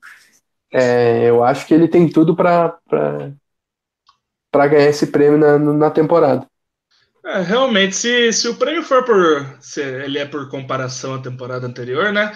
é, 0.72 1.28
eu 1.28 1.42
acho 1.42 1.66
que 1.66 1.74
ele 1.74 1.88
tem 1.88 2.08
tudo 2.08 2.36
para 2.36 2.78
ganhar 4.54 4.88
esse 4.88 5.08
prêmio 5.08 5.36
na, 5.36 5.58
na 5.58 5.90
temporada. 5.90 6.46
É, 7.24 7.40
realmente, 7.40 7.94
se, 7.94 8.32
se 8.32 8.48
o 8.48 8.54
prêmio 8.54 8.82
for 8.82 9.04
por. 9.04 9.46
Se 9.60 9.80
ele 9.80 10.18
é 10.18 10.24
por 10.24 10.48
comparação 10.48 11.14
à 11.14 11.18
temporada 11.18 11.66
anterior, 11.66 12.12
né? 12.12 12.32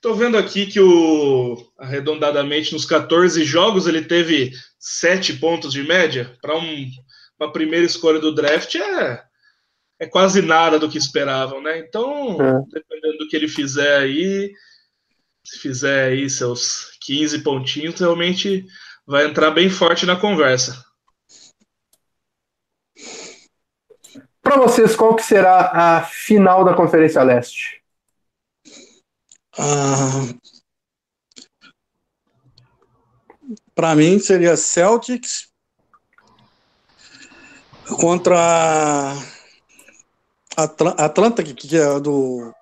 Tô 0.00 0.14
vendo 0.14 0.36
aqui 0.36 0.66
que 0.66 0.80
o 0.80 1.56
arredondadamente 1.78 2.72
nos 2.72 2.84
14 2.84 3.44
jogos 3.44 3.86
ele 3.86 4.02
teve 4.02 4.52
7 4.78 5.34
pontos 5.34 5.72
de 5.72 5.82
média. 5.82 6.36
Para 6.40 6.56
um, 6.56 6.90
uma 7.40 7.52
primeira 7.52 7.84
escolha 7.84 8.20
do 8.20 8.34
draft 8.34 8.74
é, 8.76 9.24
é 9.98 10.06
quase 10.06 10.42
nada 10.42 10.78
do 10.78 10.88
que 10.88 10.98
esperavam, 10.98 11.62
né? 11.62 11.78
Então, 11.78 12.40
é. 12.40 12.62
dependendo 12.72 13.18
do 13.18 13.28
que 13.28 13.36
ele 13.36 13.48
fizer 13.48 13.98
aí, 13.98 14.52
se 15.44 15.58
fizer 15.58 16.10
aí 16.10 16.28
seus 16.28 16.96
15 17.00 17.40
pontinhos, 17.40 18.00
realmente 18.00 18.64
vai 19.06 19.26
entrar 19.26 19.50
bem 19.50 19.70
forte 19.70 20.04
na 20.04 20.16
conversa. 20.16 20.84
Para 24.42 24.58
vocês, 24.58 24.94
qual 24.94 25.16
que 25.16 25.22
será 25.22 25.70
a 25.72 26.02
final 26.02 26.64
da 26.64 26.74
Conferência 26.74 27.22
Leste? 27.22 27.82
Ah, 29.58 30.26
Para 33.76 33.94
mim 33.94 34.18
seria 34.18 34.56
Celtics 34.56 35.52
contra 38.00 39.12
Atlanta, 40.56 41.42
que, 41.42 41.52
que 41.52 41.76
é 41.76 42.00
do. 42.00 42.52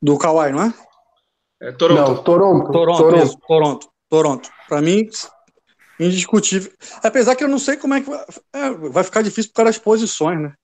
Do 0.00 0.18
Kawhi, 0.18 0.52
não 0.52 0.62
é? 0.62 0.74
É 1.60 1.72
Toronto. 1.72 2.00
Não, 2.00 2.22
Toronto. 2.22 2.72
Toronto, 2.72 2.98
Toronto. 2.98 3.24
Isso, 3.24 3.38
Toronto. 3.46 3.92
Toronto. 4.08 4.50
Para 4.68 4.80
mim, 4.80 5.08
indiscutível. 5.98 6.72
Apesar 7.02 7.34
que 7.34 7.42
eu 7.42 7.48
não 7.48 7.58
sei 7.58 7.76
como 7.76 7.94
é 7.94 8.02
que 8.02 8.08
vai, 8.08 8.24
é, 8.52 8.70
vai 8.70 9.02
ficar 9.02 9.22
difícil 9.22 9.50
por 9.50 9.56
causa 9.56 9.72
das 9.72 9.78
posições, 9.78 10.40
né? 10.40 10.54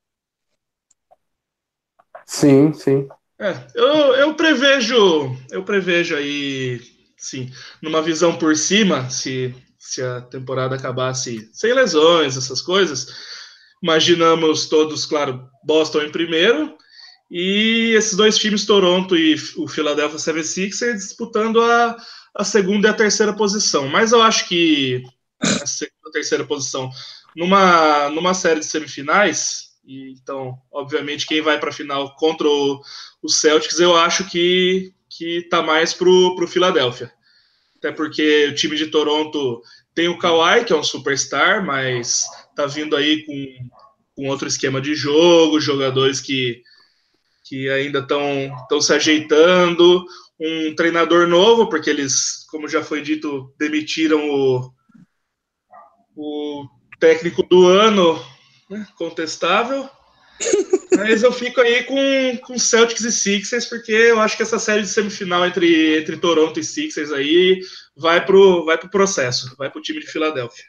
Sim, 2.24 2.72
sim. 2.72 3.08
É, 3.40 3.56
eu, 3.74 3.86
eu 4.16 4.34
prevejo, 4.34 5.36
eu 5.50 5.64
prevejo 5.64 6.14
aí, 6.14 6.80
sim, 7.16 7.50
numa 7.80 8.02
visão 8.02 8.36
por 8.36 8.54
cima, 8.54 9.08
se, 9.08 9.54
se 9.78 10.02
a 10.02 10.20
temporada 10.20 10.76
acabasse 10.76 11.48
sem 11.52 11.72
lesões, 11.72 12.36
essas 12.36 12.60
coisas, 12.60 13.06
Imaginamos 13.82 14.66
todos, 14.66 15.06
claro, 15.06 15.48
Boston 15.64 16.02
em 16.02 16.10
primeiro 16.10 16.76
e 17.30 17.94
esses 17.96 18.14
dois 18.14 18.36
times, 18.36 18.66
Toronto 18.66 19.16
e 19.16 19.34
o 19.56 19.66
Philadelphia 19.66 20.18
76ers, 20.18 20.96
disputando 20.96 21.62
a, 21.62 21.96
a 22.34 22.44
segunda 22.44 22.88
e 22.88 22.90
a 22.90 22.94
terceira 22.94 23.32
posição. 23.32 23.88
Mas 23.88 24.12
eu 24.12 24.20
acho 24.20 24.46
que 24.46 25.02
a 25.40 25.66
segunda 25.66 25.96
e 26.04 26.08
a 26.08 26.12
terceira 26.12 26.44
posição 26.44 26.90
numa, 27.34 28.10
numa 28.10 28.34
série 28.34 28.60
de 28.60 28.66
semifinais, 28.66 29.69
e, 29.90 30.12
então, 30.12 30.56
obviamente, 30.70 31.26
quem 31.26 31.42
vai 31.42 31.58
para 31.58 31.70
a 31.70 31.72
final 31.72 32.14
contra 32.14 32.46
o, 32.46 32.80
o, 33.20 33.28
Celtics, 33.28 33.80
eu 33.80 33.96
acho 33.96 34.30
que, 34.30 34.94
que 35.08 35.48
tá 35.50 35.64
mais 35.64 35.92
pro, 35.92 36.36
pro 36.36 36.46
Philadelphia. 36.46 37.12
Até 37.76 37.90
porque 37.90 38.46
o 38.46 38.54
time 38.54 38.76
de 38.76 38.86
Toronto 38.86 39.60
tem 39.92 40.06
o 40.06 40.16
Kawhi, 40.16 40.64
que 40.64 40.72
é 40.72 40.76
um 40.76 40.84
superstar, 40.84 41.66
mas 41.66 42.22
tá 42.54 42.66
vindo 42.66 42.94
aí 42.94 43.26
com, 43.26 43.68
com 44.14 44.28
outro 44.28 44.46
esquema 44.46 44.80
de 44.80 44.94
jogo, 44.94 45.60
jogadores 45.60 46.20
que, 46.20 46.62
que 47.44 47.68
ainda 47.68 47.98
estão 47.98 48.80
se 48.80 48.92
ajeitando, 48.92 50.04
um 50.38 50.72
treinador 50.76 51.26
novo, 51.26 51.68
porque 51.68 51.90
eles, 51.90 52.46
como 52.48 52.68
já 52.68 52.80
foi 52.80 53.02
dito, 53.02 53.52
demitiram 53.58 54.30
o, 54.30 54.72
o 56.14 56.68
técnico 57.00 57.42
do 57.42 57.66
ano, 57.66 58.29
né, 58.70 58.86
contestável. 58.96 59.88
Mas 60.96 61.22
eu 61.22 61.32
fico 61.32 61.60
aí 61.60 61.84
com, 61.84 62.38
com 62.46 62.58
Celtics 62.58 63.04
e 63.04 63.12
Sixers, 63.12 63.66
porque 63.66 63.92
eu 63.92 64.20
acho 64.20 64.36
que 64.36 64.42
essa 64.42 64.58
série 64.58 64.82
de 64.82 64.88
semifinal 64.88 65.44
entre, 65.46 65.98
entre 65.98 66.16
Toronto 66.16 66.58
e 66.58 66.64
Sixers 66.64 67.12
aí 67.12 67.60
vai 67.96 68.24
pro, 68.24 68.64
vai 68.64 68.78
pro 68.78 68.90
processo, 68.90 69.54
vai 69.58 69.70
pro 69.70 69.82
time 69.82 70.00
de 70.00 70.06
Filadélfia. 70.06 70.64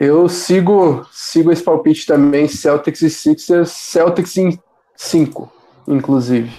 Eu 0.00 0.28
sigo, 0.28 1.06
sigo 1.12 1.52
esse 1.52 1.62
palpite 1.62 2.06
também, 2.06 2.48
Celtics 2.48 3.02
e 3.02 3.10
Sixers, 3.10 3.70
Celtics 3.70 4.36
em 4.36 4.58
5, 4.96 5.52
inclusive. 5.86 6.50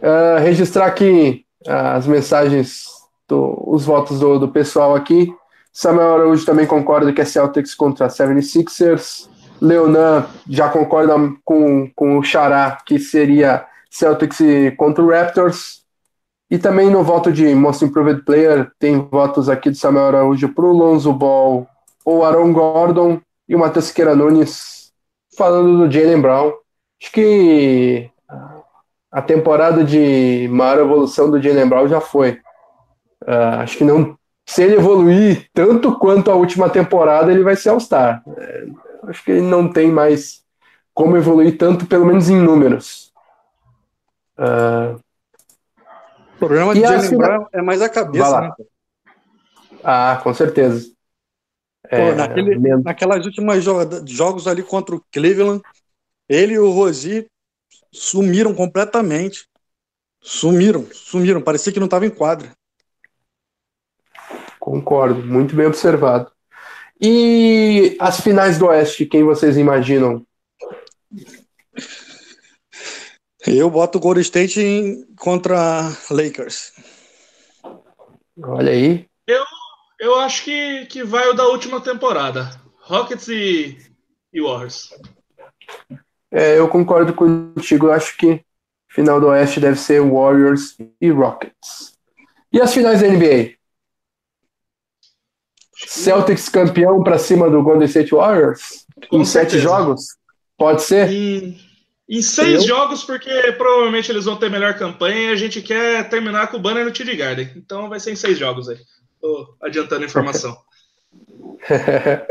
Uh, 0.00 0.40
registrar 0.40 0.86
aqui 0.86 1.46
as 1.64 2.06
mensagens 2.08 2.86
do, 3.28 3.62
os 3.66 3.84
votos 3.84 4.18
do, 4.18 4.38
do 4.38 4.48
pessoal 4.48 4.96
aqui. 4.96 5.32
Samuel 5.72 6.14
Araújo 6.14 6.44
também 6.44 6.66
concorda 6.66 7.12
que 7.12 7.20
é 7.20 7.24
Celtics 7.24 7.74
contra 7.74 8.08
76ers. 8.08 9.28
Leonan 9.60 10.26
já 10.48 10.68
concorda 10.68 11.14
com, 11.44 11.90
com 11.94 12.18
o 12.18 12.22
Xará, 12.22 12.78
que 12.84 12.98
seria 12.98 13.64
Celtics 13.90 14.38
contra 14.76 15.02
o 15.02 15.10
Raptors. 15.10 15.82
E 16.50 16.58
também 16.58 16.90
no 16.90 17.02
voto 17.02 17.32
de 17.32 17.54
Most 17.54 17.84
Improved 17.84 18.24
Player, 18.24 18.70
tem 18.78 19.08
votos 19.10 19.48
aqui 19.48 19.70
do 19.70 19.76
Samuel 19.76 20.08
Araújo 20.08 20.48
para 20.50 20.64
o 20.66 20.72
Lonzo 20.72 21.12
Ball 21.12 21.66
ou 22.04 22.24
Aaron 22.24 22.52
Gordon 22.52 23.20
e 23.48 23.54
o 23.54 23.58
Matheus 23.58 23.90
Queira 23.90 24.14
Nunes 24.14 24.92
falando 25.36 25.78
do 25.78 25.90
Jalen 25.90 26.20
Brown. 26.20 26.52
Acho 27.00 27.12
que 27.12 28.10
a 29.10 29.22
temporada 29.22 29.84
de 29.84 30.48
maior 30.50 30.80
evolução 30.80 31.30
do 31.30 31.40
Jalen 31.40 31.68
Brown 31.68 31.88
já 31.88 32.00
foi. 32.00 32.32
Uh, 33.22 33.60
acho 33.60 33.78
que 33.78 33.84
não. 33.84 34.16
Se 34.46 34.62
ele 34.62 34.76
evoluir 34.76 35.48
tanto 35.52 35.98
quanto 35.98 36.30
a 36.30 36.34
última 36.34 36.68
temporada, 36.68 37.30
ele 37.30 37.42
vai 37.42 37.56
ser 37.56 37.70
All-Star. 37.70 38.22
É, 38.36 38.66
acho 39.04 39.24
que 39.24 39.30
ele 39.32 39.42
não 39.42 39.70
tem 39.70 39.90
mais 39.90 40.42
como 40.92 41.16
evoluir 41.16 41.56
tanto, 41.56 41.86
pelo 41.86 42.04
menos 42.04 42.28
em 42.28 42.36
números. 42.36 43.12
Uh, 44.38 45.00
o 46.34 46.38
problema 46.38 46.74
de 46.74 46.80
Jalen 46.80 47.16
Brown 47.16 47.46
é 47.52 47.62
mais 47.62 47.80
a 47.80 47.88
cabeça, 47.88 48.40
né? 48.40 48.52
Ah, 49.82 50.20
com 50.22 50.34
certeza. 50.34 50.90
É, 51.88 52.10
Pô, 52.10 52.16
naquele, 52.16 52.58
naquelas 52.78 53.26
últimas 53.26 53.62
jogos 54.06 54.46
ali 54.46 54.62
contra 54.62 54.94
o 54.94 55.04
Cleveland, 55.12 55.62
ele 56.28 56.54
e 56.54 56.58
o 56.58 56.70
Rosi 56.70 57.26
sumiram 57.92 58.54
completamente. 58.54 59.46
Sumiram, 60.20 60.86
sumiram. 60.92 61.42
Parecia 61.42 61.72
que 61.72 61.80
não 61.80 61.86
estava 61.86 62.06
em 62.06 62.10
quadra. 62.10 62.52
Concordo, 64.62 65.26
muito 65.26 65.56
bem 65.56 65.66
observado. 65.66 66.30
E 67.00 67.96
as 67.98 68.20
finais 68.20 68.58
do 68.58 68.66
Oeste, 68.66 69.04
quem 69.04 69.24
vocês 69.24 69.56
imaginam? 69.56 70.24
Eu 73.44 73.68
boto 73.68 73.98
o 73.98 74.00
Golden 74.00 74.22
State 74.22 74.60
em, 74.60 75.04
contra 75.16 75.90
Lakers. 76.08 76.74
Olha 78.40 78.70
aí. 78.70 79.08
Eu, 79.26 79.42
eu 79.98 80.14
acho 80.20 80.44
que, 80.44 80.86
que 80.86 81.02
vai 81.02 81.28
o 81.28 81.34
da 81.34 81.48
última 81.48 81.80
temporada. 81.80 82.48
Rockets 82.82 83.26
e, 83.26 83.76
e 84.32 84.40
Warriors. 84.40 84.90
É, 86.30 86.56
eu 86.56 86.68
concordo 86.68 87.12
contigo. 87.12 87.86
Eu 87.86 87.92
acho 87.92 88.16
que 88.16 88.44
final 88.88 89.20
do 89.20 89.26
Oeste 89.26 89.58
deve 89.58 89.76
ser 89.76 90.00
Warriors 90.00 90.76
e 91.00 91.10
Rockets. 91.10 91.98
E 92.52 92.60
as 92.60 92.72
finais 92.72 93.00
da 93.00 93.08
NBA? 93.08 93.60
Celtics 95.86 96.48
campeão 96.48 97.02
para 97.02 97.18
cima 97.18 97.50
do 97.50 97.62
Golden 97.62 97.86
State 97.86 98.12
Warriors? 98.12 98.86
Com 99.08 99.20
em 99.20 99.24
certeza. 99.24 99.56
sete 99.56 99.62
jogos? 99.62 100.16
Pode 100.56 100.82
ser? 100.82 101.10
Em, 101.10 101.58
em 102.08 102.22
seis 102.22 102.62
eu? 102.62 102.68
jogos, 102.68 103.04
porque 103.04 103.52
provavelmente 103.52 104.10
eles 104.10 104.24
vão 104.24 104.36
ter 104.36 104.50
melhor 104.50 104.74
campanha 104.74 105.30
e 105.30 105.32
a 105.32 105.36
gente 105.36 105.60
quer 105.60 106.08
terminar 106.08 106.48
com 106.48 106.56
o 106.56 106.60
banner 106.60 106.84
no 106.84 106.92
TD 106.92 107.16
Garden. 107.16 107.52
Então 107.56 107.88
vai 107.88 107.98
ser 107.98 108.12
em 108.12 108.16
seis 108.16 108.38
jogos 108.38 108.68
aí. 108.68 108.78
Tô 109.20 109.54
adiantando 109.60 110.02
a 110.02 110.06
informação. 110.06 110.56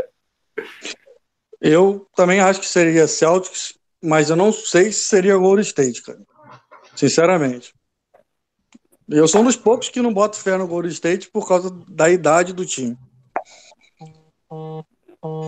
eu 1.60 2.06
também 2.14 2.40
acho 2.40 2.60
que 2.60 2.66
seria 2.66 3.08
Celtics, 3.08 3.74
mas 4.02 4.30
eu 4.30 4.36
não 4.36 4.52
sei 4.52 4.92
se 4.92 5.00
seria 5.00 5.36
Golden 5.36 5.62
State, 5.62 6.02
cara. 6.02 6.20
Sinceramente. 6.94 7.74
Eu 9.08 9.26
sou 9.28 9.40
um 9.40 9.44
dos 9.44 9.56
poucos 9.56 9.88
que 9.88 10.00
não 10.00 10.12
boto 10.12 10.36
fé 10.38 10.56
no 10.56 10.66
Golden 10.66 10.90
State 10.90 11.28
por 11.28 11.46
causa 11.46 11.70
da 11.88 12.08
idade 12.08 12.52
do 12.52 12.64
time. 12.64 12.96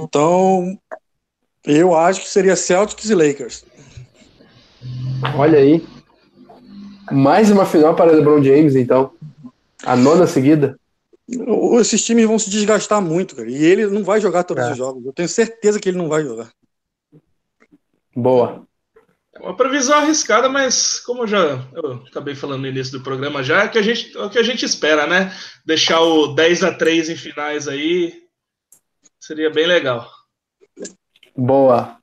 Então, 0.05 0.79
eu 1.65 1.95
acho 1.95 2.21
que 2.21 2.29
seria 2.29 2.57
Celtics 2.57 3.11
e 3.11 3.15
Lakers. 3.15 3.65
Olha 5.37 5.59
aí. 5.59 5.85
Mais 7.11 7.51
uma 7.51 7.67
final 7.67 7.95
para 7.95 8.13
LeBron 8.13 8.43
James, 8.43 8.77
então. 8.77 9.13
A 9.85 9.97
nona 9.97 10.27
seguida. 10.27 10.79
Esses 11.81 12.05
times 12.05 12.27
vão 12.27 12.39
se 12.39 12.51
desgastar 12.51 13.01
muito, 13.01 13.35
cara. 13.35 13.51
E 13.51 13.65
ele 13.65 13.87
não 13.87 14.05
vai 14.05 14.21
jogar 14.21 14.45
todos 14.45 14.65
é. 14.65 14.73
os 14.73 14.77
jogos. 14.77 15.05
Eu 15.05 15.13
tenho 15.13 15.29
certeza 15.29 15.81
que 15.81 15.89
ele 15.89 15.99
não 15.99 16.09
vai 16.09 16.23
jogar. 16.23 16.51
Boa. 18.15 18.67
É 19.35 19.41
uma 19.41 19.57
previsão 19.57 19.99
arriscada, 19.99 20.49
mas 20.49 21.01
como 21.01 21.27
já 21.27 21.67
eu 21.75 22.05
acabei 22.07 22.35
falando 22.35 22.61
no 22.61 22.69
início 22.69 22.97
do 22.97 23.03
programa 23.03 23.43
já, 23.43 23.65
é, 23.65 23.69
que 23.69 23.79
a 23.79 23.83
gente, 23.83 24.17
é 24.17 24.23
o 24.23 24.31
que 24.31 24.39
a 24.39 24.43
gente 24.45 24.65
espera, 24.65 25.07
né? 25.07 25.35
Deixar 25.67 26.01
o 26.01 26.29
10 26.35 26.63
a 26.63 26.73
3 26.73 27.11
em 27.11 27.17
finais 27.17 27.67
aí 27.67 28.24
seria 29.25 29.49
bem 29.49 29.67
legal. 29.67 30.07
Boa. 31.35 31.97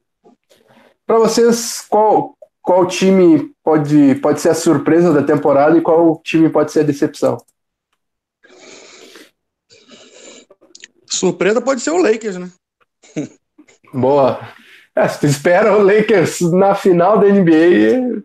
Para 1.06 1.20
vocês, 1.20 1.86
qual, 1.88 2.36
qual 2.64 2.88
time 2.88 3.54
pode, 3.64 4.16
pode 4.16 4.42
ser 4.42 4.50
a 4.50 4.56
surpresa 4.56 5.14
da 5.14 5.22
temporada 5.22 5.78
e 5.78 5.82
qual 5.82 6.20
time 6.24 6.50
pode 6.50 6.72
ser 6.72 6.80
a 6.80 6.84
decepção? 6.84 7.38
Surpresa 11.06 11.62
pode 11.62 11.82
ser 11.82 11.92
o 11.92 12.02
Lakers, 12.02 12.38
né? 12.38 12.50
Boa. 13.94 14.40
É, 14.96 15.08
se 15.08 15.20
tu 15.20 15.28
espera 15.28 15.78
o 15.78 15.84
Lakers 15.84 16.42
na 16.42 16.74
final 16.74 17.20
da 17.20 17.28
NBA, 17.28 18.24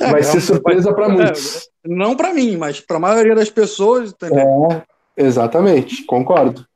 é, 0.00 0.10
vai 0.12 0.22
ser 0.22 0.40
surpresa 0.40 0.94
para 0.94 1.08
muitos. 1.08 1.56
É, 1.56 1.88
não 1.88 2.14
para 2.14 2.32
mim, 2.32 2.56
mas 2.56 2.80
para 2.80 2.98
a 2.98 3.00
maioria 3.00 3.34
das 3.34 3.50
pessoas. 3.50 4.12
Entendeu? 4.12 4.68
É, 4.70 5.24
exatamente, 5.24 6.04
concordo. 6.04 6.67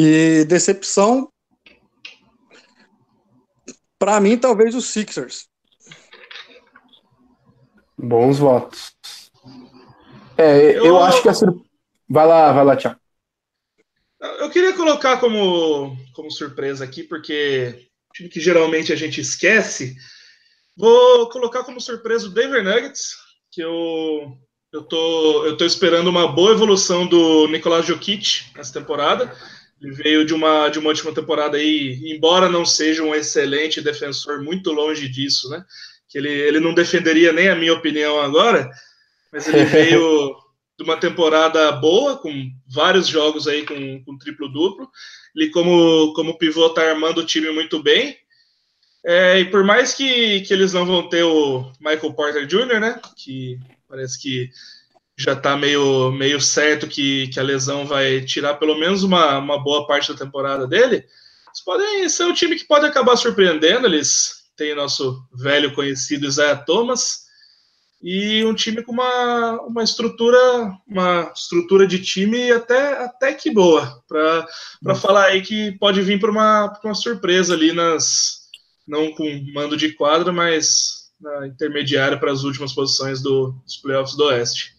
E 0.00 0.44
decepção, 0.44 1.28
para 3.98 4.20
mim, 4.20 4.38
talvez 4.38 4.76
os 4.76 4.90
Sixers. 4.90 5.48
Bons 7.98 8.38
votos. 8.38 8.92
É, 10.36 10.78
eu, 10.78 10.84
eu 10.84 11.02
acho 11.02 11.20
que 11.20 11.28
a 11.28 11.34
sur... 11.34 11.64
Vai 12.08 12.28
lá, 12.28 12.52
vai 12.52 12.64
lá, 12.64 12.76
Tiago. 12.76 13.00
Eu 14.20 14.48
queria 14.50 14.72
colocar 14.72 15.18
como, 15.18 15.96
como 16.14 16.30
surpresa 16.30 16.84
aqui, 16.84 17.02
porque 17.02 17.88
time 18.14 18.28
que 18.28 18.38
geralmente 18.38 18.92
a 18.92 18.96
gente 18.96 19.20
esquece. 19.20 19.96
Vou 20.76 21.28
colocar 21.28 21.64
como 21.64 21.80
surpresa 21.80 22.28
o 22.28 22.30
Denver 22.30 22.62
Nuggets, 22.62 23.16
que 23.50 23.60
eu, 23.60 24.38
eu, 24.72 24.84
tô, 24.84 25.44
eu 25.44 25.56
tô 25.56 25.64
esperando 25.64 26.06
uma 26.06 26.30
boa 26.30 26.52
evolução 26.52 27.04
do 27.04 27.48
Nicolas 27.48 27.84
Jokic 27.84 28.52
nessa 28.54 28.72
temporada. 28.72 29.36
Ele 29.80 29.92
veio 29.92 30.24
de 30.24 30.34
uma, 30.34 30.68
de 30.68 30.78
uma 30.78 30.88
última 30.88 31.12
temporada 31.12 31.56
aí, 31.56 32.00
embora 32.04 32.48
não 32.48 32.64
seja 32.64 33.02
um 33.02 33.14
excelente 33.14 33.80
defensor, 33.80 34.42
muito 34.42 34.72
longe 34.72 35.08
disso, 35.08 35.48
né? 35.48 35.64
Que 36.08 36.18
ele, 36.18 36.30
ele 36.30 36.60
não 36.60 36.74
defenderia 36.74 37.32
nem 37.32 37.48
a 37.48 37.54
minha 37.54 37.74
opinião 37.74 38.20
agora, 38.20 38.68
mas 39.32 39.46
ele 39.46 39.64
veio 39.66 40.34
de 40.78 40.84
uma 40.84 40.96
temporada 40.96 41.70
boa, 41.72 42.16
com 42.16 42.50
vários 42.66 43.06
jogos 43.06 43.46
aí 43.46 43.64
com, 43.64 44.02
com 44.04 44.18
triplo-duplo. 44.18 44.88
Ele, 45.34 45.50
como, 45.50 46.12
como 46.14 46.38
pivô, 46.38 46.70
tá 46.70 46.82
armando 46.82 47.20
o 47.20 47.26
time 47.26 47.50
muito 47.50 47.82
bem. 47.82 48.16
É, 49.04 49.40
e 49.40 49.44
por 49.44 49.64
mais 49.64 49.94
que, 49.94 50.40
que 50.42 50.52
eles 50.52 50.72
não 50.72 50.84
vão 50.84 51.08
ter 51.08 51.22
o 51.22 51.70
Michael 51.80 52.12
Porter 52.14 52.46
Jr., 52.46 52.80
né? 52.80 53.00
Que 53.16 53.58
parece 53.88 54.20
que 54.20 54.50
já 55.18 55.32
está 55.32 55.56
meio, 55.56 56.12
meio 56.12 56.40
certo 56.40 56.86
que, 56.86 57.26
que 57.28 57.40
a 57.40 57.42
lesão 57.42 57.84
vai 57.84 58.20
tirar 58.20 58.54
pelo 58.54 58.78
menos 58.78 59.02
uma, 59.02 59.38
uma 59.38 59.62
boa 59.62 59.84
parte 59.84 60.12
da 60.12 60.18
temporada 60.18 60.64
dele. 60.64 60.96
Eles 60.96 61.64
podem 61.64 62.08
ser 62.08 62.24
um 62.24 62.32
time 62.32 62.54
que 62.54 62.64
pode 62.64 62.86
acabar 62.86 63.16
surpreendendo. 63.16 63.86
Eles 63.86 64.44
têm 64.56 64.76
nosso 64.76 65.20
velho 65.34 65.74
conhecido 65.74 66.26
Isaiah 66.26 66.56
Thomas 66.56 67.26
e 68.00 68.44
um 68.44 68.54
time 68.54 68.80
com 68.84 68.92
uma, 68.92 69.60
uma 69.62 69.82
estrutura 69.82 70.38
uma 70.86 71.32
estrutura 71.34 71.84
de 71.84 72.00
time 72.00 72.52
até, 72.52 73.04
até 73.04 73.34
que 73.34 73.50
boa 73.50 74.00
para 74.06 74.46
hum. 74.86 74.94
falar 74.94 75.24
aí 75.26 75.42
que 75.42 75.72
pode 75.80 76.00
vir 76.02 76.20
para 76.20 76.30
uma, 76.30 76.80
uma 76.84 76.94
surpresa 76.94 77.54
ali 77.54 77.72
nas 77.72 78.46
não 78.86 79.10
com 79.10 79.24
mando 79.52 79.76
de 79.76 79.94
quadra 79.94 80.32
mas 80.32 81.08
na 81.20 81.48
intermediária 81.48 82.16
para 82.16 82.30
as 82.30 82.44
últimas 82.44 82.72
posições 82.72 83.20
do, 83.20 83.50
dos 83.64 83.76
playoffs 83.78 84.16
do 84.16 84.26
Oeste 84.26 84.77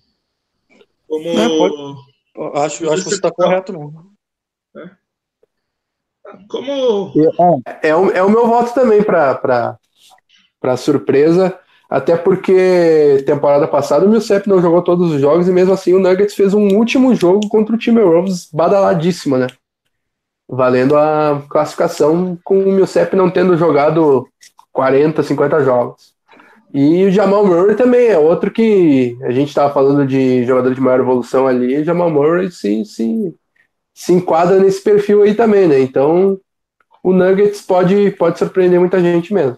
como 1.09 1.27
é, 1.27 1.57
pode, 1.57 2.57
acho, 2.59 2.89
acho 2.89 3.03
que 3.03 3.09
você 3.09 3.15
está 3.15 3.31
correto 3.31 3.73
não 3.73 4.11
é. 4.77 4.91
como 6.47 7.11
é, 7.65 7.89
é, 7.89 7.95
o, 7.95 8.11
é 8.11 8.23
o 8.23 8.29
meu 8.29 8.47
voto 8.47 8.73
também 8.73 9.03
para 9.03 9.77
para 10.61 10.77
surpresa 10.77 11.59
até 11.89 12.15
porque 12.15 13.23
temporada 13.25 13.67
passada 13.67 14.05
o 14.05 14.09
Millsap 14.09 14.47
não 14.47 14.61
jogou 14.61 14.83
todos 14.83 15.11
os 15.11 15.19
jogos 15.19 15.47
e 15.47 15.51
mesmo 15.51 15.73
assim 15.73 15.93
o 15.93 15.99
Nuggets 15.99 16.35
fez 16.35 16.53
um 16.53 16.75
último 16.77 17.15
jogo 17.15 17.49
contra 17.49 17.73
o 17.73 17.77
time 17.77 17.99
Wolves 17.99 18.47
badaladíssimo, 18.53 19.37
né? 19.37 19.47
Valendo 20.47 20.95
a 20.95 21.43
classificação 21.49 22.37
com 22.43 22.59
o 22.59 22.71
Millsap 22.71 23.15
não 23.15 23.29
tendo 23.29 23.57
jogado 23.57 24.27
40, 24.71 25.23
50 25.23 25.63
jogos. 25.63 26.13
E 26.73 27.05
o 27.05 27.11
Jamal 27.11 27.45
Murray 27.45 27.75
também 27.75 28.07
é 28.07 28.17
outro 28.17 28.51
que 28.51 29.17
a 29.23 29.31
gente 29.31 29.49
estava 29.49 29.73
falando 29.73 30.05
de 30.05 30.45
jogador 30.45 30.73
de 30.73 30.81
maior 30.81 30.99
evolução 30.99 31.47
ali. 31.47 31.77
O 31.77 31.83
Jamal 31.83 32.09
Murray 32.11 32.51
se, 32.51 32.85
se, 32.85 33.33
se 33.93 34.13
enquadra 34.13 34.59
nesse 34.59 34.81
perfil 34.81 35.23
aí 35.23 35.33
também, 35.33 35.67
né? 35.67 35.79
Então 35.79 36.39
o 37.01 37.13
Nuggets 37.13 37.61
pode, 37.61 38.11
pode 38.11 38.37
surpreender 38.37 38.79
muita 38.79 38.99
gente 38.99 39.33
mesmo. 39.33 39.57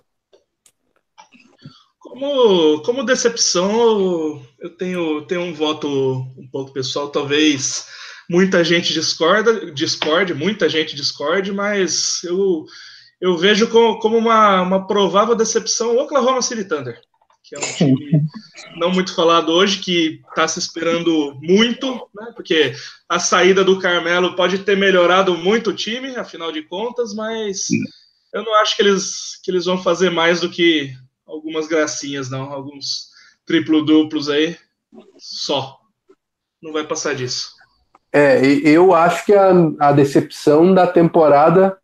Como, 1.99 2.81
como 2.83 3.05
decepção, 3.05 4.41
eu 4.59 4.69
tenho, 4.77 5.21
tenho 5.23 5.41
um 5.41 5.53
voto 5.53 5.87
um 5.87 6.47
pouco 6.51 6.71
pessoal, 6.71 7.09
talvez 7.09 7.87
muita 8.29 8.63
gente 8.63 8.93
discorda, 8.93 9.71
discorde, 9.71 10.33
muita 10.33 10.69
gente 10.69 10.95
discorde, 10.95 11.51
mas 11.51 12.23
eu, 12.23 12.65
eu 13.21 13.37
vejo 13.37 13.69
como, 13.69 13.99
como 13.99 14.17
uma, 14.17 14.61
uma 14.61 14.87
provável 14.87 15.35
decepção 15.35 15.95
o 15.95 16.01
Oklahoma 16.01 16.41
City 16.41 16.65
Thunder, 16.65 16.99
que 17.43 17.55
é 17.55 17.59
um 17.59 17.73
time 17.73 18.23
não 18.77 18.91
muito 18.91 19.13
falado 19.13 19.51
hoje, 19.51 19.79
que 19.79 20.21
está 20.29 20.47
se 20.47 20.59
esperando 20.59 21.37
muito, 21.41 21.87
né, 22.15 22.33
porque 22.35 22.73
a 23.07 23.19
saída 23.19 23.63
do 23.63 23.79
Carmelo 23.79 24.35
pode 24.35 24.59
ter 24.59 24.75
melhorado 24.75 25.37
muito 25.37 25.69
o 25.69 25.75
time, 25.75 26.15
afinal 26.15 26.51
de 26.51 26.63
contas, 26.63 27.13
mas 27.13 27.67
eu 28.33 28.43
não 28.43 28.55
acho 28.55 28.75
que 28.75 28.81
eles, 28.81 29.39
que 29.43 29.51
eles 29.51 29.65
vão 29.65 29.81
fazer 29.81 30.09
mais 30.09 30.41
do 30.41 30.49
que 30.49 30.93
algumas 31.27 31.67
gracinhas, 31.67 32.29
não. 32.29 32.51
Alguns 32.51 33.09
triplo-duplos 33.45 34.29
aí, 34.29 34.57
só. 35.17 35.77
Não 36.61 36.71
vai 36.71 36.85
passar 36.85 37.15
disso. 37.15 37.51
É, 38.13 38.45
eu 38.45 38.93
acho 38.93 39.25
que 39.25 39.33
a, 39.33 39.51
a 39.79 39.91
decepção 39.91 40.73
da 40.73 40.85
temporada, 40.85 41.77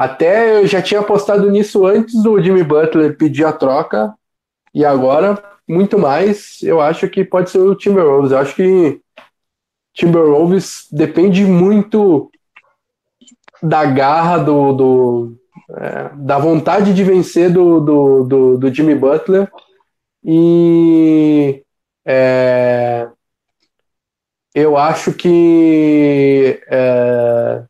até 0.00 0.62
eu 0.62 0.66
já 0.66 0.80
tinha 0.80 1.00
apostado 1.00 1.50
nisso 1.50 1.84
antes 1.84 2.22
do 2.22 2.40
Jimmy 2.40 2.64
Butler 2.64 3.18
pedir 3.18 3.44
a 3.44 3.52
troca, 3.52 4.14
e 4.74 4.82
agora, 4.82 5.38
muito 5.68 5.98
mais, 5.98 6.62
eu 6.62 6.80
acho 6.80 7.06
que 7.10 7.22
pode 7.22 7.50
ser 7.50 7.58
o 7.58 7.74
Timberwolves. 7.74 8.32
Eu 8.32 8.38
acho 8.38 8.56
que 8.56 8.98
Timberwolves 9.92 10.88
depende 10.90 11.44
muito 11.44 12.30
da 13.62 13.84
garra 13.84 14.38
do, 14.38 14.72
do, 14.72 15.36
é, 15.76 16.08
da 16.14 16.38
vontade 16.38 16.94
de 16.94 17.04
vencer 17.04 17.52
do, 17.52 17.78
do, 17.78 18.24
do, 18.24 18.56
do 18.56 18.74
Jimmy 18.74 18.94
Butler. 18.94 19.52
E 20.24 21.62
é, 22.06 23.06
eu 24.54 24.78
acho 24.78 25.12
que 25.12 26.58
é, 26.70 27.64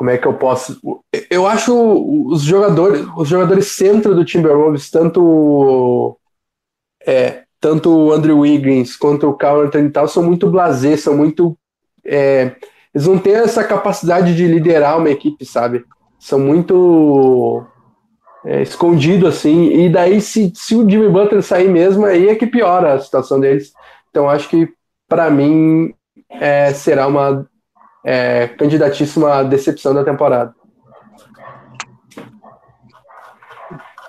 como 0.00 0.08
é 0.08 0.16
que 0.16 0.26
eu 0.26 0.32
posso 0.32 0.80
eu 1.30 1.46
acho 1.46 1.74
os 2.32 2.40
jogadores 2.40 3.06
os 3.14 3.28
jogadores 3.28 3.66
centro 3.66 4.14
do 4.14 4.24
Timberwolves 4.24 4.90
tanto 4.90 6.18
é, 7.06 7.42
tanto 7.60 7.90
o 7.90 8.10
Andrew 8.10 8.38
Wiggins 8.38 8.96
quanto 8.96 9.28
o 9.28 9.34
Carl 9.34 9.60
Anthony 9.60 9.90
tal 9.90 10.08
são 10.08 10.22
muito 10.22 10.50
blasé 10.50 10.96
são 10.96 11.14
muito 11.14 11.54
é, 12.02 12.56
eles 12.94 13.06
não 13.06 13.18
têm 13.18 13.34
essa 13.34 13.62
capacidade 13.62 14.34
de 14.34 14.46
liderar 14.46 14.98
uma 14.98 15.10
equipe, 15.10 15.44
sabe? 15.44 15.84
São 16.18 16.38
muito 16.38 17.64
é, 18.44 18.62
escondidos 18.62 19.28
assim. 19.28 19.70
E 19.72 19.88
daí, 19.88 20.20
se, 20.20 20.52
se 20.54 20.74
o 20.74 20.88
Jimmy 20.88 21.08
Butler 21.08 21.42
sair 21.42 21.68
mesmo, 21.68 22.04
aí 22.04 22.28
é 22.28 22.34
que 22.34 22.46
piora 22.46 22.94
a 22.94 23.00
situação 23.00 23.38
deles. 23.38 23.72
Então, 24.10 24.28
acho 24.28 24.48
que, 24.48 24.68
para 25.08 25.30
mim, 25.30 25.94
é, 26.28 26.72
será 26.72 27.06
uma 27.06 27.48
é, 28.04 28.48
candidatíssima 28.48 29.44
decepção 29.44 29.94
da 29.94 30.04
temporada. 30.04 30.54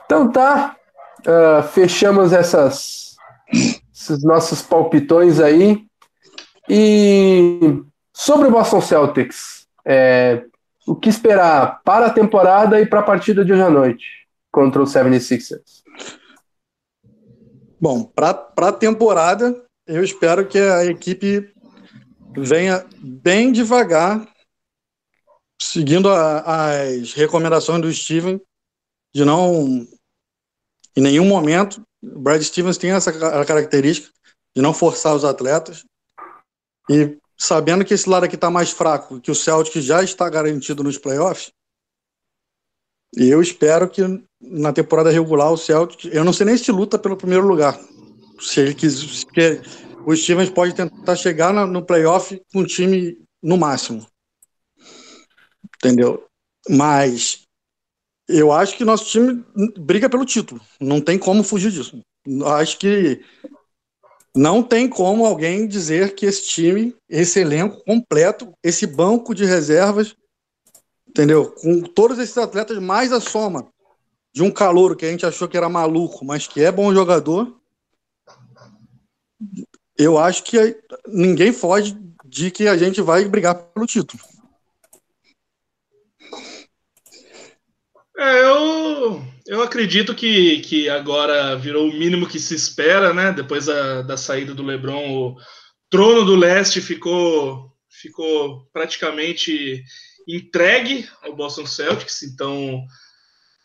Então, 0.06 0.32
tá. 0.32 0.76
Uh, 1.22 1.62
fechamos 1.62 2.34
essas, 2.34 3.16
esses 3.94 4.24
nossos 4.24 4.62
palpitões 4.62 5.40
aí. 5.40 5.86
E 6.68 7.84
Sobre 8.24 8.50
o 8.50 8.52
Boston 8.52 8.82
Celtics, 8.82 9.68
é, 9.84 10.44
o 10.86 10.96
que 10.96 11.10
esperar 11.10 11.82
para 11.84 12.06
a 12.06 12.14
temporada 12.14 12.80
e 12.80 12.86
para 12.86 13.00
a 13.00 13.04
partida 13.04 13.44
de 13.44 13.52
hoje 13.52 13.64
à 13.64 13.70
noite 13.70 14.06
contra 14.52 14.80
o 14.80 14.86
76ers? 14.86 15.82
Bom, 17.80 18.04
para 18.04 18.46
a 18.58 18.72
temporada, 18.72 19.60
eu 19.88 20.04
espero 20.04 20.46
que 20.46 20.60
a 20.60 20.86
equipe 20.86 21.52
venha 22.36 22.86
bem 22.98 23.52
devagar, 23.52 24.28
seguindo 25.62 26.10
a, 26.10 26.74
as 26.74 27.14
recomendações 27.14 27.82
do 27.82 27.94
Steven, 27.94 28.42
de 29.14 29.26
não, 29.26 29.88
em 30.96 31.02
nenhum 31.02 31.26
momento, 31.26 31.82
Brad 32.02 32.42
Stevens 32.42 32.78
tem 32.78 32.92
essa 32.92 33.12
característica 33.46 34.10
de 34.56 34.62
não 34.62 34.74
forçar 34.74 35.16
os 35.16 35.24
atletas. 35.24 35.86
E 36.90 37.18
sabendo 37.38 37.86
que 37.86 37.94
esse 37.94 38.10
lado 38.10 38.26
aqui 38.26 38.36
está 38.36 38.50
mais 38.50 38.72
fraco, 38.72 39.20
que 39.20 39.32
o 39.32 39.36
Celtic 39.36 39.82
já 39.82 40.04
está 40.04 40.30
garantido 40.30 40.84
nos 40.84 40.98
playoffs, 40.98 41.52
e 43.16 43.28
eu 43.28 43.42
espero 43.42 43.90
que 43.90 44.02
na 44.40 44.72
temporada 44.72 45.10
regular 45.10 45.52
o 45.52 45.58
Celtic, 45.58 46.06
eu 46.06 46.24
não 46.24 46.32
sei 46.32 46.46
nem 46.46 46.58
se 46.58 46.72
luta 46.72 46.98
pelo 46.98 47.18
primeiro 47.18 47.46
lugar, 47.46 47.78
se 48.40 48.62
ele 48.62 48.74
quiser, 48.74 49.62
o 50.06 50.16
Stevens 50.16 50.50
pode 50.50 50.74
tentar 50.74 51.16
chegar 51.16 51.54
no 51.68 51.86
playoff 51.86 52.42
com 52.52 52.62
um 52.62 52.66
time 52.66 53.18
no 53.42 53.58
máximo, 53.58 54.06
entendeu? 55.78 56.26
Mas 56.70 57.44
eu 58.28 58.52
acho 58.52 58.78
que 58.78 58.86
nosso 58.86 59.06
time 59.06 59.44
briga 59.78 60.10
pelo 60.10 60.26
título, 60.26 60.62
não 60.80 61.02
tem 61.02 61.18
como 61.18 61.44
fugir 61.44 61.72
disso. 61.72 62.02
Acho 62.46 62.78
que 62.78 63.24
não 64.36 64.64
tem 64.64 64.88
como 64.88 65.26
alguém 65.26 65.68
dizer 65.68 66.16
que 66.16 66.26
esse 66.26 66.48
time, 66.48 66.96
esse 67.10 67.40
elenco 67.40 67.84
completo, 67.84 68.54
esse 68.64 68.88
banco 68.88 69.36
de 69.36 69.44
reservas, 69.44 70.16
entendeu? 71.08 71.52
Com 71.52 71.82
todos 71.82 72.18
esses 72.20 72.38
atletas, 72.38 72.78
mais 72.80 73.12
a 73.12 73.20
soma 73.20 73.68
de 74.34 74.42
um 74.42 74.52
calouro 74.52 74.96
que 74.96 75.06
a 75.06 75.12
gente 75.12 75.26
achou 75.26 75.48
que 75.48 75.58
era 75.58 75.68
maluco, 75.68 76.24
mas 76.24 76.48
que 76.48 76.62
é 76.62 76.72
bom 76.72 76.94
jogador, 76.94 77.60
eu 80.04 80.18
acho 80.18 80.44
que 80.44 80.58
ninguém 81.08 81.54
foge 81.54 81.98
de 82.26 82.50
que 82.50 82.68
a 82.68 82.78
gente 82.78 83.02
vai 83.02 83.26
brigar 83.26 83.56
pelo 83.56 83.86
título. 83.86 84.22
É, 88.18 88.44
eu, 88.44 89.22
eu 89.48 89.62
acredito 89.62 90.14
que, 90.14 90.60
que 90.62 90.88
agora 90.88 91.56
virou 91.56 91.90
o 91.90 91.94
mínimo 91.94 92.28
que 92.28 92.40
se 92.40 92.54
espera, 92.54 93.14
né? 93.14 93.32
Depois 93.32 93.66
da, 93.66 94.02
da 94.02 94.16
saída 94.16 94.54
do 94.54 94.64
LeBron, 94.64 95.12
o 95.12 95.36
trono 95.90 96.24
do 96.24 96.36
leste 96.36 96.80
ficou, 96.80 97.72
ficou 97.90 98.66
praticamente 98.72 99.84
entregue 100.28 101.10
ao 101.24 101.36
Boston 101.36 101.66
Celtics, 101.66 102.24
então 102.24 102.86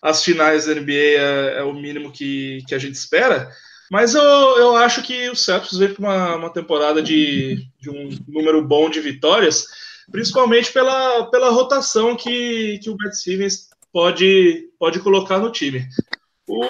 as 0.02 0.24
finais 0.24 0.66
da 0.66 0.74
NBA 0.74 0.92
é, 0.92 1.58
é 1.58 1.62
o 1.62 1.74
mínimo 1.74 2.10
que, 2.10 2.64
que 2.66 2.74
a 2.74 2.78
gente 2.78 2.94
espera. 2.94 3.50
Mas 3.90 4.14
eu, 4.14 4.22
eu 4.22 4.76
acho 4.76 5.02
que 5.02 5.28
o 5.30 5.36
Celtics 5.36 5.78
veio 5.78 5.94
com 5.94 6.02
uma, 6.02 6.36
uma 6.36 6.52
temporada 6.52 7.02
de, 7.02 7.68
de 7.80 7.90
um 7.90 8.10
número 8.26 8.62
bom 8.62 8.90
de 8.90 9.00
vitórias, 9.00 9.66
principalmente 10.10 10.72
pela, 10.72 11.26
pela 11.30 11.50
rotação 11.50 12.16
que, 12.16 12.78
que 12.82 12.90
o 12.90 12.96
Brad 12.96 13.12
Stevens 13.12 13.68
pode, 13.92 14.68
pode 14.78 15.00
colocar 15.00 15.38
no 15.38 15.52
time. 15.52 15.86
O, 16.48 16.64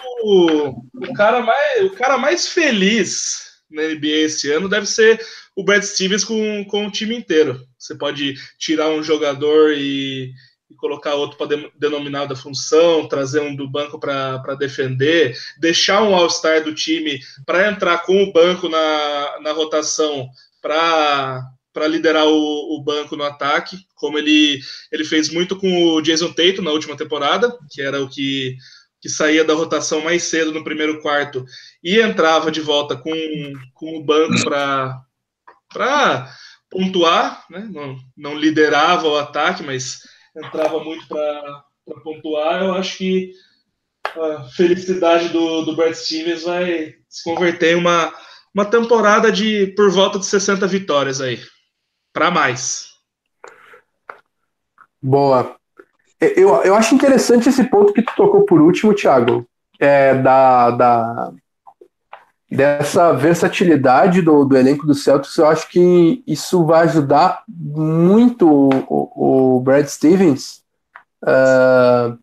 o, 0.94 1.12
cara 1.14 1.40
mais, 1.42 1.84
o 1.84 1.90
cara 1.90 2.18
mais 2.18 2.48
feliz 2.48 3.46
na 3.70 3.82
NBA 3.82 4.24
esse 4.24 4.50
ano 4.50 4.68
deve 4.68 4.86
ser 4.86 5.20
o 5.54 5.64
Brad 5.64 5.82
Stevens 5.82 6.24
com, 6.24 6.64
com 6.66 6.86
o 6.86 6.90
time 6.90 7.16
inteiro. 7.16 7.60
Você 7.78 7.94
pode 7.94 8.34
tirar 8.58 8.90
um 8.90 9.02
jogador 9.02 9.72
e, 9.72 10.32
e 10.70 10.74
colocar 10.74 11.14
outro 11.14 11.38
para 11.38 11.56
de, 11.56 11.70
denominar 11.78 12.26
da 12.26 12.36
função, 12.36 13.08
trazer 13.08 13.40
um 13.40 13.54
do 13.54 13.68
banco 13.68 13.98
para 13.98 14.54
defender, 14.58 15.36
deixar 15.58 16.02
um 16.02 16.14
All-Star 16.14 16.64
do 16.64 16.74
time 16.74 17.20
para 17.44 17.70
entrar 17.70 17.98
com 17.98 18.22
o 18.22 18.32
banco 18.32 18.68
na, 18.68 19.40
na 19.42 19.52
rotação 19.52 20.28
para 20.60 21.44
para 21.72 21.86
liderar 21.86 22.24
o, 22.26 22.74
o, 22.74 22.82
banco 22.82 23.16
no 23.16 23.22
ataque, 23.22 23.76
como 23.94 24.16
ele, 24.16 24.58
ele 24.90 25.04
fez 25.04 25.28
muito 25.28 25.54
com 25.54 25.92
o 25.92 26.00
Jason 26.00 26.32
Tatum 26.32 26.62
na 26.62 26.70
última 26.70 26.96
temporada, 26.96 27.54
que 27.70 27.82
era 27.82 28.02
o 28.02 28.08
que, 28.08 28.56
que 28.98 29.10
saía 29.10 29.44
da 29.44 29.52
rotação 29.52 30.00
mais 30.00 30.22
cedo 30.22 30.52
no 30.52 30.64
primeiro 30.64 31.02
quarto 31.02 31.44
e 31.84 32.00
entrava 32.00 32.50
de 32.50 32.62
volta 32.62 32.96
com, 32.96 33.12
com 33.74 33.94
o 33.98 34.02
banco 34.02 34.42
para 35.68 36.34
pontuar, 36.70 37.44
né? 37.50 37.68
não, 37.70 37.98
não 38.16 38.34
liderava 38.34 39.06
o 39.06 39.18
ataque, 39.18 39.62
mas 39.62 40.00
entrava 40.36 40.82
muito 40.82 41.06
para 41.08 41.64
pontuar. 42.02 42.62
Eu 42.62 42.74
acho 42.74 42.98
que 42.98 43.32
a 44.14 44.44
felicidade 44.56 45.28
do, 45.30 45.62
do 45.62 45.76
Brad 45.76 45.94
Stevens 45.94 46.42
vai 46.42 46.94
se 47.08 47.24
converter 47.24 47.72
em 47.72 47.76
uma, 47.76 48.12
uma 48.54 48.64
temporada 48.64 49.30
de 49.30 49.68
por 49.76 49.90
volta 49.90 50.18
de 50.18 50.26
60 50.26 50.66
vitórias 50.66 51.20
aí 51.20 51.40
para 52.12 52.30
mais. 52.30 52.86
Boa. 55.02 55.56
Eu, 56.18 56.62
eu 56.62 56.74
acho 56.74 56.94
interessante 56.94 57.48
esse 57.48 57.64
ponto 57.64 57.92
que 57.92 58.02
tu 58.02 58.12
tocou 58.16 58.46
por 58.46 58.60
último, 58.60 58.94
Thiago, 58.94 59.46
é, 59.78 60.14
da, 60.14 60.70
da, 60.70 61.32
dessa 62.50 63.12
versatilidade 63.12 64.22
do, 64.22 64.44
do 64.44 64.56
elenco 64.56 64.86
do 64.86 64.94
Celtics, 64.94 65.36
eu 65.36 65.46
acho 65.46 65.68
que 65.68 66.22
isso 66.26 66.64
vai 66.64 66.84
ajudar 66.84 67.42
muito 67.48 68.48
o, 68.48 69.56
o 69.56 69.60
Brad 69.60 69.86
Stevens 69.86 70.62
uh, 71.24 72.16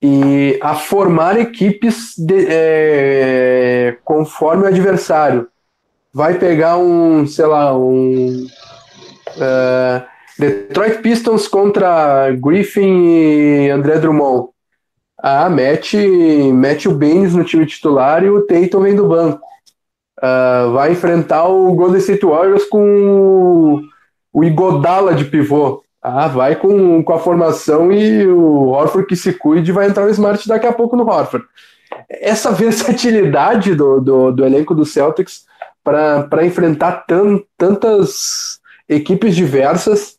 e 0.00 0.58
a 0.62 0.74
formar 0.74 1.38
equipes 1.38 2.14
de, 2.18 2.46
é, 2.48 3.96
conforme 4.04 4.64
o 4.64 4.66
adversário. 4.66 5.48
Vai 6.12 6.38
pegar 6.38 6.78
um, 6.78 7.26
sei 7.26 7.46
lá, 7.46 7.76
um 7.76 8.46
uh, 9.36 10.06
Detroit 10.38 10.98
Pistons 11.00 11.48
contra 11.48 12.30
Griffin 12.32 13.04
e 13.06 13.70
André 13.70 13.98
Drummond. 13.98 14.50
Ah, 15.18 15.48
mete, 15.48 15.96
mete 15.96 16.88
o 16.88 16.94
Baines 16.94 17.34
no 17.34 17.44
time 17.44 17.64
titular 17.64 18.22
e 18.22 18.30
o 18.30 18.46
Tatum 18.46 18.80
vem 18.80 18.94
do 18.94 19.08
banco. 19.08 19.40
Uh, 20.18 20.72
vai 20.72 20.92
enfrentar 20.92 21.46
o 21.48 21.74
Golden 21.74 21.98
State 21.98 22.24
Warriors 22.24 22.64
com 22.64 23.82
o 24.32 24.44
Igodala 24.44 25.14
de 25.14 25.24
pivô. 25.24 25.82
Ah, 26.02 26.28
vai 26.28 26.54
com, 26.54 27.02
com 27.02 27.12
a 27.12 27.18
formação 27.18 27.90
e 27.90 28.26
o 28.26 28.68
Horford 28.68 29.08
que 29.08 29.16
se 29.16 29.32
cuide 29.32 29.72
vai 29.72 29.88
entrar 29.88 30.06
o 30.06 30.10
Smart 30.10 30.46
daqui 30.46 30.66
a 30.66 30.72
pouco 30.72 30.96
no 30.96 31.08
Horford. 31.08 31.44
Essa 32.08 32.52
versatilidade 32.52 33.74
do, 33.74 34.00
do, 34.00 34.32
do 34.32 34.44
elenco 34.44 34.74
do 34.74 34.84
Celtics 34.84 35.44
para 35.82 36.44
enfrentar 36.44 37.04
tan, 37.06 37.40
tantas 37.56 38.60
equipes 38.88 39.34
diversas 39.34 40.15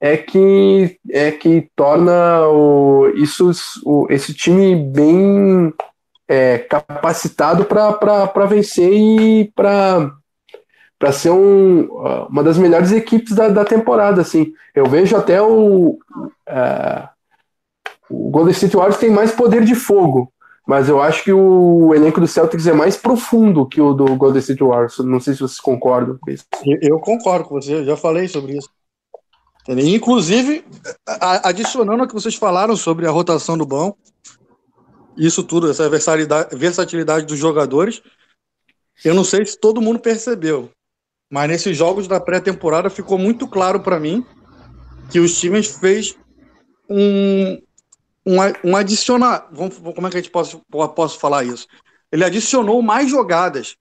é 0.00 0.16
que 0.16 0.98
é 1.10 1.30
que 1.32 1.68
torna 1.74 2.46
o, 2.48 3.08
isso 3.16 3.50
o, 3.84 4.06
esse 4.10 4.32
time 4.32 4.76
bem 4.76 5.72
é, 6.28 6.58
capacitado 6.58 7.64
para 7.64 8.46
vencer 8.46 8.92
e 8.92 9.52
para 9.54 10.12
ser 11.12 11.30
um, 11.30 11.88
uma 12.28 12.42
das 12.42 12.58
melhores 12.58 12.92
equipes 12.92 13.34
da, 13.34 13.48
da 13.48 13.64
temporada 13.64 14.20
assim. 14.20 14.52
Eu 14.74 14.86
vejo 14.86 15.16
até 15.16 15.42
o 15.42 15.98
é, 16.46 17.08
o 18.08 18.30
Golden 18.30 18.52
State 18.52 18.76
Warriors 18.76 19.00
tem 19.00 19.10
mais 19.10 19.32
poder 19.32 19.64
de 19.64 19.74
fogo 19.74 20.32
mas 20.66 20.86
eu 20.86 21.00
acho 21.00 21.24
que 21.24 21.32
o 21.32 21.94
elenco 21.94 22.20
do 22.20 22.26
Celtics 22.26 22.66
é 22.66 22.74
mais 22.74 22.94
profundo 22.94 23.64
que 23.64 23.80
o 23.80 23.94
do 23.94 24.14
Golden 24.16 24.38
State 24.38 24.62
Warriors. 24.62 24.98
Não 24.98 25.18
sei 25.18 25.32
se 25.32 25.40
vocês 25.40 25.58
concordam 25.58 26.18
com 26.20 26.30
isso. 26.30 26.44
Eu 26.82 27.00
concordo 27.00 27.48
com 27.48 27.54
você 27.54 27.76
eu 27.76 27.86
já 27.86 27.96
falei 27.96 28.28
sobre 28.28 28.58
isso 28.58 28.68
Inclusive, 29.68 30.64
adicionando 31.44 32.02
o 32.02 32.08
que 32.08 32.14
vocês 32.14 32.34
falaram 32.34 32.74
sobre 32.74 33.06
a 33.06 33.10
rotação 33.10 33.58
do 33.58 33.66
banco, 33.66 33.98
isso 35.14 35.42
tudo, 35.42 35.70
essa 35.70 35.90
versatilidade, 35.90 37.26
dos 37.26 37.38
jogadores, 37.38 38.00
eu 39.04 39.14
não 39.14 39.24
sei 39.24 39.44
se 39.44 39.58
todo 39.58 39.82
mundo 39.82 39.98
percebeu, 39.98 40.70
mas 41.30 41.48
nesses 41.50 41.76
jogos 41.76 42.08
da 42.08 42.18
pré-temporada 42.18 42.88
ficou 42.88 43.18
muito 43.18 43.46
claro 43.46 43.80
para 43.80 44.00
mim 44.00 44.24
que 45.10 45.20
os 45.20 45.38
times 45.38 45.66
fez 45.66 46.16
um, 46.88 47.60
um, 48.24 48.36
um 48.64 48.76
adicionar. 48.76 49.50
Como 49.54 50.06
é 50.06 50.10
que 50.10 50.16
a 50.16 50.20
gente 50.20 50.30
pode, 50.30 50.58
posso 50.94 51.18
falar 51.18 51.44
isso? 51.44 51.66
Ele 52.10 52.24
adicionou 52.24 52.80
mais 52.80 53.10
jogadas. 53.10 53.76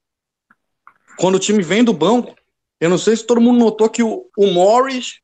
Quando 1.17 1.35
o 1.35 1.39
time 1.39 1.63
vem 1.63 1.83
do 1.83 1.93
banco, 1.93 2.35
eu 2.79 2.89
não 2.89 2.97
sei 2.97 3.15
se 3.15 3.25
todo 3.25 3.41
mundo 3.41 3.59
notou 3.59 3.89
que 3.89 4.03
o, 4.03 4.29
o 4.37 4.47
Morris 4.47 5.21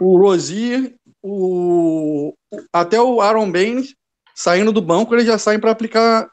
o 0.00 0.18
Rosier, 0.18 0.94
o, 1.22 2.34
até 2.72 3.00
o 3.00 3.20
Aaron 3.20 3.52
Baines 3.52 3.94
saindo 4.34 4.72
do 4.72 4.80
banco, 4.80 5.14
eles 5.14 5.26
já 5.26 5.36
saem 5.36 5.60
para 5.60 5.70
aplicar 5.70 6.30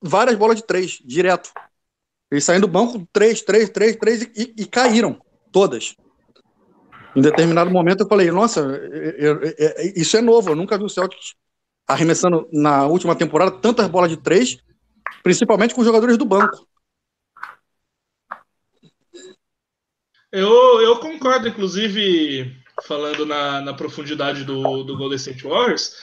várias 0.00 0.36
bolas 0.36 0.56
de 0.56 0.66
três, 0.66 0.98
direto. 1.04 1.52
Eles 2.30 2.44
saem 2.44 2.60
do 2.60 2.66
banco, 2.66 3.06
três, 3.12 3.40
três, 3.42 3.70
três, 3.70 3.94
três, 3.94 4.22
e, 4.22 4.54
e 4.58 4.66
caíram, 4.66 5.20
todas. 5.52 5.94
Em 7.14 7.20
determinado 7.20 7.70
momento 7.70 8.02
eu 8.02 8.08
falei, 8.08 8.30
nossa, 8.30 8.60
eu, 8.60 9.40
eu, 9.40 9.42
eu, 9.42 9.92
isso 9.94 10.16
é 10.16 10.20
novo, 10.20 10.50
eu 10.50 10.56
nunca 10.56 10.76
vi 10.76 10.84
o 10.84 10.88
Celtics 10.88 11.34
arremessando 11.86 12.48
na 12.52 12.86
última 12.86 13.14
temporada 13.14 13.52
tantas 13.52 13.86
bolas 13.86 14.10
de 14.10 14.16
três, 14.16 14.56
principalmente 15.22 15.74
com 15.74 15.84
jogadores 15.84 16.16
do 16.18 16.24
banco. 16.24 16.66
Eu, 20.32 20.80
eu 20.80 20.98
concordo, 20.98 21.46
inclusive, 21.46 22.61
falando 22.86 23.24
na, 23.26 23.60
na 23.60 23.74
profundidade 23.74 24.44
do, 24.44 24.82
do 24.82 24.96
Golden 24.96 25.16
State 25.16 25.44
Warriors, 25.44 25.94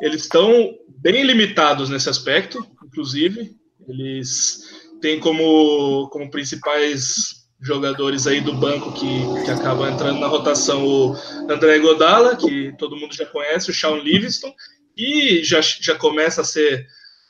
eles 0.00 0.22
estão 0.22 0.74
bem 0.88 1.22
limitados 1.22 1.90
nesse 1.90 2.08
aspecto, 2.08 2.64
inclusive. 2.84 3.54
Eles 3.88 4.62
têm 5.00 5.20
como, 5.20 6.08
como 6.10 6.30
principais 6.30 7.40
jogadores 7.60 8.26
aí 8.26 8.40
do 8.40 8.54
banco 8.54 8.92
que, 8.92 9.44
que 9.44 9.50
acabam 9.50 9.90
entrando 9.90 10.18
na 10.18 10.26
rotação 10.26 10.86
o 10.86 11.14
André 11.48 11.78
Godala, 11.78 12.36
que 12.36 12.74
todo 12.78 12.96
mundo 12.96 13.14
já 13.14 13.26
conhece, 13.26 13.70
o 13.70 13.74
Sean 13.74 13.96
Livingston, 13.96 14.54
e 14.96 15.44
já, 15.44 15.60
já 15.60 15.94
começa 15.94 16.40
a 16.40 16.44
ser 16.44 16.86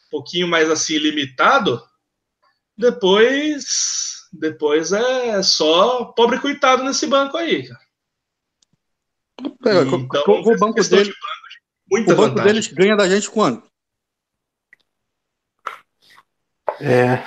um 0.07 0.11
pouquinho 0.11 0.47
mais 0.47 0.71
assim 0.71 0.99
limitado. 0.99 1.83
Depois, 2.77 4.29
depois 4.33 4.93
é 4.93 5.43
só 5.43 6.05
pobre 6.05 6.39
coitado 6.39 6.85
nesse 6.85 7.07
banco 7.07 7.37
aí, 7.37 7.67
cara. 7.67 7.90
Então, 9.47 10.25
o 10.27 10.59
banco 10.59 10.83
dele, 10.83 11.13
muita 11.91 12.13
o 12.13 12.17
banco 12.17 12.29
vantagem. 12.31 12.53
deles 12.53 12.69
ganha 12.69 12.97
da 12.97 13.09
gente 13.09 13.31
quando? 13.31 13.63
É. 16.81 17.23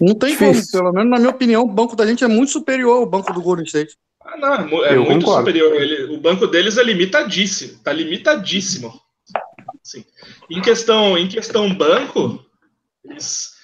Não 0.00 0.14
tem 0.14 0.30
Difícil. 0.30 0.62
como, 0.62 0.70
pelo 0.72 0.92
menos 0.92 1.10
na 1.10 1.18
minha 1.18 1.30
opinião, 1.30 1.62
o 1.62 1.72
banco 1.72 1.96
da 1.96 2.06
gente 2.06 2.22
é 2.24 2.28
muito 2.28 2.52
superior 2.52 2.98
ao 2.98 3.06
banco 3.06 3.32
do 3.32 3.40
Golden 3.42 3.64
State. 3.64 3.96
Ah, 4.22 4.36
não, 4.36 4.84
é, 4.84 4.94
é 4.94 4.96
muito 4.96 5.24
concordo. 5.24 5.46
superior. 5.46 5.74
Ele, 5.74 6.14
o 6.16 6.20
banco 6.20 6.46
deles 6.46 6.76
é 6.76 6.82
limitadíssimo, 6.82 7.78
tá 7.82 7.92
limitadíssimo. 7.92 9.00
Sim. 9.82 10.04
Em 10.50 10.60
questão, 10.60 11.16
em 11.16 11.28
questão 11.28 11.72
banco, 11.74 12.44
eles 13.04 13.55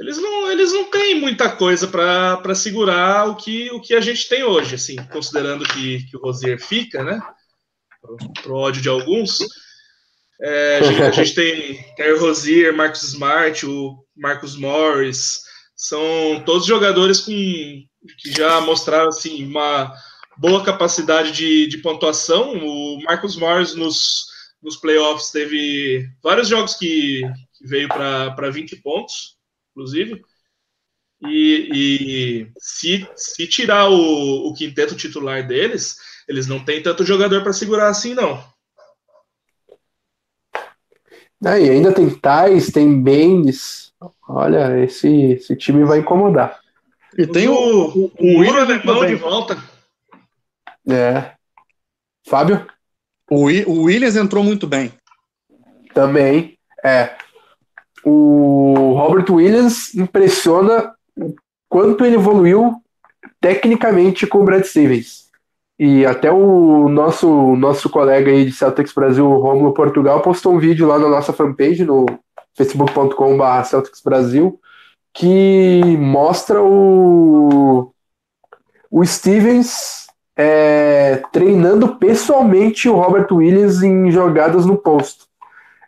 eles 0.00 0.16
não, 0.16 0.50
eles 0.50 0.72
não 0.72 0.84
têm 0.84 1.20
muita 1.20 1.54
coisa 1.54 1.86
para 1.86 2.54
segurar 2.54 3.28
o 3.28 3.36
que, 3.36 3.70
o 3.70 3.82
que 3.82 3.92
a 3.92 4.00
gente 4.00 4.26
tem 4.30 4.42
hoje, 4.42 4.74
assim, 4.74 4.96
considerando 5.12 5.62
que, 5.68 6.04
que 6.06 6.16
o 6.16 6.20
Rosier 6.20 6.58
fica, 6.58 7.04
né? 7.04 7.20
Pro, 8.42 8.56
ódio 8.56 8.80
de 8.80 8.88
alguns. 8.88 9.40
É, 10.40 10.78
a, 10.78 10.82
gente, 10.82 11.02
a, 11.02 11.10
gente, 11.10 11.34
tem 11.34 11.94
Terry 11.96 12.18
Rosier, 12.18 12.74
Marcos 12.74 13.02
Smart, 13.02 13.66
o 13.66 14.02
Marcos 14.16 14.56
Morris, 14.56 15.40
são 15.76 16.42
todos 16.46 16.66
jogadores 16.66 17.20
com, 17.20 17.30
que 17.30 18.32
já 18.34 18.58
mostraram 18.62 19.08
assim, 19.08 19.44
uma 19.44 19.92
boa 20.38 20.64
capacidade 20.64 21.30
de, 21.32 21.66
de 21.66 21.76
pontuação. 21.76 22.54
O 22.54 23.02
Marcos 23.02 23.36
Morris 23.36 23.74
nos, 23.74 24.24
nos 24.62 24.76
playoffs 24.76 25.30
teve 25.30 26.08
vários 26.22 26.48
jogos 26.48 26.74
que, 26.74 27.20
que 27.58 27.68
veio 27.68 27.86
para 27.86 28.50
20 28.50 28.76
pontos 28.76 29.38
inclusive. 29.70 30.22
E, 31.22 31.68
e 31.72 32.52
se, 32.58 33.06
se 33.14 33.46
tirar 33.46 33.90
o, 33.90 34.48
o 34.48 34.54
quinteto 34.54 34.96
titular 34.96 35.46
deles, 35.46 35.96
eles 36.26 36.46
não 36.46 36.64
têm 36.64 36.82
tanto 36.82 37.04
jogador 37.04 37.42
para 37.42 37.52
segurar 37.52 37.88
assim, 37.88 38.14
não. 38.14 38.42
Ah, 41.44 41.58
e 41.58 41.70
ainda 41.70 41.92
tem 41.92 42.08
Tais, 42.10 42.70
tem 42.70 43.02
Bendes. 43.02 43.92
Olha, 44.28 44.82
esse, 44.82 45.08
esse 45.32 45.56
time 45.56 45.84
vai 45.84 45.98
incomodar. 45.98 46.60
E 47.16 47.26
tem 47.26 47.48
o, 47.48 47.54
o, 47.54 48.04
o, 48.06 48.12
o 48.18 48.38
William 48.38 48.62
alemão 48.62 49.06
de 49.06 49.14
volta. 49.16 49.62
É. 50.88 51.34
Fábio? 52.26 52.66
O, 53.30 53.46
o 53.46 53.82
Williams 53.82 54.16
entrou 54.16 54.42
muito 54.44 54.66
bem. 54.66 54.92
Também. 55.92 56.58
É 56.84 57.16
o 58.04 58.94
Robert 58.96 59.30
Williams 59.30 59.94
impressiona 59.94 60.92
quanto 61.68 62.04
ele 62.04 62.16
evoluiu 62.16 62.74
tecnicamente 63.40 64.26
com 64.26 64.38
o 64.38 64.44
Brad 64.44 64.64
Stevens. 64.64 65.28
E 65.78 66.04
até 66.04 66.30
o 66.30 66.88
nosso 66.88 67.56
nosso 67.56 67.88
colega 67.88 68.30
aí 68.30 68.44
de 68.44 68.52
Celtics 68.52 68.92
Brasil, 68.92 69.26
Romulo 69.26 69.72
Portugal, 69.72 70.20
postou 70.20 70.54
um 70.54 70.58
vídeo 70.58 70.86
lá 70.86 70.98
na 70.98 71.08
nossa 71.08 71.32
fanpage 71.32 71.84
no 71.84 72.04
facebook.com.br 72.54 73.64
Celtics 73.64 74.02
Brasil 74.02 74.60
que 75.12 75.80
mostra 75.98 76.62
o, 76.62 77.92
o 78.90 79.04
Stevens 79.04 80.06
é, 80.36 81.22
treinando 81.32 81.96
pessoalmente 81.96 82.88
o 82.88 82.94
Robert 82.94 83.26
Williams 83.30 83.82
em 83.82 84.10
jogadas 84.10 84.64
no 84.64 84.76
posto. 84.76 85.26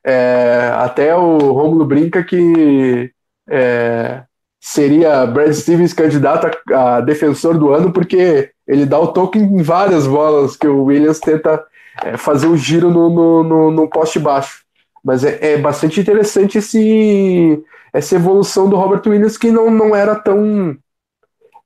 É, 0.04 0.72
até 0.76 1.14
o 1.14 1.52
Romulo 1.52 1.84
brinca 1.84 2.24
que 2.24 3.12
é, 3.48 4.24
seria 4.60 5.26
Brad 5.26 5.52
Stevens 5.52 5.92
candidato 5.92 6.50
a, 6.72 6.96
a, 6.96 7.00
defensor 7.00 7.58
do 7.58 7.72
ano, 7.72 7.92
porque 7.92 8.50
ele 8.66 8.86
dá 8.86 8.98
o 8.98 9.08
toque 9.08 9.38
em 9.38 9.62
várias 9.62 10.06
bolas 10.06 10.56
que 10.56 10.66
o 10.66 10.84
Williams 10.84 11.20
tenta 11.20 11.64
é, 12.02 12.16
fazer 12.16 12.46
o 12.46 12.56
giro 12.56 12.90
no, 12.90 13.10
no, 13.10 13.42
no, 13.42 13.70
no, 13.70 13.90
poste 13.90 14.18
baixo. 14.18 14.62
Mas 15.04 15.24
é, 15.24 15.54
é 15.54 15.58
bastante 15.58 16.00
interessante 16.00 16.58
esse, 16.58 17.62
essa 17.92 18.14
evolução 18.14 18.68
do 18.68 18.76
Robert 18.76 19.02
Williams 19.06 19.36
que 19.36 19.50
não, 19.50 19.70
não 19.70 19.94
era 19.94 20.14
tão 20.14 20.76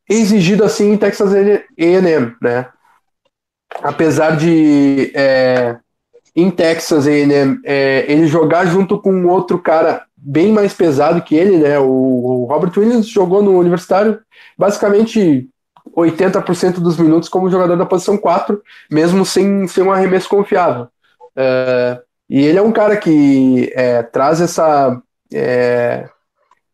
exigido 0.08 0.64
assim 0.64 0.92
em 0.92 0.96
Texas 0.96 1.34
A&M, 1.34 2.34
né? 2.40 2.66
Apesar 3.82 4.36
de 4.36 5.12
é, 5.14 5.76
em 6.36 6.50
Texas 6.50 7.06
A&M 7.06 7.58
é, 7.64 8.04
ele 8.06 8.26
jogar 8.26 8.66
junto 8.66 9.00
com 9.00 9.26
outro 9.26 9.58
cara 9.58 10.04
bem 10.14 10.52
mais 10.52 10.74
pesado 10.74 11.22
que 11.22 11.34
ele, 11.34 11.56
né? 11.56 11.78
O, 11.78 11.86
o 11.86 12.44
Robert 12.44 12.72
Williams 12.76 13.08
jogou 13.08 13.42
no 13.42 13.58
universitário 13.58 14.20
basicamente 14.58 15.48
80% 15.96 16.74
dos 16.74 16.98
minutos 16.98 17.28
como 17.28 17.50
jogador 17.50 17.76
da 17.76 17.86
posição 17.86 18.18
4, 18.18 18.60
mesmo 18.90 19.24
sem, 19.24 19.66
sem 19.66 19.82
um 19.82 19.92
arremesso 19.92 20.28
confiável. 20.28 20.88
É, 21.34 22.00
e 22.28 22.44
ele 22.44 22.58
é 22.58 22.62
um 22.62 22.72
cara 22.72 22.96
que 22.96 23.72
é, 23.74 24.02
traz 24.02 24.40
essa. 24.40 25.00
É, 25.32 26.08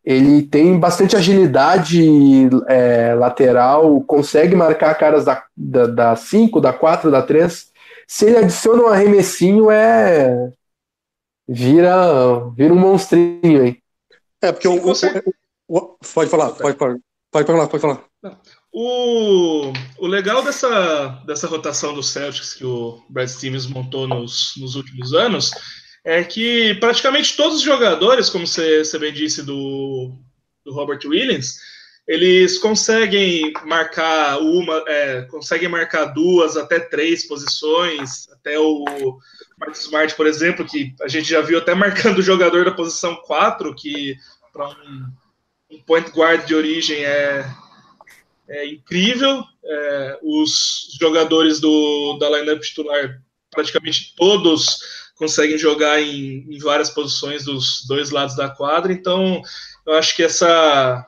ele 0.03 0.41
tem 0.41 0.77
bastante 0.77 1.15
agilidade 1.15 2.49
é, 2.67 3.15
lateral, 3.15 4.01
consegue 4.01 4.53
marcar 4.53 4.95
caras 4.95 5.23
da 5.55 6.15
5, 6.15 6.59
da 6.59 6.73
4, 6.73 7.09
da 7.09 7.21
3. 7.21 7.71
Se 8.07 8.25
ele 8.25 8.37
adiciona 8.37 8.83
um 8.83 8.87
arremessinho, 8.87 9.71
é. 9.71 10.51
Vira, 11.47 12.49
vira 12.55 12.73
um 12.73 12.79
monstrinho, 12.79 13.65
hein? 13.65 13.81
É, 14.41 14.51
porque 14.51 14.67
o, 14.67 14.75
o, 14.75 14.93
o, 15.67 15.97
Pode 16.13 16.29
falar, 16.29 16.51
pode, 16.51 16.77
pode, 16.77 16.99
pode 17.31 17.47
falar, 17.47 17.67
pode 17.67 17.81
falar. 17.81 18.05
O, 18.71 19.71
o 19.97 20.07
legal 20.07 20.43
dessa, 20.43 21.21
dessa 21.27 21.47
rotação 21.47 21.93
dos 21.93 22.09
Celtics 22.09 22.53
que 22.53 22.65
o 22.65 23.01
Brad 23.09 23.27
Stevens 23.27 23.67
montou 23.67 24.07
nos, 24.07 24.53
nos 24.57 24.75
últimos 24.75 25.13
anos 25.13 25.51
é 26.03 26.23
que 26.23 26.73
praticamente 26.75 27.37
todos 27.37 27.57
os 27.57 27.61
jogadores, 27.61 28.29
como 28.29 28.45
você, 28.47 28.83
você 28.83 28.99
bem 28.99 29.13
disse 29.13 29.43
do, 29.43 30.11
do 30.65 30.73
Robert 30.73 30.99
Williams, 31.05 31.57
eles 32.07 32.57
conseguem 32.57 33.53
marcar 33.65 34.39
uma, 34.39 34.83
é, 34.87 35.21
conseguem 35.23 35.69
marcar 35.69 36.05
duas 36.05 36.57
até 36.57 36.79
três 36.79 37.25
posições, 37.25 38.29
até 38.29 38.59
o 38.59 38.83
Marcos 39.57 39.81
Smart, 39.81 40.13
por 40.15 40.27
exemplo, 40.27 40.65
que 40.65 40.93
a 41.01 41.07
gente 41.07 41.29
já 41.29 41.41
viu 41.41 41.57
até 41.57 41.73
marcando 41.75 42.19
o 42.19 42.23
jogador 42.23 42.65
da 42.65 42.71
posição 42.71 43.15
4, 43.25 43.73
que 43.75 44.17
para 44.51 44.67
um, 44.69 45.11
um 45.71 45.81
point 45.83 46.11
guard 46.11 46.45
de 46.45 46.53
origem 46.53 47.03
é, 47.05 47.45
é 48.49 48.67
incrível. 48.67 49.43
É, 49.65 50.19
os 50.21 50.97
jogadores 50.99 51.61
do, 51.61 52.17
da 52.19 52.29
lineup 52.29 52.61
titular, 52.61 53.21
praticamente 53.49 54.13
todos 54.17 54.79
conseguem 55.15 55.57
jogar 55.57 56.01
em, 56.01 56.45
em, 56.49 56.57
várias 56.59 56.89
posições 56.89 57.45
dos 57.45 57.85
dois 57.87 58.09
lados 58.11 58.35
da 58.35 58.49
quadra. 58.49 58.91
Então, 58.91 59.41
eu 59.85 59.93
acho 59.93 60.15
que 60.15 60.23
essa, 60.23 61.05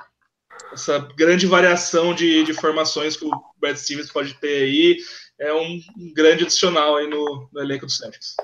essa 0.72 0.99
grande 1.16 1.47
variação 1.47 2.14
de, 2.14 2.43
de 2.43 2.53
formações 2.53 3.16
que 3.16 3.26
o 3.26 3.32
Brad 3.60 3.78
Stevens 3.78 4.12
pode 4.12 4.34
ter 4.36 4.64
aí 4.64 4.97
é 5.39 5.53
um, 5.53 5.82
grande 6.14 6.43
adicional 6.43 6.95
aí 6.95 7.08
no, 7.08 7.49
no 7.51 7.62
elenco 7.62 7.86
do 7.86 7.91
Celtics. 7.91 8.36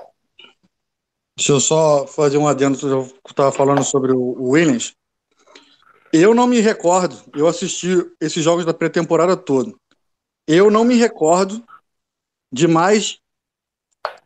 Deixa 1.36 1.52
eu 1.52 1.60
só 1.60 2.06
fazer 2.06 2.36
um 2.36 2.46
adendo, 2.46 2.78
eu 2.86 3.10
estava 3.26 3.50
falando 3.50 3.82
sobre 3.82 4.12
o 4.12 4.50
Williams. 4.50 4.92
Eu 6.12 6.34
não 6.34 6.46
me 6.46 6.60
recordo, 6.60 7.16
eu 7.34 7.48
assisti 7.48 7.88
esses 8.20 8.44
jogos 8.44 8.66
da 8.66 8.74
pré-temporada 8.74 9.36
todo. 9.36 9.78
Eu 10.46 10.70
não 10.70 10.84
me 10.84 10.94
recordo 10.96 11.64
de 12.52 12.68
mais 12.68 13.18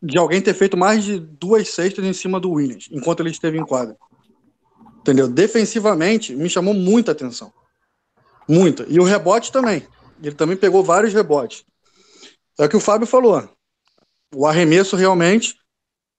de 0.03 0.19
alguém 0.19 0.41
ter 0.41 0.55
feito 0.55 0.77
mais 0.77 1.05
de 1.05 1.19
duas 1.19 1.69
cestas 1.69 2.05
em 2.05 2.13
cima 2.13 2.41
do 2.41 2.51
Williams 2.51 2.89
enquanto 2.91 3.21
ele 3.21 3.31
esteve 3.31 3.57
em 3.57 3.65
quadra. 3.65 3.97
Entendeu? 4.99 5.29
Defensivamente 5.29 6.35
me 6.35 6.51
chamou 6.51 6.75
muita 6.75 7.13
atenção. 7.13 7.53
Muita. 8.49 8.85
E 8.89 8.99
o 9.01 9.05
rebote 9.05 9.51
também. 9.51 9.87
Ele 10.23 10.35
também 10.35 10.57
pegou 10.57 10.83
vários 10.83 11.13
rebotes. 11.13 11.65
É 12.59 12.65
o 12.65 12.69
que 12.69 12.77
o 12.77 12.81
Fábio 12.81 13.07
falou. 13.07 13.49
O 14.35 14.47
arremesso 14.47 14.97
realmente 14.97 15.55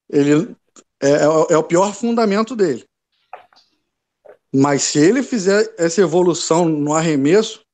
ele 0.10 0.56
é, 1.02 1.10
é, 1.10 1.24
é 1.24 1.58
o 1.58 1.64
pior 1.64 1.94
fundamento 1.94 2.56
dele. 2.56 2.86
Mas 4.54 4.84
se 4.84 5.00
ele 5.00 5.22
fizer 5.22 5.74
essa 5.78 6.02
evolução 6.02 6.68
no 6.68 6.94
arremesso, 6.94 7.66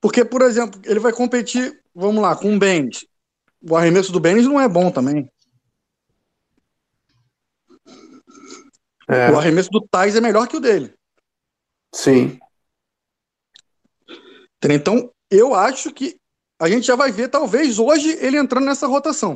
porque, 0.00 0.24
por 0.24 0.42
exemplo, 0.42 0.80
ele 0.84 1.00
vai 1.00 1.12
competir, 1.12 1.80
vamos 1.94 2.22
lá, 2.22 2.34
com 2.36 2.54
o 2.54 2.58
Benz. 2.58 3.04
O 3.68 3.76
arremesso 3.76 4.12
do 4.12 4.20
Benz 4.20 4.46
não 4.46 4.60
é 4.60 4.68
bom 4.68 4.90
também. 4.90 5.30
É. 9.08 9.30
O 9.30 9.38
arremesso 9.38 9.70
do 9.70 9.86
Tais 9.88 10.16
é 10.16 10.20
melhor 10.20 10.48
que 10.48 10.56
o 10.56 10.60
dele. 10.60 10.94
Sim. 11.94 12.38
Então, 14.70 15.10
eu 15.30 15.54
acho 15.54 15.92
que 15.92 16.16
a 16.60 16.68
gente 16.68 16.86
já 16.86 16.94
vai 16.94 17.10
ver, 17.10 17.28
talvez, 17.28 17.78
hoje, 17.78 18.16
ele 18.20 18.36
entrando 18.36 18.66
nessa 18.66 18.86
rotação. 18.86 19.34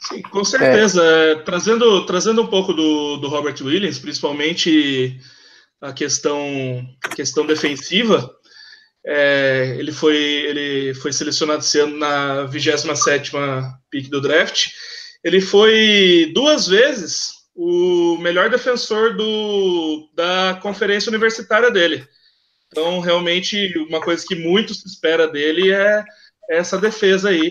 Sim, 0.00 0.22
com 0.22 0.44
certeza. 0.44 1.02
É. 1.02 1.34
Trazendo, 1.36 2.04
trazendo 2.04 2.42
um 2.42 2.46
pouco 2.46 2.72
do, 2.72 3.16
do 3.16 3.28
Robert 3.28 3.56
Williams, 3.62 3.98
principalmente 3.98 5.18
a 5.80 5.92
questão, 5.92 6.38
a 7.04 7.08
questão 7.08 7.46
defensiva, 7.46 8.30
é, 9.06 9.76
ele, 9.78 9.92
foi, 9.92 10.16
ele 10.16 10.94
foi 10.94 11.12
selecionado 11.12 11.60
esse 11.60 11.78
ano 11.80 11.96
na 11.96 12.44
27 12.44 13.32
pick 13.90 14.10
do 14.10 14.20
draft. 14.20 14.68
Ele 15.24 15.40
foi 15.40 16.30
duas 16.34 16.66
vezes 16.66 17.37
o 17.60 18.16
melhor 18.18 18.48
defensor 18.48 19.16
do, 19.16 20.08
da 20.14 20.58
conferência 20.62 21.10
universitária 21.10 21.70
dele. 21.72 22.06
Então, 22.68 23.00
realmente, 23.00 23.76
uma 23.88 24.00
coisa 24.00 24.24
que 24.24 24.36
muito 24.36 24.72
se 24.72 24.86
espera 24.86 25.26
dele 25.26 25.72
é 25.72 26.04
essa 26.48 26.78
defesa 26.78 27.30
aí 27.30 27.50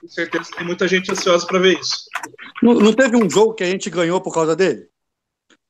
com 0.00 0.08
certeza 0.08 0.50
tem 0.56 0.66
muita 0.66 0.86
gente 0.86 1.10
ansiosa 1.10 1.46
para 1.46 1.58
ver 1.58 1.78
isso. 1.78 2.04
Não, 2.62 2.74
não, 2.74 2.92
teve 2.92 3.16
um 3.16 3.28
jogo 3.28 3.54
que 3.54 3.64
a 3.64 3.66
gente 3.66 3.88
ganhou 3.88 4.20
por 4.20 4.32
causa 4.32 4.54
dele? 4.54 4.88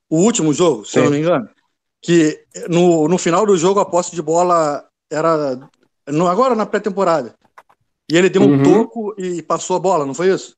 O 0.08 0.18
último 0.18 0.52
jogo, 0.52 0.84
se 0.84 0.98
eu 0.98 1.04
não 1.04 1.10
me 1.10 1.18
engano? 1.18 1.48
Que 2.02 2.44
no, 2.68 3.08
no 3.08 3.18
final 3.18 3.44
do 3.46 3.56
jogo 3.56 3.80
a 3.80 3.84
posse 3.84 4.14
de 4.14 4.22
bola 4.22 4.84
era. 5.10 5.58
No, 6.08 6.28
agora 6.28 6.54
na 6.54 6.66
pré-temporada. 6.66 7.34
E 8.10 8.16
ele 8.16 8.30
deu 8.30 8.42
um 8.42 8.56
uhum. 8.56 8.62
toco 8.62 9.14
e 9.18 9.42
passou 9.42 9.76
a 9.76 9.80
bola, 9.80 10.06
não 10.06 10.14
foi 10.14 10.32
isso? 10.32 10.56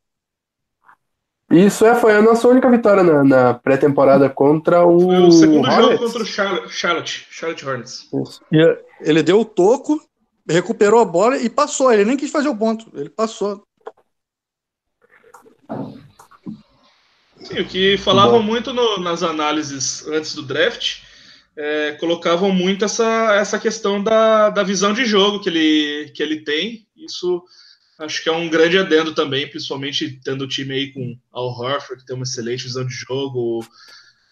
Isso 1.51 1.87
é, 1.87 1.95
foi 1.95 2.15
a 2.15 2.21
nossa 2.21 2.47
única 2.47 2.71
vitória 2.71 3.03
na, 3.03 3.25
na 3.25 3.55
pré-temporada 3.55 4.29
contra 4.29 4.85
o. 4.85 5.01
Foi 5.01 5.19
o 5.19 5.33
segundo 5.33 5.67
Hornets. 5.67 5.87
jogo 5.87 5.99
contra 5.99 6.23
o 6.23 6.27
Charlotte, 6.27 6.73
Charlotte, 6.73 7.27
Charlotte 7.31 7.67
Hornets. 7.67 8.11
ele 9.01 9.23
deu 9.23 9.41
o 9.41 9.45
toco, 9.47 9.99
recuperou 10.47 11.01
a 11.01 11.07
bola 11.07 11.39
e 11.39 11.49
passou. 11.49 11.91
Ele 11.91 12.05
nem 12.05 12.19
quis 12.19 12.31
fazer 12.31 12.49
o 12.51 12.57
ponto, 12.57 12.91
ele 12.95 13.09
passou. 13.09 13.63
Sim, 17.43 17.61
o 17.61 17.65
que 17.65 17.97
falavam 17.97 18.41
Bom. 18.41 18.47
muito 18.47 18.75
no, 18.75 18.99
nas 18.99 19.23
análises 19.23 20.07
antes 20.09 20.35
do 20.35 20.43
draft, 20.43 20.99
é, 21.57 21.93
colocavam 21.93 22.53
muito 22.53 22.85
essa, 22.85 23.35
essa 23.37 23.59
questão 23.59 24.03
da, 24.03 24.51
da 24.51 24.63
visão 24.63 24.93
de 24.93 25.07
jogo 25.07 25.41
que 25.41 25.49
ele, 25.49 26.13
que 26.15 26.23
ele 26.23 26.43
tem. 26.43 26.87
Isso 26.95 27.43
acho 27.99 28.23
que 28.23 28.29
é 28.29 28.33
um 28.33 28.49
grande 28.49 28.79
adendo 28.79 29.15
também, 29.15 29.49
principalmente 29.49 30.21
tendo 30.23 30.45
o 30.45 30.49
time 30.49 30.75
aí 30.75 30.93
com 30.93 31.19
Al 31.33 31.49
Horford, 31.49 32.03
que 32.03 32.07
tem 32.07 32.17
uma 32.17 32.25
excelente 32.25 32.65
visão 32.65 32.87
de 32.87 32.95
jogo, 32.95 33.65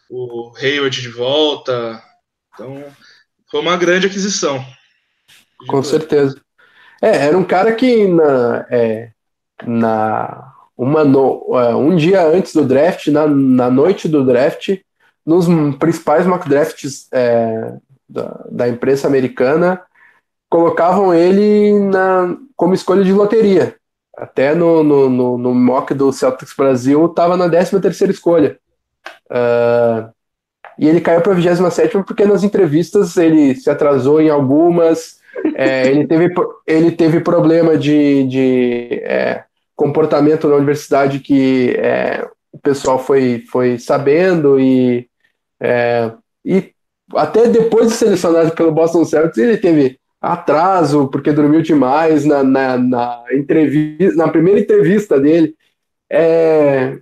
o, 0.08 0.50
o 0.50 0.56
Hayward 0.56 1.00
de 1.00 1.08
volta. 1.08 2.02
Então, 2.54 2.84
foi 3.50 3.60
uma 3.60 3.76
grande 3.76 4.06
aquisição. 4.06 4.64
Com 5.68 5.82
certeza. 5.82 6.40
É, 7.02 7.26
era 7.26 7.36
um 7.36 7.44
cara 7.44 7.74
que 7.74 8.06
na, 8.06 8.66
é, 8.70 9.10
na 9.66 10.52
uma 10.76 11.04
no, 11.04 11.48
é, 11.54 11.74
um 11.74 11.96
dia 11.96 12.26
antes 12.26 12.52
do 12.52 12.64
draft, 12.64 13.06
na, 13.08 13.26
na 13.26 13.70
noite 13.70 14.08
do 14.08 14.24
draft, 14.24 14.78
nos 15.24 15.46
principais 15.78 16.26
mock 16.26 16.48
drafts 16.48 17.08
é, 17.12 17.74
da, 18.08 18.44
da 18.50 18.68
imprensa 18.68 19.06
americana, 19.08 19.82
colocavam 20.48 21.12
ele 21.12 21.78
na, 21.80 22.36
como 22.56 22.74
escolha 22.74 23.04
de 23.04 23.12
loteria. 23.12 23.76
Até 24.16 24.54
no, 24.54 24.82
no, 24.82 25.10
no, 25.10 25.38
no 25.38 25.54
mock 25.54 25.92
do 25.92 26.10
Celtics 26.10 26.54
Brasil 26.56 27.04
estava 27.04 27.36
na 27.36 27.48
13 27.48 27.80
terceira 27.80 28.12
escolha. 28.12 28.58
Uh, 29.30 30.10
e 30.78 30.88
ele 30.88 31.00
caiu 31.00 31.20
para 31.20 31.32
a 31.32 31.34
27 31.34 32.02
porque 32.04 32.24
nas 32.24 32.42
entrevistas 32.42 33.16
ele 33.16 33.54
se 33.54 33.70
atrasou 33.70 34.20
em 34.20 34.28
algumas, 34.28 35.18
é, 35.54 35.88
ele, 35.88 36.06
teve, 36.06 36.34
ele 36.66 36.90
teve 36.90 37.20
problema 37.20 37.78
de, 37.78 38.24
de 38.24 38.88
é, 39.04 39.44
comportamento 39.74 40.48
na 40.48 40.56
universidade 40.56 41.20
que 41.20 41.74
é, 41.78 42.26
o 42.52 42.58
pessoal 42.58 42.98
foi, 42.98 43.44
foi 43.50 43.78
sabendo 43.78 44.60
e, 44.60 45.08
é, 45.60 46.12
e 46.44 46.72
até 47.14 47.48
depois 47.48 47.88
de 47.88 47.94
selecionado 47.94 48.50
pelo 48.52 48.72
Boston 48.72 49.04
Celtics 49.04 49.38
ele 49.38 49.56
teve 49.56 49.98
atraso 50.20 51.08
porque 51.08 51.32
dormiu 51.32 51.62
demais 51.62 52.24
na, 52.24 52.42
na, 52.42 52.78
na 52.78 53.24
entrevista 53.32 54.16
na 54.16 54.28
primeira 54.28 54.60
entrevista 54.60 55.20
dele 55.20 55.54
É, 56.10 56.98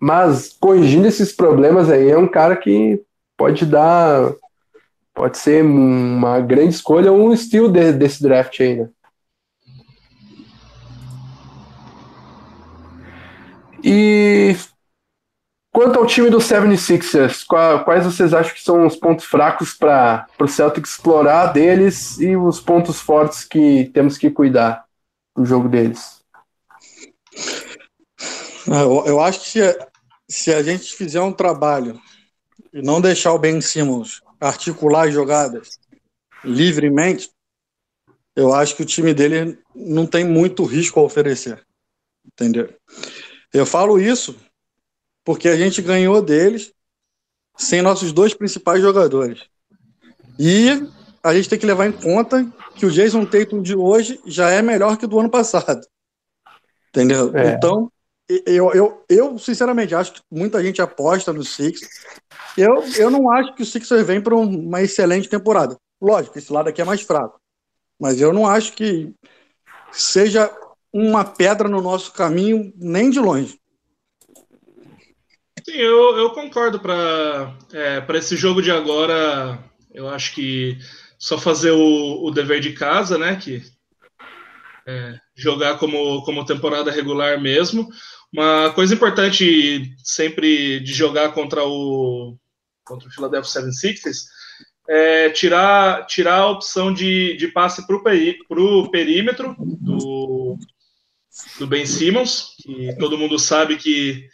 mas 0.00 0.56
corrigindo 0.60 1.08
esses 1.08 1.32
problemas 1.32 1.90
aí, 1.90 2.10
é 2.10 2.18
um 2.18 2.28
cara 2.28 2.56
que 2.56 3.02
pode 3.36 3.66
dar. 3.66 4.32
Pode 5.14 5.38
ser 5.38 5.64
uma 5.64 6.40
grande 6.40 6.74
escolha, 6.74 7.12
um 7.12 7.32
estilo 7.32 7.70
de, 7.70 7.92
desse 7.92 8.22
draft 8.22 8.60
aí, 8.60 8.76
né? 8.76 8.88
E 13.82 14.56
quanto 15.74 15.98
ao 15.98 16.06
time 16.06 16.30
do 16.30 16.38
76ers, 16.38 17.44
quais 17.44 18.04
vocês 18.04 18.32
acham 18.32 18.54
que 18.54 18.62
são 18.62 18.86
os 18.86 18.94
pontos 18.94 19.24
fracos 19.24 19.74
para 19.74 20.24
o 20.38 20.46
Celtic 20.46 20.86
explorar 20.86 21.48
deles 21.48 22.16
e 22.20 22.36
os 22.36 22.60
pontos 22.60 23.00
fortes 23.00 23.44
que 23.44 23.90
temos 23.92 24.16
que 24.16 24.30
cuidar 24.30 24.86
do 25.36 25.44
jogo 25.44 25.68
deles? 25.68 26.22
Ah, 28.70 28.82
eu, 28.82 29.04
eu 29.04 29.20
acho 29.20 29.40
que 29.40 29.50
se, 29.50 29.78
se 30.28 30.54
a 30.54 30.62
gente 30.62 30.94
fizer 30.94 31.20
um 31.20 31.32
trabalho 31.32 32.00
e 32.72 32.80
não 32.80 33.00
deixar 33.00 33.32
o 33.32 33.38
Ben 33.38 33.60
Simmons 33.60 34.22
articular 34.40 35.08
as 35.08 35.12
jogadas 35.12 35.80
livremente, 36.44 37.30
eu 38.36 38.54
acho 38.54 38.76
que 38.76 38.82
o 38.82 38.86
time 38.86 39.12
dele 39.12 39.58
não 39.74 40.06
tem 40.06 40.24
muito 40.24 40.64
risco 40.64 41.00
a 41.00 41.02
oferecer. 41.02 41.66
Entendeu? 42.24 42.72
Eu 43.52 43.66
falo 43.66 44.00
isso 44.00 44.36
porque 45.24 45.48
a 45.48 45.56
gente 45.56 45.80
ganhou 45.80 46.20
deles 46.20 46.72
sem 47.56 47.80
nossos 47.80 48.12
dois 48.12 48.34
principais 48.34 48.80
jogadores. 48.80 49.42
E 50.38 50.86
a 51.22 51.34
gente 51.34 51.48
tem 51.48 51.58
que 51.58 51.66
levar 51.66 51.86
em 51.86 51.92
conta 51.92 52.46
que 52.74 52.84
o 52.84 52.90
Jason 52.90 53.24
Tatum 53.24 53.62
de 53.62 53.74
hoje 53.74 54.20
já 54.26 54.50
é 54.50 54.60
melhor 54.60 54.96
que 54.96 55.04
o 55.04 55.08
do 55.08 55.18
ano 55.18 55.30
passado. 55.30 55.86
Entendeu? 56.90 57.34
É. 57.36 57.54
Então, 57.54 57.90
eu, 58.28 58.72
eu, 58.72 59.04
eu, 59.08 59.38
sinceramente, 59.38 59.94
acho 59.94 60.14
que 60.14 60.20
muita 60.30 60.62
gente 60.62 60.82
aposta 60.82 61.32
no 61.32 61.44
Sixers. 61.44 61.90
Eu, 62.56 62.82
eu 62.96 63.10
não 63.10 63.30
acho 63.30 63.54
que 63.54 63.62
o 63.62 63.66
Sixers 63.66 64.06
vem 64.06 64.20
para 64.20 64.34
uma 64.34 64.82
excelente 64.82 65.28
temporada. 65.28 65.76
Lógico, 66.00 66.38
esse 66.38 66.52
lado 66.52 66.68
aqui 66.68 66.82
é 66.82 66.84
mais 66.84 67.02
fraco. 67.02 67.40
Mas 67.98 68.20
eu 68.20 68.32
não 68.32 68.46
acho 68.46 68.72
que 68.72 69.14
seja 69.92 70.50
uma 70.92 71.24
pedra 71.24 71.68
no 71.68 71.80
nosso 71.80 72.12
caminho, 72.12 72.72
nem 72.76 73.10
de 73.10 73.18
longe. 73.18 73.58
Sim, 75.64 75.76
eu, 75.76 76.16
eu 76.18 76.30
concordo 76.30 76.78
para 76.78 77.56
é, 77.72 78.04
esse 78.18 78.36
jogo 78.36 78.60
de 78.60 78.70
agora. 78.70 79.58
Eu 79.92 80.08
acho 80.08 80.34
que 80.34 80.78
só 81.18 81.38
fazer 81.38 81.70
o, 81.70 82.24
o 82.24 82.30
dever 82.30 82.60
de 82.60 82.72
casa, 82.72 83.16
né? 83.16 83.36
Que 83.36 83.62
é, 84.86 85.18
jogar 85.34 85.78
como, 85.78 86.22
como 86.24 86.44
temporada 86.44 86.90
regular 86.90 87.40
mesmo. 87.40 87.88
Uma 88.32 88.72
coisa 88.74 88.94
importante 88.94 89.94
sempre 90.02 90.80
de 90.80 90.92
jogar 90.92 91.32
contra 91.32 91.64
o 91.64 92.36
contra 92.84 93.08
o 93.08 93.10
Philadelphia 93.10 93.62
76ers 93.62 94.24
é 94.88 95.30
tirar, 95.30 96.06
tirar 96.06 96.40
a 96.40 96.50
opção 96.50 96.92
de, 96.92 97.36
de 97.36 97.48
passe 97.48 97.86
para 97.86 97.96
o 97.96 98.90
perímetro 98.90 99.56
do, 99.58 100.58
do 101.58 101.66
Ben 101.66 101.86
Simmons, 101.86 102.54
que 102.62 102.94
todo 102.98 103.16
mundo 103.16 103.38
sabe 103.38 103.76
que, 103.76 104.28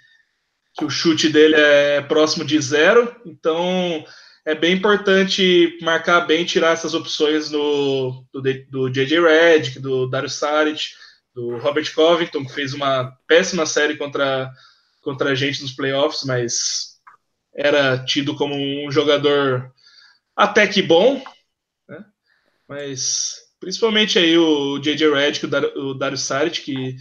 que 0.80 0.84
o 0.84 0.90
chute 0.90 1.28
dele 1.28 1.54
é 1.54 2.00
próximo 2.00 2.44
de 2.44 2.60
zero, 2.60 3.14
então 3.24 4.04
é 4.44 4.54
bem 4.54 4.72
importante 4.72 5.78
marcar 5.82 6.22
bem, 6.22 6.44
tirar 6.44 6.72
essas 6.72 6.94
opções 6.94 7.50
no, 7.50 8.24
do, 8.32 8.42
do 8.68 8.90
J.J. 8.90 9.20
Redick, 9.20 9.78
do 9.78 10.08
Dario 10.08 10.28
Saric, 10.28 10.90
do 11.34 11.58
Robert 11.58 11.94
Covington, 11.94 12.44
que 12.44 12.54
fez 12.54 12.74
uma 12.74 13.16
péssima 13.26 13.66
série 13.66 13.96
contra, 13.96 14.50
contra 15.02 15.30
a 15.30 15.34
gente 15.34 15.62
nos 15.62 15.72
playoffs, 15.72 16.24
mas 16.24 16.98
era 17.54 18.02
tido 18.02 18.34
como 18.34 18.54
um 18.54 18.90
jogador 18.90 19.70
até 20.34 20.66
que 20.66 20.82
bom, 20.82 21.22
né? 21.88 22.04
mas 22.66 23.50
Principalmente 23.60 24.18
aí 24.18 24.38
o 24.38 24.78
J.J. 24.78 25.12
Redick 25.12 25.46
o 25.76 25.92
Dario 25.92 26.16
Saric, 26.16 26.62
que 26.62 26.96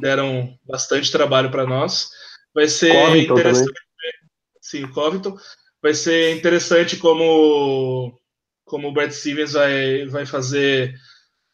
deram 0.00 0.58
bastante 0.66 1.12
trabalho 1.12 1.50
para 1.50 1.66
nós. 1.66 2.10
Vai 2.54 2.68
ser 2.68 2.92
Covington 2.92 3.34
interessante. 3.34 3.66
Também. 3.66 4.12
Sim, 4.60 4.86
Covington. 4.88 5.36
Vai 5.82 5.94
ser 5.94 6.36
interessante 6.36 6.96
como, 6.96 8.18
como 8.64 8.88
o 8.88 8.92
Brad 8.92 9.10
Stevens 9.10 9.52
vai, 9.52 10.06
vai 10.06 10.26
fazer 10.26 10.94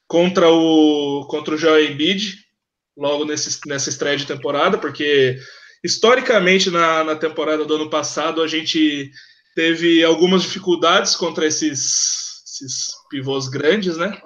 contra 0.09 0.51
o, 0.51 1.27
contra 1.29 1.55
o 1.55 1.59
Joel 1.59 1.93
Embiid, 1.93 2.35
logo 2.97 3.25
nesse, 3.25 3.61
nessa 3.67 3.91
estreia 3.91 4.17
de 4.17 4.27
temporada, 4.27 4.79
porque 4.79 5.39
historicamente 5.85 6.71
na, 6.71 7.05
na 7.05 7.17
temporada 7.17 7.65
do 7.65 7.75
ano 7.75 7.91
passado 7.91 8.43
a 8.43 8.49
gente 8.49 9.11
teve 9.55 10.03
algumas 10.03 10.43
dificuldades 10.43 11.15
contra 11.15 11.47
esses, 11.47 12.43
esses 12.45 12.89
pivôs 13.11 13.49
grandes, 13.49 13.97
né? 13.97 14.21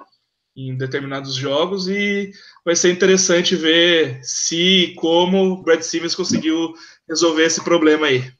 Em 0.55 0.77
determinados 0.77 1.35
jogos 1.35 1.87
e 1.87 2.31
vai 2.65 2.75
ser 2.75 2.91
interessante 2.91 3.55
ver 3.55 4.19
se 4.23 4.55
e 4.55 4.95
como 4.95 5.53
o 5.53 5.61
Brad 5.61 5.81
Stevens 5.81 6.15
conseguiu 6.15 6.73
resolver 7.07 7.45
esse 7.45 7.63
problema 7.63 8.07
aí. 8.07 8.31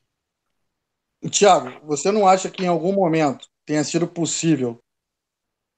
Tiago, 1.29 1.85
você 1.85 2.11
não 2.11 2.27
acha 2.27 2.49
que 2.49 2.63
em 2.63 2.67
algum 2.67 2.93
momento 2.93 3.47
tenha 3.65 3.83
sido 3.83 4.07
possível 4.07 4.81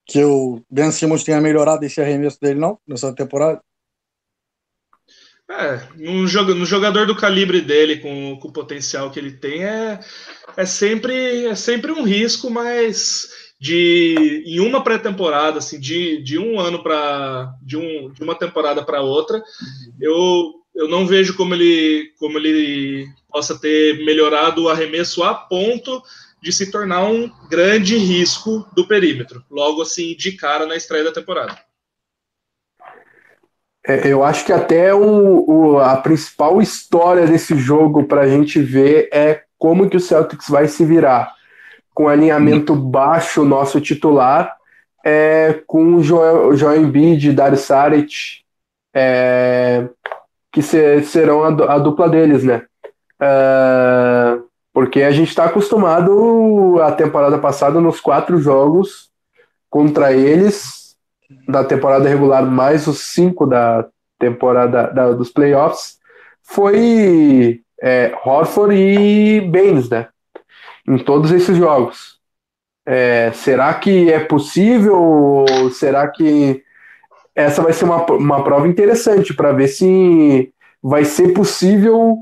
que 0.06 0.24
o 0.24 0.62
Ben 0.70 0.92
Simmons 0.92 1.24
tenha 1.24 1.40
melhorado 1.40 1.86
esse 1.86 2.02
arremesso 2.02 2.40
dele, 2.40 2.60
não? 2.60 2.80
Nessa 2.88 3.14
temporada? 3.14 3.62
É, 5.50 5.88
no, 5.98 6.26
jogador 6.66 7.06
do 7.06 7.16
calibre 7.16 7.62
dele, 7.62 8.00
com, 8.00 8.38
com 8.40 8.48
o 8.48 8.52
potencial 8.52 9.12
que 9.12 9.20
ele 9.20 9.34
tem, 9.34 9.64
é, 9.64 10.00
é, 10.58 10.66
sempre, 10.66 11.46
é 11.46 11.56
sempre 11.56 11.92
um 11.92 12.04
risco, 12.04 12.50
mas 12.50 13.30
de 13.64 14.44
em 14.46 14.60
uma 14.60 14.84
pré-temporada, 14.84 15.60
assim, 15.60 15.80
de, 15.80 16.22
de 16.22 16.38
um 16.38 16.60
ano 16.60 16.84
para 16.84 17.56
de, 17.62 17.78
um, 17.78 18.12
de 18.12 18.22
uma 18.22 18.36
temporada 18.36 18.84
para 18.84 19.02
outra, 19.02 19.42
eu, 20.02 20.52
eu 20.76 20.90
não 20.90 21.08
vejo 21.08 21.38
como 21.38 21.54
ele 21.54 22.12
como 22.20 22.38
ele 22.38 23.08
possa 23.32 23.58
ter 23.58 24.04
melhorado 24.04 24.64
o 24.64 24.70
arremesso 24.70 25.24
a 25.24 25.34
ponto 25.34 26.04
de 26.42 26.52
se 26.52 26.70
tornar 26.70 27.06
um 27.06 27.32
grande 27.50 27.96
risco 27.96 28.68
do 28.76 28.86
perímetro, 28.86 29.42
logo 29.50 29.82
assim 29.82 30.14
de 30.14 30.34
cara 30.34 30.66
na 30.66 30.76
estreia 30.76 31.06
da 31.06 31.14
temporada. 31.14 31.58
É, 33.88 34.12
eu 34.12 34.26
acho 34.26 34.46
que 34.46 34.52
até 34.52 34.94
o, 34.94 35.46
o, 35.48 35.80
a 35.80 35.96
principal 35.96 36.62
história 36.62 37.26
desse 37.26 37.58
jogo 37.58 38.04
para 38.04 38.24
a 38.24 38.28
gente 38.28 38.60
ver 38.60 39.08
é 39.14 39.44
como 39.58 39.90
que 39.90 39.96
o 39.96 40.02
Celtics 40.02 40.50
vai 40.50 40.68
se 40.68 40.84
virar 40.84 41.34
com 41.94 42.08
alinhamento 42.08 42.76
baixo 42.76 43.46
nosso 43.46 43.80
titular, 43.80 44.56
é, 45.04 45.62
com 45.68 45.96
o 45.96 46.04
Joel, 46.04 46.56
Joel 46.56 46.82
Embiid 46.82 47.30
e 47.30 47.34
Dario 47.34 47.58
Saric, 47.58 48.42
é, 48.94 49.88
que 50.52 50.62
ser, 50.62 51.04
serão 51.04 51.44
a, 51.44 51.76
a, 51.76 51.78
dupla 51.80 52.10
deles, 52.10 52.44
né? 52.44 52.64
É, 53.20 54.38
porque 54.74 55.04
a 55.04 55.12
gente 55.12 55.30
está 55.30 55.46
acostumado 55.46 56.82
a 56.82 56.92
temporada 56.92 57.38
passada 57.38 57.80
nos 57.80 58.00
quatro 58.00 58.40
jogos 58.40 59.12
contra 59.70 60.14
eles 60.14 60.96
da 61.48 61.64
temporada 61.64 62.08
regular 62.08 62.46
mais 62.46 62.88
os 62.88 63.00
cinco 63.00 63.46
da 63.46 63.88
temporada 64.20 64.88
da, 64.88 65.12
dos 65.12 65.30
playoffs 65.30 65.98
foi 66.44 67.62
é, 67.82 68.14
Horford 68.24 68.76
e 68.76 69.42
Baines, 69.42 69.90
né? 69.90 70.08
Em 70.88 70.98
todos 70.98 71.32
esses 71.32 71.58
jogos. 71.58 72.20
É, 72.86 73.32
será 73.34 73.74
que 73.74 74.12
é 74.12 74.20
possível? 74.20 75.46
Será 75.72 76.08
que 76.08 76.62
essa 77.36 77.62
vai 77.62 77.74
ser 77.74 77.86
uma, 77.86 78.06
uma 78.12 78.44
prova 78.44 78.68
interessante 78.68 79.34
para 79.34 79.54
ver 79.54 79.68
se 79.68 80.52
vai 80.82 81.06
ser 81.06 81.34
possível 81.34 82.18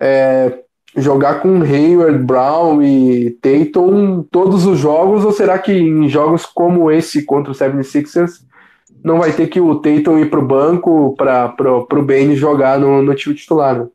é, 0.00 0.60
jogar 0.96 1.40
com 1.40 1.62
Hayward, 1.62 2.18
Brown 2.24 2.82
e 2.82 3.30
Tatum 3.42 4.22
todos 4.30 4.66
os 4.66 4.78
jogos? 4.78 5.24
Ou 5.24 5.32
será 5.32 5.58
que 5.58 5.72
em 5.72 6.08
jogos 6.08 6.46
como 6.46 6.90
esse 6.90 7.24
contra 7.24 7.52
o 7.52 7.54
76ers 7.54 8.40
não 9.04 9.18
vai 9.18 9.32
ter 9.32 9.48
que 9.48 9.60
o 9.60 9.76
Tatum 9.76 10.18
ir 10.18 10.30
para 10.30 10.40
o 10.40 10.46
banco 10.46 11.14
para 11.16 11.70
o 11.70 12.02
Bane 12.02 12.34
jogar 12.34 12.78
no, 12.78 13.02
no 13.02 13.14
time 13.14 13.34
titular? 13.34 13.78
Né? 13.78 13.86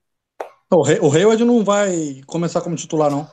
O 0.69 1.11
Hayward 1.11 1.43
não 1.45 1.63
vai 1.63 2.21
começar 2.25 2.61
como 2.61 2.75
titular, 2.75 3.09
não. 3.09 3.27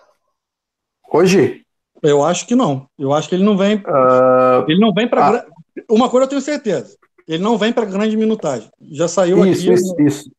Hoje? 1.14 1.62
Eu 2.02 2.24
acho 2.24 2.44
que 2.44 2.56
não. 2.56 2.88
Eu 2.98 3.12
acho 3.12 3.28
que 3.28 3.36
ele 3.36 3.44
não 3.44 3.56
vem. 3.56 3.76
Uh... 3.76 4.64
Ele 4.66 4.80
não 4.80 4.92
vem 4.92 5.06
para. 5.06 5.28
Ah. 5.28 5.44
Uma 5.88 6.08
coisa 6.08 6.24
eu 6.24 6.28
tenho 6.28 6.40
certeza. 6.40 6.96
Ele 7.28 7.40
não 7.40 7.56
vem 7.56 7.72
para 7.72 7.84
grande 7.84 8.16
minutagem. 8.16 8.68
Já 8.90 9.06
saiu 9.06 9.46
isso, 9.46 9.62
aqui. 9.62 9.72
Isso, 9.74 9.94
isso. 10.00 10.30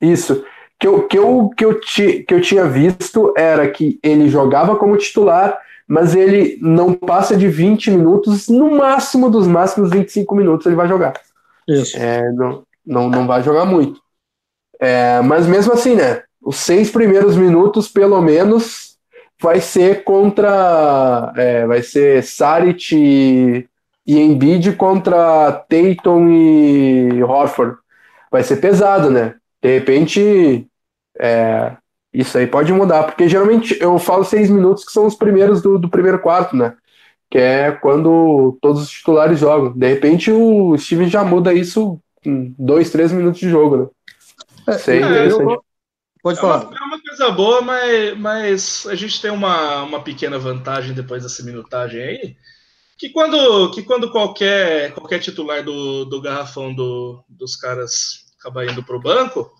Isso. 0.00 0.44
Que 0.80 0.86
eu, 0.86 1.06
que, 1.06 1.18
eu, 1.18 1.50
que, 1.54 1.64
eu 1.66 1.80
ti, 1.80 2.24
que 2.26 2.32
eu 2.32 2.40
tinha 2.40 2.64
visto 2.64 3.34
era 3.36 3.68
que 3.70 3.98
ele 4.02 4.30
jogava 4.30 4.74
como 4.76 4.96
titular, 4.96 5.58
mas 5.86 6.14
ele 6.14 6.58
não 6.62 6.94
passa 6.94 7.36
de 7.36 7.46
20 7.46 7.90
minutos, 7.90 8.48
no 8.48 8.70
máximo 8.70 9.30
dos 9.30 9.46
máximos 9.46 9.90
25 9.90 10.34
minutos 10.34 10.66
ele 10.66 10.76
vai 10.76 10.88
jogar. 10.88 11.12
Isso. 11.68 11.96
É, 11.96 12.32
não, 12.32 12.62
não, 12.84 13.10
não 13.10 13.26
vai 13.26 13.42
jogar 13.42 13.66
muito. 13.66 14.00
É, 14.80 15.20
mas 15.20 15.46
mesmo 15.46 15.74
assim, 15.74 15.94
né? 15.94 16.22
Os 16.42 16.56
seis 16.56 16.90
primeiros 16.90 17.36
minutos, 17.36 17.86
pelo 17.88 18.20
menos, 18.22 18.95
vai 19.40 19.60
ser 19.60 20.04
contra. 20.04 21.32
É, 21.36 21.66
vai 21.66 21.82
ser 21.82 22.22
Sarit 22.22 22.96
e, 22.96 23.68
e 24.06 24.18
Embiid 24.18 24.72
contra 24.72 25.52
Tatum 25.52 26.30
e 26.30 27.22
Horford. 27.22 27.76
Vai 28.30 28.42
ser 28.42 28.56
pesado, 28.56 29.10
né? 29.10 29.34
De 29.62 29.78
repente, 29.78 30.66
é, 31.18 31.76
isso 32.12 32.38
aí 32.38 32.46
pode 32.46 32.72
mudar, 32.72 33.04
porque 33.04 33.28
geralmente 33.28 33.76
eu 33.80 33.98
falo 33.98 34.24
seis 34.24 34.50
minutos 34.50 34.84
que 34.84 34.92
são 34.92 35.06
os 35.06 35.14
primeiros 35.14 35.60
do, 35.62 35.78
do 35.78 35.88
primeiro 35.88 36.18
quarto, 36.18 36.56
né? 36.56 36.74
Que 37.30 37.38
é 37.38 37.72
quando 37.72 38.56
todos 38.60 38.82
os 38.82 38.90
titulares 38.90 39.38
jogam. 39.38 39.72
De 39.72 39.86
repente 39.86 40.30
o 40.30 40.76
Steven 40.78 41.08
já 41.08 41.24
muda 41.24 41.52
isso 41.52 42.00
em 42.24 42.54
dois, 42.58 42.90
três 42.90 43.12
minutos 43.12 43.40
de 43.40 43.48
jogo, 43.48 43.76
né? 43.76 43.86
É, 44.68 44.78
Sei, 44.78 45.02
é, 45.02 45.30
eu, 45.30 45.62
pode 46.22 46.40
falar. 46.40 46.62
É 46.62 46.66
uma, 46.66 46.76
é 46.76 46.84
uma, 46.84 47.00
coisa 47.16 47.30
boa, 47.30 47.62
mas, 47.62 48.18
mas 48.18 48.86
a 48.86 48.94
gente 48.94 49.20
tem 49.20 49.30
uma, 49.30 49.82
uma 49.82 50.02
pequena 50.02 50.38
vantagem 50.38 50.92
depois 50.92 51.22
dessa 51.22 51.42
minutagem 51.42 52.02
aí. 52.02 52.36
Que 52.98 53.08
quando, 53.08 53.70
que 53.70 53.82
quando 53.82 54.10
qualquer, 54.10 54.92
qualquer 54.92 55.18
titular 55.18 55.64
do, 55.64 56.04
do 56.04 56.20
garrafão 56.20 56.74
do, 56.74 57.24
dos 57.28 57.56
caras 57.56 58.26
acaba 58.38 58.66
indo 58.66 58.82
para 58.82 58.96
o 58.96 59.00
banco, 59.00 59.50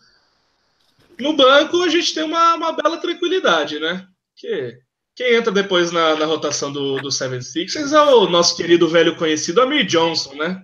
no 1.18 1.34
banco 1.34 1.82
a 1.82 1.88
gente 1.88 2.14
tem 2.14 2.24
uma, 2.24 2.54
uma 2.54 2.72
bela 2.72 2.98
tranquilidade, 2.98 3.78
né? 3.78 4.06
Que 4.34 4.78
quem 5.14 5.34
entra 5.34 5.50
depois 5.50 5.90
na, 5.90 6.14
na 6.14 6.26
rotação 6.26 6.70
do, 6.70 7.00
do 7.00 7.10
Seven 7.10 7.40
Sixers 7.40 7.92
é 7.92 8.00
o 8.02 8.28
nosso 8.28 8.54
querido 8.54 8.86
velho 8.86 9.16
conhecido 9.16 9.62
Amir 9.62 9.86
Johnson, 9.86 10.34
né? 10.34 10.62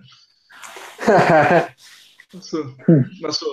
nosso, 2.31 2.75
nosso, 3.19 3.45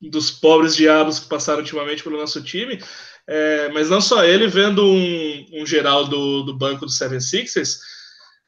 dos 0.00 0.30
pobres 0.30 0.74
diabos 0.74 1.18
que 1.18 1.28
passaram 1.28 1.60
ultimamente 1.60 2.02
pelo 2.02 2.18
nosso 2.18 2.42
time. 2.42 2.82
É, 3.26 3.68
mas 3.68 3.90
não 3.90 4.00
só 4.00 4.24
ele, 4.24 4.46
vendo 4.48 4.84
um, 4.84 5.46
um 5.60 5.66
geral 5.66 6.08
do, 6.08 6.42
do 6.42 6.56
banco 6.56 6.86
do 6.86 6.90
Seven 6.90 7.20
Sixers, 7.20 7.80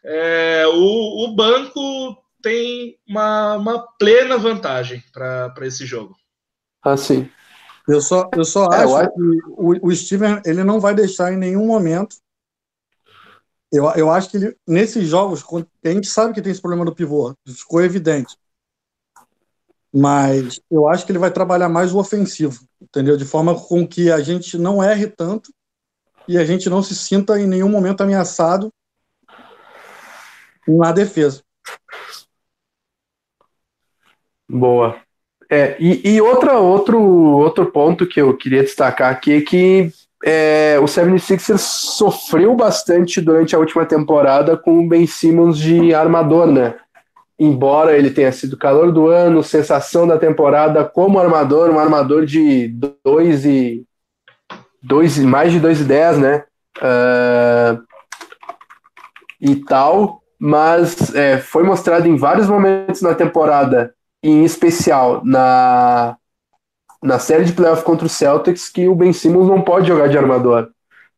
é, 0.05 0.66
o, 0.66 1.24
o 1.24 1.34
banco 1.34 2.16
tem 2.42 2.98
uma, 3.09 3.55
uma 3.55 3.86
plena 3.98 4.36
vantagem 4.36 5.03
para 5.12 5.55
esse 5.62 5.86
jogo. 5.86 6.16
Ah, 6.82 6.96
sim. 6.96 7.30
Eu 7.86 8.00
só, 8.00 8.28
eu 8.36 8.44
só 8.44 8.64
é, 8.72 8.84
acho, 8.84 8.96
acho 8.96 9.11
que 9.11 9.20
o, 9.48 9.88
o 9.88 9.94
Steven 9.94 10.40
ele 10.44 10.64
não 10.64 10.80
vai 10.80 10.94
deixar 10.94 11.32
em 11.32 11.36
nenhum 11.36 11.66
momento. 11.66 12.16
Eu, 13.72 13.84
eu 13.92 14.11
acho 14.11 14.30
que 14.30 14.36
ele, 14.36 14.57
nesses 14.66 15.09
jogos, 15.09 15.44
a 15.84 15.88
gente 15.88 16.07
sabe 16.07 16.34
que 16.34 16.42
tem 16.42 16.53
esse 16.53 16.61
problema 16.61 16.84
do 16.84 16.94
pivô, 16.94 17.34
ficou 17.46 17.82
evidente. 17.82 18.36
Mas 19.93 20.61
eu 20.70 20.88
acho 20.88 21.05
que 21.05 21.12
ele 21.12 21.18
vai 21.18 21.30
trabalhar 21.30 21.68
mais 21.68 21.93
o 21.93 21.99
ofensivo, 21.99 22.61
entendeu? 22.80 23.16
De 23.16 23.24
forma 23.24 23.55
com 23.55 23.86
que 23.86 24.11
a 24.11 24.20
gente 24.20 24.57
não 24.57 24.82
erre 24.82 25.07
tanto 25.07 25.53
e 26.26 26.38
a 26.38 26.45
gente 26.45 26.70
não 26.70 26.82
se 26.82 26.95
sinta 26.95 27.38
em 27.38 27.47
nenhum 27.47 27.68
momento 27.68 28.03
ameaçado 28.03 28.72
na 30.66 30.93
defesa. 30.93 31.43
Boa. 34.49 34.97
É, 35.51 35.76
e, 35.78 36.14
e 36.14 36.20
outra, 36.20 36.59
outro, 36.59 36.99
outro 36.99 37.66
ponto 37.70 38.07
que 38.07 38.20
eu 38.20 38.34
queria 38.36 38.62
destacar 38.62 39.12
aqui 39.12 39.32
é 39.34 39.40
que 39.43 39.93
é, 40.24 40.78
o 40.80 40.84
76ers 40.84 41.59
sofreu 41.59 42.55
bastante 42.55 43.20
durante 43.20 43.55
a 43.55 43.59
última 43.59 43.84
temporada 43.84 44.57
com 44.57 44.78
o 44.78 44.88
Ben 44.88 45.07
Simmons 45.07 45.59
de 45.59 45.93
armador, 45.93 46.47
né? 46.47 46.74
Embora 47.38 47.96
ele 47.96 48.10
tenha 48.10 48.30
sido 48.30 48.56
calor 48.56 48.92
do 48.92 49.08
ano, 49.08 49.42
sensação 49.42 50.06
da 50.06 50.18
temporada 50.18 50.84
como 50.84 51.18
armador, 51.18 51.70
um 51.70 51.78
armador 51.78 52.24
de 52.24 52.68
2 53.04 53.44
e, 53.46 53.86
dois, 54.82 55.18
mais 55.18 55.52
de 55.52 55.60
2 55.60 55.80
e 55.80 55.84
10, 55.84 56.18
né? 56.18 56.44
Uh, 56.78 57.82
e 59.40 59.56
tal, 59.56 60.22
mas 60.38 61.14
é, 61.14 61.38
foi 61.38 61.62
mostrado 61.62 62.06
em 62.06 62.16
vários 62.16 62.48
momentos 62.48 63.02
na 63.02 63.14
temporada 63.14 63.94
em 64.22 64.44
especial 64.44 65.20
na, 65.24 66.16
na 67.02 67.18
série 67.18 67.44
de 67.44 67.52
playoff 67.52 67.82
contra 67.82 68.06
o 68.06 68.10
Celtics, 68.10 68.68
que 68.68 68.86
o 68.88 68.94
Ben 68.94 69.12
Simmons 69.12 69.48
não 69.48 69.60
pode 69.60 69.88
jogar 69.88 70.08
de 70.08 70.16
armador. 70.16 70.70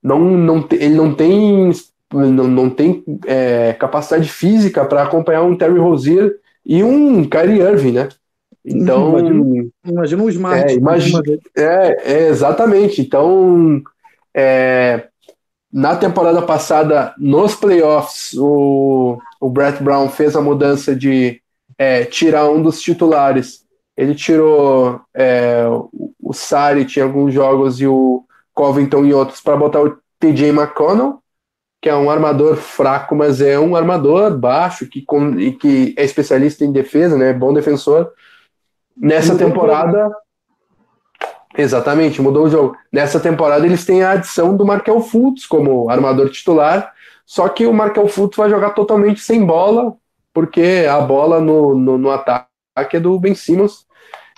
Não, 0.03 0.19
não, 0.19 0.67
ele 0.73 0.95
não 0.95 1.15
tem, 1.15 1.71
não, 2.15 2.49
não 2.49 2.71
tem 2.71 3.05
é, 3.27 3.73
capacidade 3.75 4.29
física 4.29 4.85
para 4.85 5.03
acompanhar 5.03 5.43
um 5.43 5.57
Terry 5.57 5.79
Rozier 5.79 6.35
e 6.65 6.83
um 6.83 7.29
Kyrie 7.29 7.61
Irving, 7.61 7.93
né? 7.93 8.09
Então. 8.65 9.19
Imagina, 9.85 10.23
um 10.23 10.29
Smart. 10.31 10.73
É, 10.73 10.75
imagina, 10.75 11.21
é, 11.57 12.13
é, 12.13 12.29
exatamente. 12.29 13.03
Então, 13.03 13.83
é, 14.35 15.09
na 15.71 15.97
temporada 15.97 16.41
passada, 16.41 17.15
nos 17.19 17.55
playoffs, 17.55 18.33
o, 18.35 19.19
o 19.41 19.51
Brett 19.51 19.83
Brown 19.83 20.09
fez 20.09 20.35
a 20.35 20.41
mudança 20.41 20.97
de 20.97 21.41
é, 21.77 22.05
tirar 22.05 22.49
um 22.49 22.63
dos 22.63 22.81
titulares. 22.81 23.65
Ele 23.97 24.15
tirou 24.15 25.01
é, 25.15 25.65
o 26.23 26.33
Sari 26.33 26.87
em 26.97 27.01
alguns 27.01 27.35
jogos 27.35 27.81
e 27.81 27.87
o 27.87 28.25
Covington 28.55 29.05
em 29.05 29.13
outros 29.13 29.41
para 29.41 29.57
botar 29.57 29.83
o 29.83 29.97
TJ 30.19 30.49
McConnell, 30.49 31.19
que 31.85 31.89
é 31.91 31.95
um 31.95 32.09
armador 32.09 32.57
fraco, 32.57 33.15
mas 33.15 33.43
é 33.43 33.61
um 33.61 33.77
armador 33.77 34.35
baixo 34.39 34.89
que, 34.89 35.03
com, 35.03 35.39
e 35.39 35.53
que 35.53 35.95
é 35.99 36.03
especialista 36.03 36.65
em 36.65 36.73
defesa, 36.73 37.19
né? 37.19 37.31
Bom 37.31 37.53
defensor. 37.53 38.11
Nessa 38.97 39.37
temporada. 39.37 40.11
Exatamente, 41.55 42.23
mudou 42.23 42.47
o 42.47 42.49
jogo. 42.49 42.75
Nessa 42.91 43.21
temporada 43.21 43.67
eles 43.67 43.85
têm 43.85 44.03
a 44.03 44.13
adição 44.13 44.57
do 44.57 44.65
Markel 44.65 44.99
Fultz 45.03 45.45
como 45.45 45.91
armador 45.91 46.31
titular, 46.31 46.91
só 47.27 47.51
que 47.51 47.67
o 47.67 47.75
Markel 47.75 48.09
Fultz 48.09 48.39
vai 48.39 48.49
jogar 48.49 48.71
totalmente 48.71 49.21
sem 49.21 49.45
bola, 49.45 49.95
porque 50.33 50.87
a 50.91 51.03
bola 51.03 51.39
no, 51.39 51.75
no, 51.75 51.99
no 51.99 52.11
ataque 52.11 52.49
é 52.95 52.99
do 52.99 53.21
Ben 53.21 53.35
Simmons. 53.35 53.85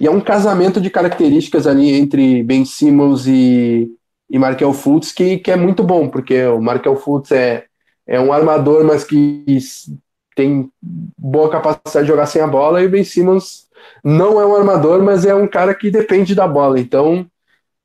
E 0.01 0.07
é 0.09 0.11
um 0.11 0.21
casamento 0.21 0.81
de 0.81 0.91
características 0.91 1.69
ali 1.69 1.93
entre 1.93 2.43
Ben 2.43 2.65
Simmons 2.65 3.25
e, 3.29 3.89
e 4.29 4.39
Markel 4.39 4.73
Fultz 4.73 5.13
que, 5.13 5.39
que 5.39 5.51
é 5.51 5.57
muito 5.57 5.83
bom, 5.83 6.09
porque 6.09 6.45
o 6.47 6.61
Markel 6.61 6.97
Fultz 6.97 7.33
é, 7.33 7.65
é 8.07 8.21
um 8.21 8.33
armador, 8.33 8.85
mas 8.85 9.05
que 9.05 9.45
tem 10.35 10.71
boa 11.17 11.51
capacidade 11.51 12.07
de 12.07 12.13
jogar 12.13 12.27
sem 12.27 12.43
a 12.43 12.47
bola, 12.47 12.83
e 12.83 12.87
o 12.87 12.91
Ben 12.91 13.05
Simmons 13.05 13.67
não 14.05 14.41
é 14.41 14.47
um 14.47 14.55
armador, 14.55 15.03
mas 15.03 15.25
é 15.25 15.35
um 15.35 15.49
cara 15.49 15.75
que 15.75 15.91
depende 15.91 16.35
da 16.35 16.47
bola. 16.47 16.79
Então, 16.79 17.27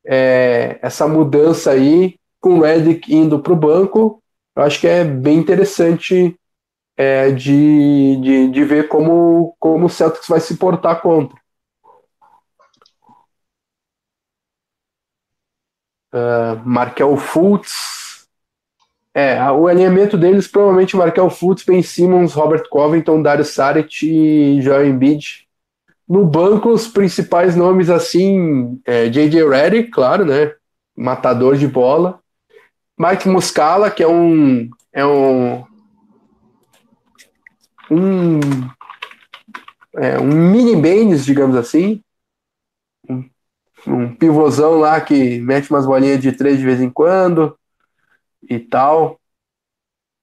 é, 0.05 0.77
essa 0.81 1.07
mudança 1.07 1.71
aí, 1.71 2.15
com 2.39 2.55
o 2.55 2.61
Redick 2.61 3.13
indo 3.13 3.39
para 3.39 3.53
o 3.53 3.55
banco, 3.55 4.21
eu 4.55 4.63
acho 4.63 4.79
que 4.79 4.87
é 4.87 5.03
bem 5.03 5.37
interessante 5.37 6.35
é, 6.97 7.31
de, 7.31 8.17
de, 8.17 8.47
de 8.49 8.63
ver 8.63 8.87
como, 8.87 9.55
como 9.59 9.85
o 9.85 9.89
Celtics 9.89 10.27
vai 10.27 10.39
se 10.39 10.57
portar 10.57 11.01
contra. 11.01 11.40
Uh, 16.13 16.59
Markel 16.65 17.15
Fultz. 17.17 18.27
É, 19.13 19.41
o 19.51 19.67
alinhamento 19.67 20.17
deles 20.17 20.47
provavelmente 20.47 20.95
Markel 20.95 21.29
Fultz, 21.29 21.65
Ben 21.65 21.81
Simmons, 21.81 22.33
Robert 22.33 22.69
Covington, 22.69 23.21
Dario 23.21 23.43
Saric 23.43 24.05
e 24.05 24.61
Joel 24.61 24.87
Embiid. 24.87 25.47
No 26.07 26.25
banco, 26.25 26.69
os 26.69 26.87
principais 26.87 27.55
nomes 27.55 27.89
assim, 27.89 28.79
é, 28.85 29.09
J.J. 29.09 29.47
Reddick, 29.47 29.91
claro, 29.91 30.25
né? 30.25 30.53
Matador 30.95 31.55
de 31.55 31.67
bola. 31.67 32.19
Mike 32.97 33.27
Muscala, 33.27 33.89
que 33.89 34.03
é 34.03 34.07
um, 34.07 34.69
é 34.93 35.05
um 35.05 35.63
um, 37.91 38.39
é, 39.97 40.17
um 40.17 40.27
mini 40.27 40.75
Baines, 40.75 41.25
digamos 41.25 41.57
assim, 41.57 42.01
um 43.87 44.15
pivôzão 44.15 44.79
lá 44.79 44.99
que 45.01 45.39
mete 45.39 45.69
umas 45.69 45.85
bolinhas 45.85 46.19
de 46.19 46.31
três 46.31 46.57
de 46.57 46.65
vez 46.65 46.81
em 46.81 46.89
quando 46.89 47.57
e 48.49 48.59
tal. 48.59 49.19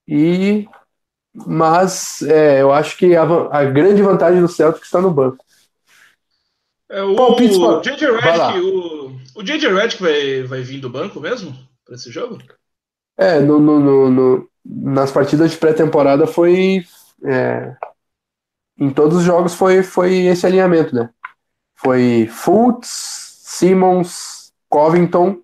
E 0.07 0.67
mas 1.47 2.23
é, 2.23 2.63
eu 2.63 2.73
acho 2.73 2.97
que 2.97 3.15
a, 3.15 3.23
a, 3.23 3.65
grande 3.65 4.03
vantagem 4.03 4.41
do 4.41 4.49
Celtic 4.49 4.83
está 4.83 5.01
no 5.01 5.11
banco. 5.11 5.45
É, 6.89 7.03
o, 7.03 7.15
Bom, 7.15 7.33
o 7.35 7.81
JJ 7.81 8.11
Redick, 8.17 8.61
o, 8.61 9.17
o 9.37 9.43
JJ 9.43 9.69
Redick 9.69 10.03
vai, 10.03 10.43
vai 10.43 10.63
vir 10.63 10.81
do 10.81 10.89
banco 10.89 11.21
mesmo 11.21 11.55
para 11.85 11.95
esse 11.95 12.11
jogo? 12.11 12.39
É, 13.17 13.39
no, 13.41 13.61
no, 13.61 13.79
no, 13.79 14.11
no 14.11 14.51
nas 14.65 15.11
partidas 15.11 15.51
de 15.51 15.57
pré-temporada 15.57 16.27
foi, 16.27 16.85
é, 17.25 17.75
em 18.79 18.91
todos 18.91 19.19
os 19.19 19.25
jogos 19.25 19.55
foi, 19.55 19.83
foi 19.83 20.27
esse 20.27 20.47
alinhamento, 20.47 20.95
né? 20.95 21.11
Foi 21.75 22.29
Fultz, 22.31 23.18
Simmons, 23.59 24.53
Covington, 24.69 25.41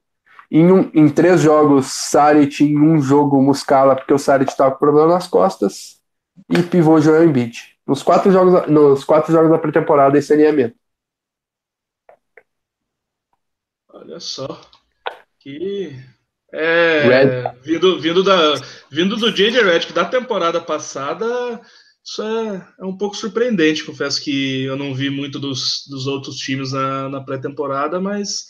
em, 0.50 0.70
um, 0.70 0.88
em 0.94 1.08
três 1.08 1.40
jogos 1.40 1.86
Sarit, 1.86 2.62
em 2.62 2.78
um 2.78 3.02
jogo 3.02 3.42
Muscala, 3.42 3.96
porque 3.96 4.14
o 4.14 4.18
Sarit 4.18 4.48
estava 4.48 4.70
com 4.70 4.78
problema 4.78 5.14
nas 5.14 5.26
costas, 5.26 6.00
e 6.48 6.62
pivô 6.62 7.00
Joel 7.00 7.24
Embiid. 7.24 7.76
Nos 7.84 8.02
quatro 8.02 8.30
jogos, 8.30 8.68
nos 8.68 9.04
quatro 9.04 9.32
jogos 9.32 9.50
da 9.50 9.58
pré-temporada, 9.58 10.16
esse 10.16 10.32
alinhamento. 10.32 10.76
Olha 13.92 14.20
só. 14.20 14.60
Que. 15.40 15.96
É, 16.52 17.52
vindo, 17.62 18.00
vindo, 18.00 18.22
da, 18.22 18.54
vindo 18.88 19.16
do 19.16 19.32
J.J. 19.32 19.60
Redick 19.60 19.92
da 19.92 20.04
temporada 20.04 20.60
passada, 20.60 21.60
isso 22.04 22.22
é, 22.22 22.68
é, 22.80 22.84
um 22.84 22.96
pouco 22.96 23.16
surpreendente. 23.16 23.84
Confesso 23.84 24.22
que 24.22 24.64
eu 24.64 24.76
não 24.76 24.94
vi 24.94 25.08
muito 25.08 25.38
dos, 25.38 25.86
dos 25.88 26.06
outros 26.06 26.36
times 26.36 26.72
na, 26.72 27.08
na 27.08 27.20
pré-temporada, 27.22 27.98
mas 27.98 28.48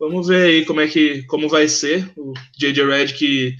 vamos 0.00 0.28
ver 0.28 0.46
aí 0.46 0.64
como 0.64 0.80
é 0.80 0.88
que 0.88 1.22
como 1.24 1.48
vai 1.48 1.68
ser 1.68 2.10
o 2.16 2.32
J.J. 2.56 2.84
Redick 2.86 3.54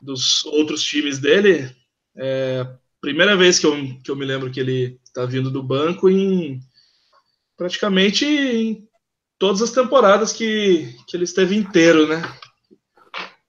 dos 0.00 0.44
outros 0.44 0.82
times 0.84 1.18
dele. 1.18 1.68
É, 2.16 2.66
primeira 3.00 3.36
vez 3.36 3.58
que 3.58 3.66
eu, 3.66 3.74
que 4.02 4.10
eu 4.10 4.16
me 4.16 4.24
lembro 4.24 4.50
que 4.50 4.60
ele 4.60 5.00
está 5.04 5.26
vindo 5.26 5.50
do 5.50 5.62
banco 5.62 6.08
em 6.08 6.60
praticamente 7.56 8.24
em 8.24 8.88
todas 9.38 9.60
as 9.60 9.72
temporadas 9.72 10.32
que, 10.32 10.94
que 11.08 11.16
ele 11.16 11.24
esteve 11.24 11.56
inteiro, 11.56 12.06
né? 12.06 12.22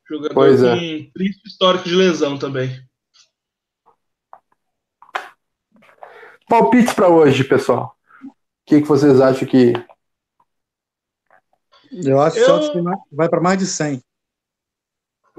Jogador 0.09 0.33
pois 0.33 0.63
é. 0.63 0.75
com 0.75 1.11
triste 1.13 1.47
histórico 1.47 1.87
de 1.87 1.95
lesão 1.95 2.37
também. 2.37 2.83
Palpites 6.53 6.93
para 6.93 7.09
hoje, 7.09 7.43
pessoal. 7.43 7.95
O 8.23 8.29
que, 8.67 8.79
que 8.79 8.87
vocês 8.87 9.19
acham 9.19 9.47
que. 9.47 9.73
Eu 11.91 12.21
acho 12.21 12.35
que 12.71 12.79
vai 13.11 13.27
para 13.27 13.41
mais 13.41 13.57
de 13.57 13.65
100. 13.65 14.03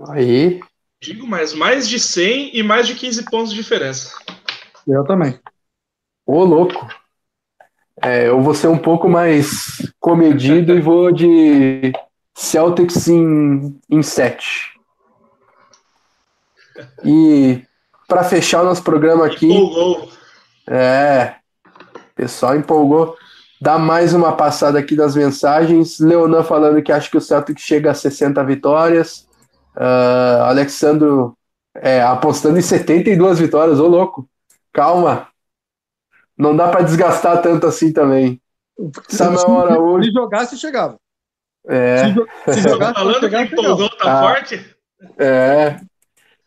Aí. 0.08 0.60
Digo, 1.00 1.24
mas 1.24 1.54
mais 1.54 1.88
de 1.88 2.00
100 2.00 2.56
e 2.56 2.64
mais 2.64 2.88
de 2.88 2.96
15 2.96 3.30
pontos 3.30 3.50
de 3.50 3.56
diferença. 3.56 4.12
Eu 4.84 5.04
também. 5.04 5.38
Ô, 6.26 6.42
louco. 6.42 6.84
É, 8.02 8.26
eu 8.26 8.42
vou 8.42 8.52
ser 8.52 8.66
um 8.66 8.78
pouco 8.78 9.08
mais 9.08 9.88
comedido 10.00 10.76
e 10.76 10.80
vou 10.80 11.12
de 11.12 11.92
Celtics 12.34 13.06
em, 13.06 13.80
em 13.88 14.02
7. 14.02 14.80
E 17.04 17.62
para 18.08 18.24
fechar 18.24 18.62
o 18.62 18.64
nosso 18.64 18.82
programa 18.82 19.26
aqui. 19.26 19.48
É, 20.68 21.34
o 21.66 22.14
pessoal 22.14 22.56
empolgou. 22.56 23.16
Dá 23.60 23.78
mais 23.78 24.12
uma 24.12 24.36
passada 24.36 24.78
aqui 24.78 24.94
das 24.94 25.16
mensagens. 25.16 25.98
Leonan 25.98 26.42
falando 26.42 26.82
que 26.82 26.92
acha 26.92 27.10
que 27.10 27.16
o 27.16 27.20
Celtics 27.20 27.62
chega 27.62 27.90
a 27.90 27.94
60 27.94 28.42
vitórias. 28.44 29.26
Uh, 29.76 30.42
Alexandro 30.42 31.36
é, 31.74 32.02
apostando 32.02 32.58
em 32.58 32.62
72 32.62 33.38
vitórias. 33.38 33.80
Ô, 33.80 33.86
louco. 33.86 34.28
Calma. 34.72 35.28
Não 36.36 36.56
dá 36.56 36.68
para 36.68 36.82
desgastar 36.82 37.40
tanto 37.42 37.66
assim 37.66 37.92
também. 37.92 38.40
Samuel 39.08 39.60
Araújo. 39.60 40.04
Se 40.04 40.12
jogasse, 40.12 40.58
chegava. 40.58 40.98
É. 41.66 41.98
Se, 41.98 42.54
se 42.54 42.68
jogasse, 42.68 42.94
falando 42.94 43.20
chegar, 43.20 43.46
que 43.46 43.54
empolgou, 43.54 43.88
tá 43.88 44.18
ah, 44.18 44.22
forte? 44.22 44.76
É. 45.18 45.80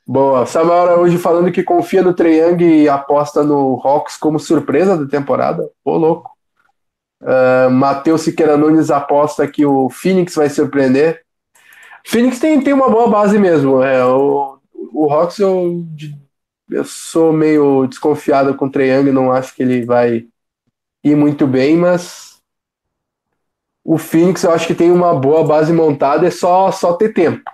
Boa. 0.07 0.45
Samuel 0.45 0.83
Araújo 0.83 1.19
falando 1.19 1.51
que 1.51 1.61
confia 1.61 2.01
no 2.01 2.13
Treyang 2.13 2.63
e 2.63 2.87
aposta 2.87 3.43
no 3.43 3.79
Hawks 3.83 4.15
como 4.15 4.39
surpresa 4.39 4.95
da 4.95 5.05
temporada. 5.05 5.69
Ô, 5.83 5.97
louco. 5.97 6.31
Uh, 7.21 7.69
Matheus 7.69 8.21
Siqueira 8.21 8.55
Nunes 8.55 8.89
aposta 8.89 9.47
que 9.47 9.65
o 9.65 9.89
Phoenix 9.89 10.35
vai 10.35 10.49
surpreender. 10.49 11.23
Phoenix 12.05 12.39
tem, 12.39 12.61
tem 12.61 12.73
uma 12.73 12.89
boa 12.89 13.09
base 13.09 13.37
mesmo. 13.37 13.83
É, 13.83 14.05
o, 14.05 14.57
o 14.93 15.11
Hawks 15.11 15.39
eu 15.39 15.85
eu 16.69 16.83
sou 16.83 17.31
meio 17.31 17.87
desconfiado 17.87 18.53
com 18.55 18.65
o 18.65 18.71
Treyang, 18.71 19.11
não 19.11 19.31
acho 19.31 19.55
que 19.55 19.63
ele 19.63 19.85
vai 19.85 20.27
ir 21.03 21.15
muito 21.15 21.47
bem, 21.47 21.77
mas 21.77 22.41
o 23.83 23.97
Phoenix 23.97 24.43
eu 24.43 24.51
acho 24.51 24.67
que 24.67 24.75
tem 24.75 24.91
uma 24.91 25.17
boa 25.17 25.45
base 25.45 25.71
montada, 25.71 26.27
é 26.27 26.31
só, 26.31 26.71
só 26.71 26.93
ter 26.93 27.13
tempo. 27.13 27.49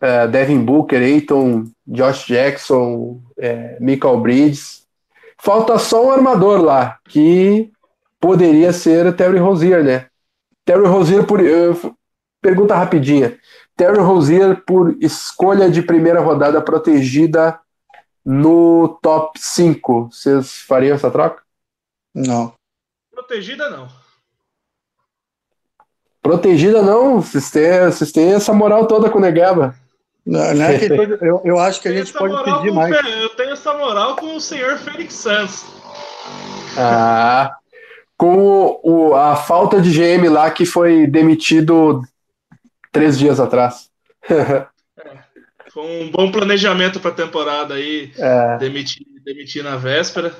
É, 0.00 0.26
Devin 0.26 0.64
Booker, 0.64 1.00
Aiton, 1.00 1.66
Josh 1.86 2.26
Jackson, 2.26 3.20
é, 3.38 3.76
Michael 3.80 4.20
Bridges. 4.20 4.86
Falta 5.38 5.78
só 5.78 6.06
um 6.06 6.10
armador 6.10 6.60
lá, 6.60 6.98
que 7.08 7.70
poderia 8.18 8.72
ser 8.72 9.06
o 9.06 9.12
Terry 9.12 9.38
Rozier, 9.38 9.82
né? 9.82 10.06
Terry 10.64 10.86
Rozier, 10.86 11.26
por, 11.26 11.40
pergunta 12.40 12.74
rapidinha. 12.74 13.38
Terry 13.76 13.98
Rozier, 13.98 14.62
por 14.64 14.96
escolha 15.00 15.70
de 15.70 15.82
primeira 15.82 16.20
rodada 16.20 16.60
protegida 16.60 17.58
no 18.24 18.98
top 19.02 19.40
5, 19.40 20.10
vocês 20.12 20.58
fariam 20.62 20.94
essa 20.94 21.10
troca? 21.10 21.42
Não. 22.14 22.52
Protegida 23.10 23.70
não. 23.70 23.88
Protegida 26.22 26.82
não, 26.82 27.22
vocês 27.22 27.50
têm, 27.50 27.86
vocês 27.86 28.12
têm 28.12 28.34
essa 28.34 28.52
moral 28.52 28.86
toda 28.86 29.08
com 29.08 29.18
o 29.18 29.20
Negaba. 29.20 29.74
Não, 30.30 30.54
não 30.54 30.64
é 30.64 30.78
que 30.78 30.84
eu, 31.26 31.42
eu 31.44 31.58
acho 31.58 31.82
que 31.82 31.88
a 31.88 31.92
gente 31.92 32.12
pode 32.12 32.44
pedir 32.44 32.72
mais. 32.72 32.94
Eu 33.20 33.30
tenho 33.30 33.50
essa 33.50 33.74
moral 33.74 34.14
com 34.14 34.36
o 34.36 34.40
senhor 34.40 34.78
Felix 34.78 35.14
Santos. 35.14 35.64
Ah, 36.78 37.56
com 38.16 38.38
o, 38.38 38.80
o, 38.84 39.14
a 39.16 39.34
falta 39.34 39.80
de 39.80 39.90
GM 39.90 40.28
lá 40.28 40.48
que 40.52 40.64
foi 40.64 41.08
demitido 41.08 42.00
três 42.92 43.18
dias 43.18 43.40
atrás. 43.40 43.90
Foi 45.72 45.84
um 45.84 46.10
bom 46.10 46.30
planejamento 46.30 47.00
para 47.00 47.10
a 47.10 47.14
temporada 47.14 47.74
aí, 47.74 48.12
é. 48.16 48.58
demitir, 48.58 49.06
demitir 49.24 49.64
na 49.64 49.76
véspera. 49.76 50.34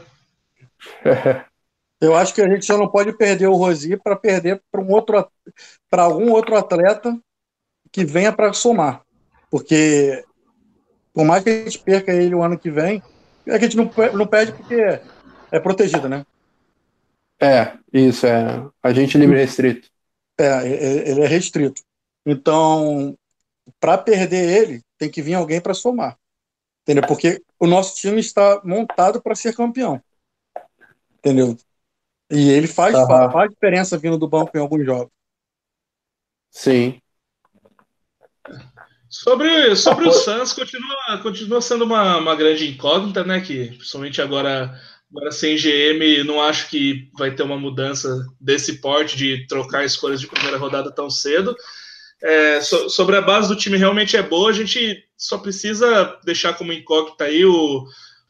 Eu 2.01 2.15
acho 2.15 2.33
que 2.33 2.41
a 2.41 2.49
gente 2.49 2.65
só 2.65 2.79
não 2.79 2.89
pode 2.89 3.13
perder 3.17 3.47
o 3.47 3.55
Rosi 3.55 3.97
para 3.97 4.17
perder 4.17 4.63
para 4.71 4.81
um 4.81 4.91
outro 4.91 5.29
para 5.91 6.03
algum 6.03 6.31
outro 6.31 6.57
atleta 6.57 7.17
que 7.93 8.05
venha 8.05 8.33
para 8.33 8.53
somar. 8.53 9.03
Porque 9.51 10.25
por 11.13 11.25
mais 11.25 11.43
que 11.43 11.51
a 11.51 11.65
gente 11.65 11.79
perca 11.81 12.13
ele 12.13 12.35
o 12.35 12.43
ano 12.43 12.59
que 12.59 12.71
vem, 12.71 13.03
é 13.47 13.59
que 13.59 13.65
a 13.65 13.69
gente 13.69 13.77
não, 13.77 13.91
não 14.15 14.27
perde 14.27 14.53
porque 14.53 15.01
é 15.51 15.61
protegido, 15.61 16.09
né? 16.09 16.25
É, 17.41 17.77
isso, 17.93 18.27
é. 18.27 18.67
Agente 18.83 19.19
livre 19.19 19.39
restrito. 19.39 19.89
É, 20.39 21.11
ele 21.11 21.23
é 21.23 21.27
restrito. 21.27 21.83
Então, 22.25 23.17
para 23.81 23.99
perder 23.99 24.63
ele, 24.63 24.83
tem 24.97 25.11
que 25.11 25.23
vir 25.23 25.35
alguém 25.35 25.61
para 25.61 25.75
somar. 25.75 26.17
Entendeu? 26.83 27.07
Porque 27.07 27.43
o 27.59 27.67
nosso 27.67 27.97
time 27.97 28.21
está 28.21 28.61
montado 28.65 29.21
para 29.21 29.35
ser 29.35 29.55
campeão. 29.55 30.03
Entendeu? 31.19 31.57
E 32.31 32.51
ele 32.51 32.67
faz, 32.67 32.95
uhum. 32.95 33.31
faz 33.33 33.51
diferença 33.51 33.99
vindo 33.99 34.17
do 34.17 34.29
banco 34.29 34.57
em 34.57 34.61
alguns 34.61 34.85
jogos. 34.85 35.13
Sim. 36.51 37.01
Sobre, 39.11 39.75
sobre 39.75 40.09
o 40.09 40.13
Suns, 40.13 40.53
continua, 40.53 41.19
continua 41.21 41.61
sendo 41.61 41.85
uma, 41.85 42.19
uma 42.19 42.37
grande 42.37 42.69
incógnita, 42.69 43.25
né? 43.25 43.41
Que 43.41 43.73
principalmente 43.77 44.23
agora, 44.23 44.73
agora 45.11 45.33
sem 45.33 45.57
GM, 45.57 46.23
não 46.25 46.41
acho 46.41 46.71
que 46.71 47.11
vai 47.19 47.35
ter 47.35 47.43
uma 47.43 47.59
mudança 47.59 48.25
desse 48.41 48.81
porte 48.81 49.17
de 49.17 49.49
trocar 49.49 49.85
escolhas 49.85 50.21
de 50.21 50.29
primeira 50.29 50.57
rodada 50.57 50.93
tão 50.93 51.11
cedo. 51.11 51.57
É, 52.23 52.61
so, 52.61 52.89
sobre 52.89 53.17
a 53.17 53.21
base 53.21 53.49
do 53.49 53.57
time 53.57 53.77
realmente 53.77 54.17
é 54.17 54.23
boa, 54.23 54.51
a 54.51 54.53
gente 54.53 55.03
só 55.17 55.39
precisa 55.39 56.17
deixar 56.25 56.53
como 56.53 56.73
incógnita 56.73 57.25
aí 57.25 57.45
o 57.45 57.85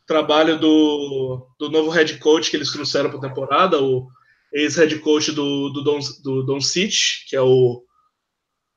trabalho 0.07 0.59
do, 0.59 1.47
do 1.59 1.69
novo 1.69 1.91
head 1.91 2.19
coach 2.19 2.51
que 2.51 2.57
eles 2.57 2.73
trouxeram 2.73 3.11
para 3.11 3.19
a 3.19 3.29
temporada, 3.29 3.83
o 3.83 4.09
ex-head 4.53 4.99
coach 5.01 5.31
do, 5.33 5.69
do, 5.69 5.83
Don, 5.83 5.99
do 6.23 6.43
Don 6.43 6.61
City, 6.61 7.27
que 7.29 7.37
é 7.37 7.43
o, 7.43 7.83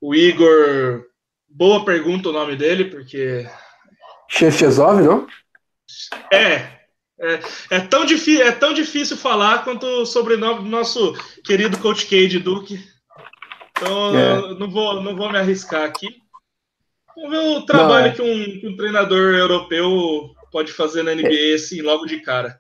o 0.01 0.13
Igor. 0.13 1.05
Boa 1.55 1.85
pergunta 1.85 2.29
o 2.29 2.33
nome 2.33 2.55
dele, 2.55 2.85
porque. 2.85 3.47
Chefezov, 4.27 5.03
não? 5.03 5.27
É, 6.31 6.55
é, 7.19 7.39
é, 7.69 7.79
tão 7.81 8.03
é 8.03 8.51
tão 8.51 8.73
difícil 8.73 9.15
falar 9.15 9.63
quanto 9.63 9.85
o 9.85 10.05
sobrenome 10.05 10.63
do 10.63 10.69
nosso 10.69 11.13
querido 11.45 11.77
Coach 11.77 12.07
Cade 12.07 12.39
Duke. 12.39 12.83
Então, 13.77 14.17
é. 14.17 14.55
não, 14.55 14.71
vou, 14.71 15.03
não 15.03 15.15
vou 15.15 15.31
me 15.31 15.37
arriscar 15.37 15.83
aqui. 15.83 16.07
Vamos 17.15 17.29
ver 17.29 17.37
o 17.37 17.65
trabalho 17.67 18.05
não, 18.05 18.11
é. 18.11 18.15
que, 18.15 18.21
um, 18.23 18.59
que, 18.59 18.67
um, 18.67 18.75
treinador 18.75 19.35
europeu 19.35 20.31
pode 20.51 20.71
fazer 20.71 21.03
na 21.03 21.13
NBA 21.13 21.51
é. 21.51 21.53
assim, 21.53 21.83
logo 21.83 22.07
de 22.07 22.19
cara. 22.19 22.59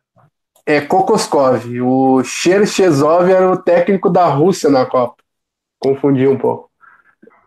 É 0.67 0.79
Kokoskov. 0.81 1.65
O 1.81 2.23
Cherchezov 2.23 3.27
era 3.27 3.51
o 3.51 3.57
técnico 3.57 4.07
da 4.07 4.27
Rússia 4.27 4.69
na 4.69 4.85
Copa. 4.85 5.15
Confundi 5.79 6.27
um 6.27 6.37
pouco. 6.37 6.69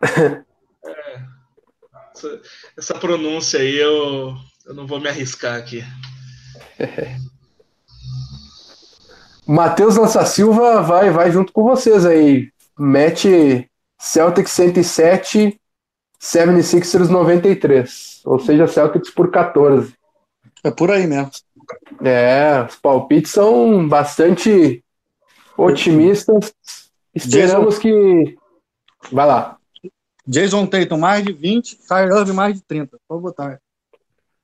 É, 2.25 2.27
essa, 2.29 2.41
essa, 2.77 2.93
pronúncia 2.95 3.59
aí 3.59 3.77
eu, 3.77 4.35
eu 4.65 4.73
não 4.73 4.87
vou 4.87 4.99
me 4.99 5.07
arriscar 5.07 5.57
aqui. 5.57 5.83
Matheus 9.47 9.95
Lança 9.95 10.25
Silva 10.25 10.81
vai, 10.81 11.09
vai 11.09 11.31
junto 11.31 11.53
com 11.53 11.63
vocês 11.63 12.05
aí 12.05 12.51
mete 12.77 13.69
Celtics 13.97 14.51
107, 14.51 15.59
76ers 16.21 17.09
93. 17.09 18.21
Ou 18.25 18.39
seja, 18.39 18.67
Celtics 18.67 19.09
por 19.09 19.31
14. 19.31 19.93
É 20.63 20.71
por 20.71 20.91
aí 20.91 21.07
mesmo. 21.07 21.31
É, 22.03 22.65
os 22.67 22.75
palpites 22.75 23.31
são 23.31 23.87
bastante 23.87 24.83
otimistas. 25.57 26.53
Esperamos 27.13 27.77
que. 27.79 28.37
Vai 29.11 29.25
lá. 29.25 29.56
Jason 30.27 30.65
Tatum, 30.65 30.97
mais 30.97 31.23
de 31.23 31.31
20. 31.31 31.77
Kyrie 31.87 32.19
Irving, 32.19 32.33
mais 32.33 32.55
de 32.55 32.61
30. 32.61 32.97
Vou 33.07 33.21
botar. 33.21 33.59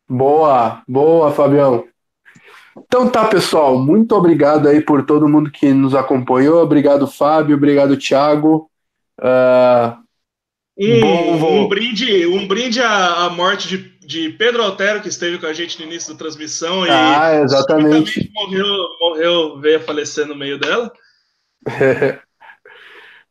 Boa, 0.08 0.82
boa, 0.88 1.32
Fabião. 1.32 1.86
Então 2.78 3.10
tá, 3.10 3.26
pessoal. 3.26 3.78
Muito 3.78 4.16
obrigado 4.16 4.68
aí 4.68 4.82
por 4.82 5.06
todo 5.06 5.28
mundo 5.28 5.52
que 5.52 5.74
nos 5.74 5.94
acompanhou. 5.94 6.62
Obrigado, 6.62 7.08
Fábio. 7.08 7.56
Obrigado, 7.56 7.98
Thiago. 7.98 8.70
Uh, 9.20 10.04
um, 10.78 11.38
bom, 11.38 11.62
um, 11.62 11.68
brinde, 11.68 12.26
um 12.26 12.48
brinde 12.48 12.82
à, 12.82 13.26
à 13.26 13.30
morte 13.30 13.68
de, 13.68 13.78
de, 14.00 14.30
Pedro 14.30 14.64
Altero, 14.64 15.02
que 15.02 15.08
esteve 15.08 15.38
com 15.38 15.46
a 15.46 15.54
gente 15.54 15.80
no 15.80 15.86
início 15.86 16.12
da 16.14 16.18
transmissão. 16.18 16.84
Ah, 16.90 17.36
e 17.36 17.44
exatamente. 17.44 18.32
Morreu, 18.34 18.66
morreu, 19.00 19.60
veio 19.60 19.78
a 19.78 19.82
falecer 19.82 20.26
no 20.26 20.36
meio 20.36 20.60
dela. 20.60 20.92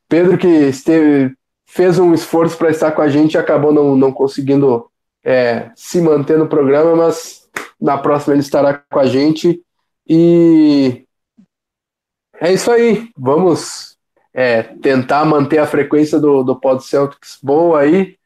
Pedro, 0.09 0.39
que 0.39 0.47
esteve, 0.47 1.35
fez 1.73 1.99
um 1.99 2.13
esforço 2.13 2.59
para 2.59 2.71
estar 2.71 2.93
com 2.93 3.01
a 3.01 3.09
gente 3.09 3.33
e 3.33 3.39
acabou 3.39 3.73
não, 3.73 3.97
não 3.97 4.13
conseguindo 4.13 4.91
é, 5.25 5.71
se 5.75 6.03
manter 6.03 6.37
no 6.37 6.47
programa, 6.47 6.95
mas 6.95 7.49
na 7.81 7.97
próxima 7.97 8.35
ele 8.35 8.43
estará 8.43 8.75
com 8.75 8.99
a 8.99 9.07
gente. 9.07 9.59
E 10.07 11.07
é 12.39 12.53
isso 12.53 12.71
aí. 12.71 13.09
Vamos 13.17 13.97
é, 14.35 14.63
tentar 14.63 15.25
manter 15.25 15.59
a 15.59 15.67
frequência 15.67 16.21
do, 16.21 16.43
do 16.43 16.61
Pod 16.61 16.85
Celtics 16.85 17.39
boa 17.43 17.81
aí. 17.81 18.17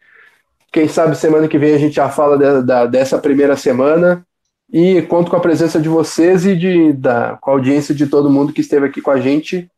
Quem 0.73 0.89
sabe 0.89 1.14
semana 1.14 1.47
que 1.47 1.56
vem 1.56 1.73
a 1.73 1.78
gente 1.78 1.94
já 1.94 2.09
fala 2.09 2.36
de, 2.36 2.66
da, 2.66 2.85
dessa 2.85 3.16
primeira 3.16 3.56
semana. 3.56 4.27
E 4.73 5.02
conto 5.02 5.31
com 5.31 5.36
a 5.36 5.40
presença 5.40 5.81
de 5.81 5.89
vocês 5.89 6.44
e 6.44 6.56
de, 6.56 6.93
da, 6.94 7.39
com 7.40 7.52
a 7.52 7.55
audiência 7.55 7.94
de 7.94 8.09
todo 8.09 8.28
mundo 8.28 8.52
que 8.52 8.60
esteve 8.60 8.86
aqui 8.86 9.01
com 9.01 9.12
a 9.12 9.20
gente. 9.20 9.70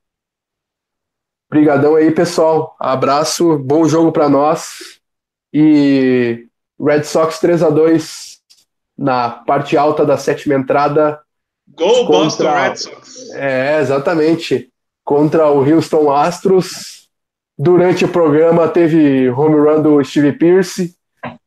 Obrigadão 1.50 1.96
aí, 1.96 2.10
pessoal. 2.10 2.76
Abraço, 2.78 3.58
bom 3.58 3.88
jogo 3.88 4.12
para 4.12 4.28
nós. 4.28 4.98
E 5.52 6.46
Red 6.78 7.04
Sox 7.04 7.38
3 7.38 7.62
a 7.62 7.70
2 7.70 8.38
na 8.96 9.30
parte 9.30 9.76
alta 9.76 10.04
da 10.04 10.18
sétima 10.18 10.54
entrada. 10.54 11.20
Gol 11.74 12.06
contra... 12.06 12.18
Boston 12.18 12.50
Red 12.50 12.76
Sox. 12.76 13.30
É, 13.34 13.80
exatamente 13.80 14.68
contra 15.04 15.50
o 15.50 15.64
Houston 15.64 16.10
Astros. 16.12 17.08
Durante 17.58 18.04
o 18.04 18.08
programa 18.08 18.68
teve 18.68 19.30
home 19.30 19.56
run 19.56 19.80
do 19.80 20.04
Steve 20.04 20.32
Pierce. 20.32 20.94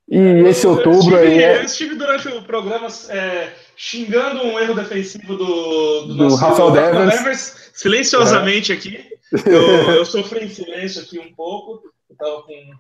E 0.09 0.19
esse 0.47 0.65
outubro 0.65 1.15
eu 1.15 1.23
estive, 1.23 1.39
aí. 1.39 1.43
É... 1.43 1.57
Eu 1.57 1.63
estive 1.63 1.95
durante 1.95 2.27
o 2.27 2.41
programa 2.41 2.87
é, 3.09 3.49
xingando 3.77 4.43
um 4.43 4.59
erro 4.59 4.73
defensivo 4.73 5.37
do, 5.37 5.45
do, 5.45 6.07
do 6.07 6.15
nosso 6.15 6.35
Rafael 6.37 6.71
Devers. 6.71 7.17
Devers 7.17 7.71
silenciosamente 7.73 8.71
é. 8.71 8.75
aqui. 8.75 9.10
Eu, 9.45 9.61
eu, 9.95 10.05
sofri 10.05 10.45
em 10.45 10.49
silêncio 10.49 11.01
aqui 11.01 11.19
um 11.19 11.33
pouco. 11.33 11.81
Eu 12.09 12.15
tava 12.15 12.43
com, 12.43 12.71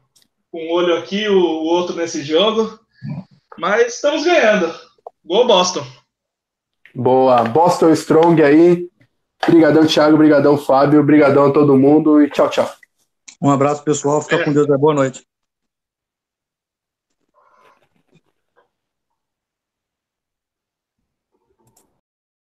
com 0.51 0.65
um 0.65 0.71
olho 0.71 0.97
aqui, 0.97 1.27
o, 1.27 1.39
o 1.39 1.63
outro 1.65 1.95
nesse 1.95 2.23
jogo. 2.23 2.79
Mas 3.57 3.95
estamos 3.95 4.23
ganhando. 4.23 4.73
Gol 5.23 5.47
Boston. 5.47 5.85
Boa. 6.93 7.43
Boston 7.43 7.91
Strong 7.91 8.41
aí. 8.43 8.89
Obrigadão, 9.47 9.85
Thiago. 9.85 10.15
Obrigadão, 10.15 10.57
Fábio. 10.57 10.99
Obrigadão 10.99 11.47
a 11.47 11.53
todo 11.53 11.77
mundo 11.77 12.21
e 12.21 12.29
tchau, 12.29 12.49
tchau. 12.49 12.69
Um 13.41 13.49
abraço, 13.49 13.83
pessoal. 13.83 14.21
Fica 14.21 14.37
é. 14.37 14.43
com 14.43 14.53
Deus. 14.53 14.67
Boa 14.67 14.93
noite. 14.93 15.30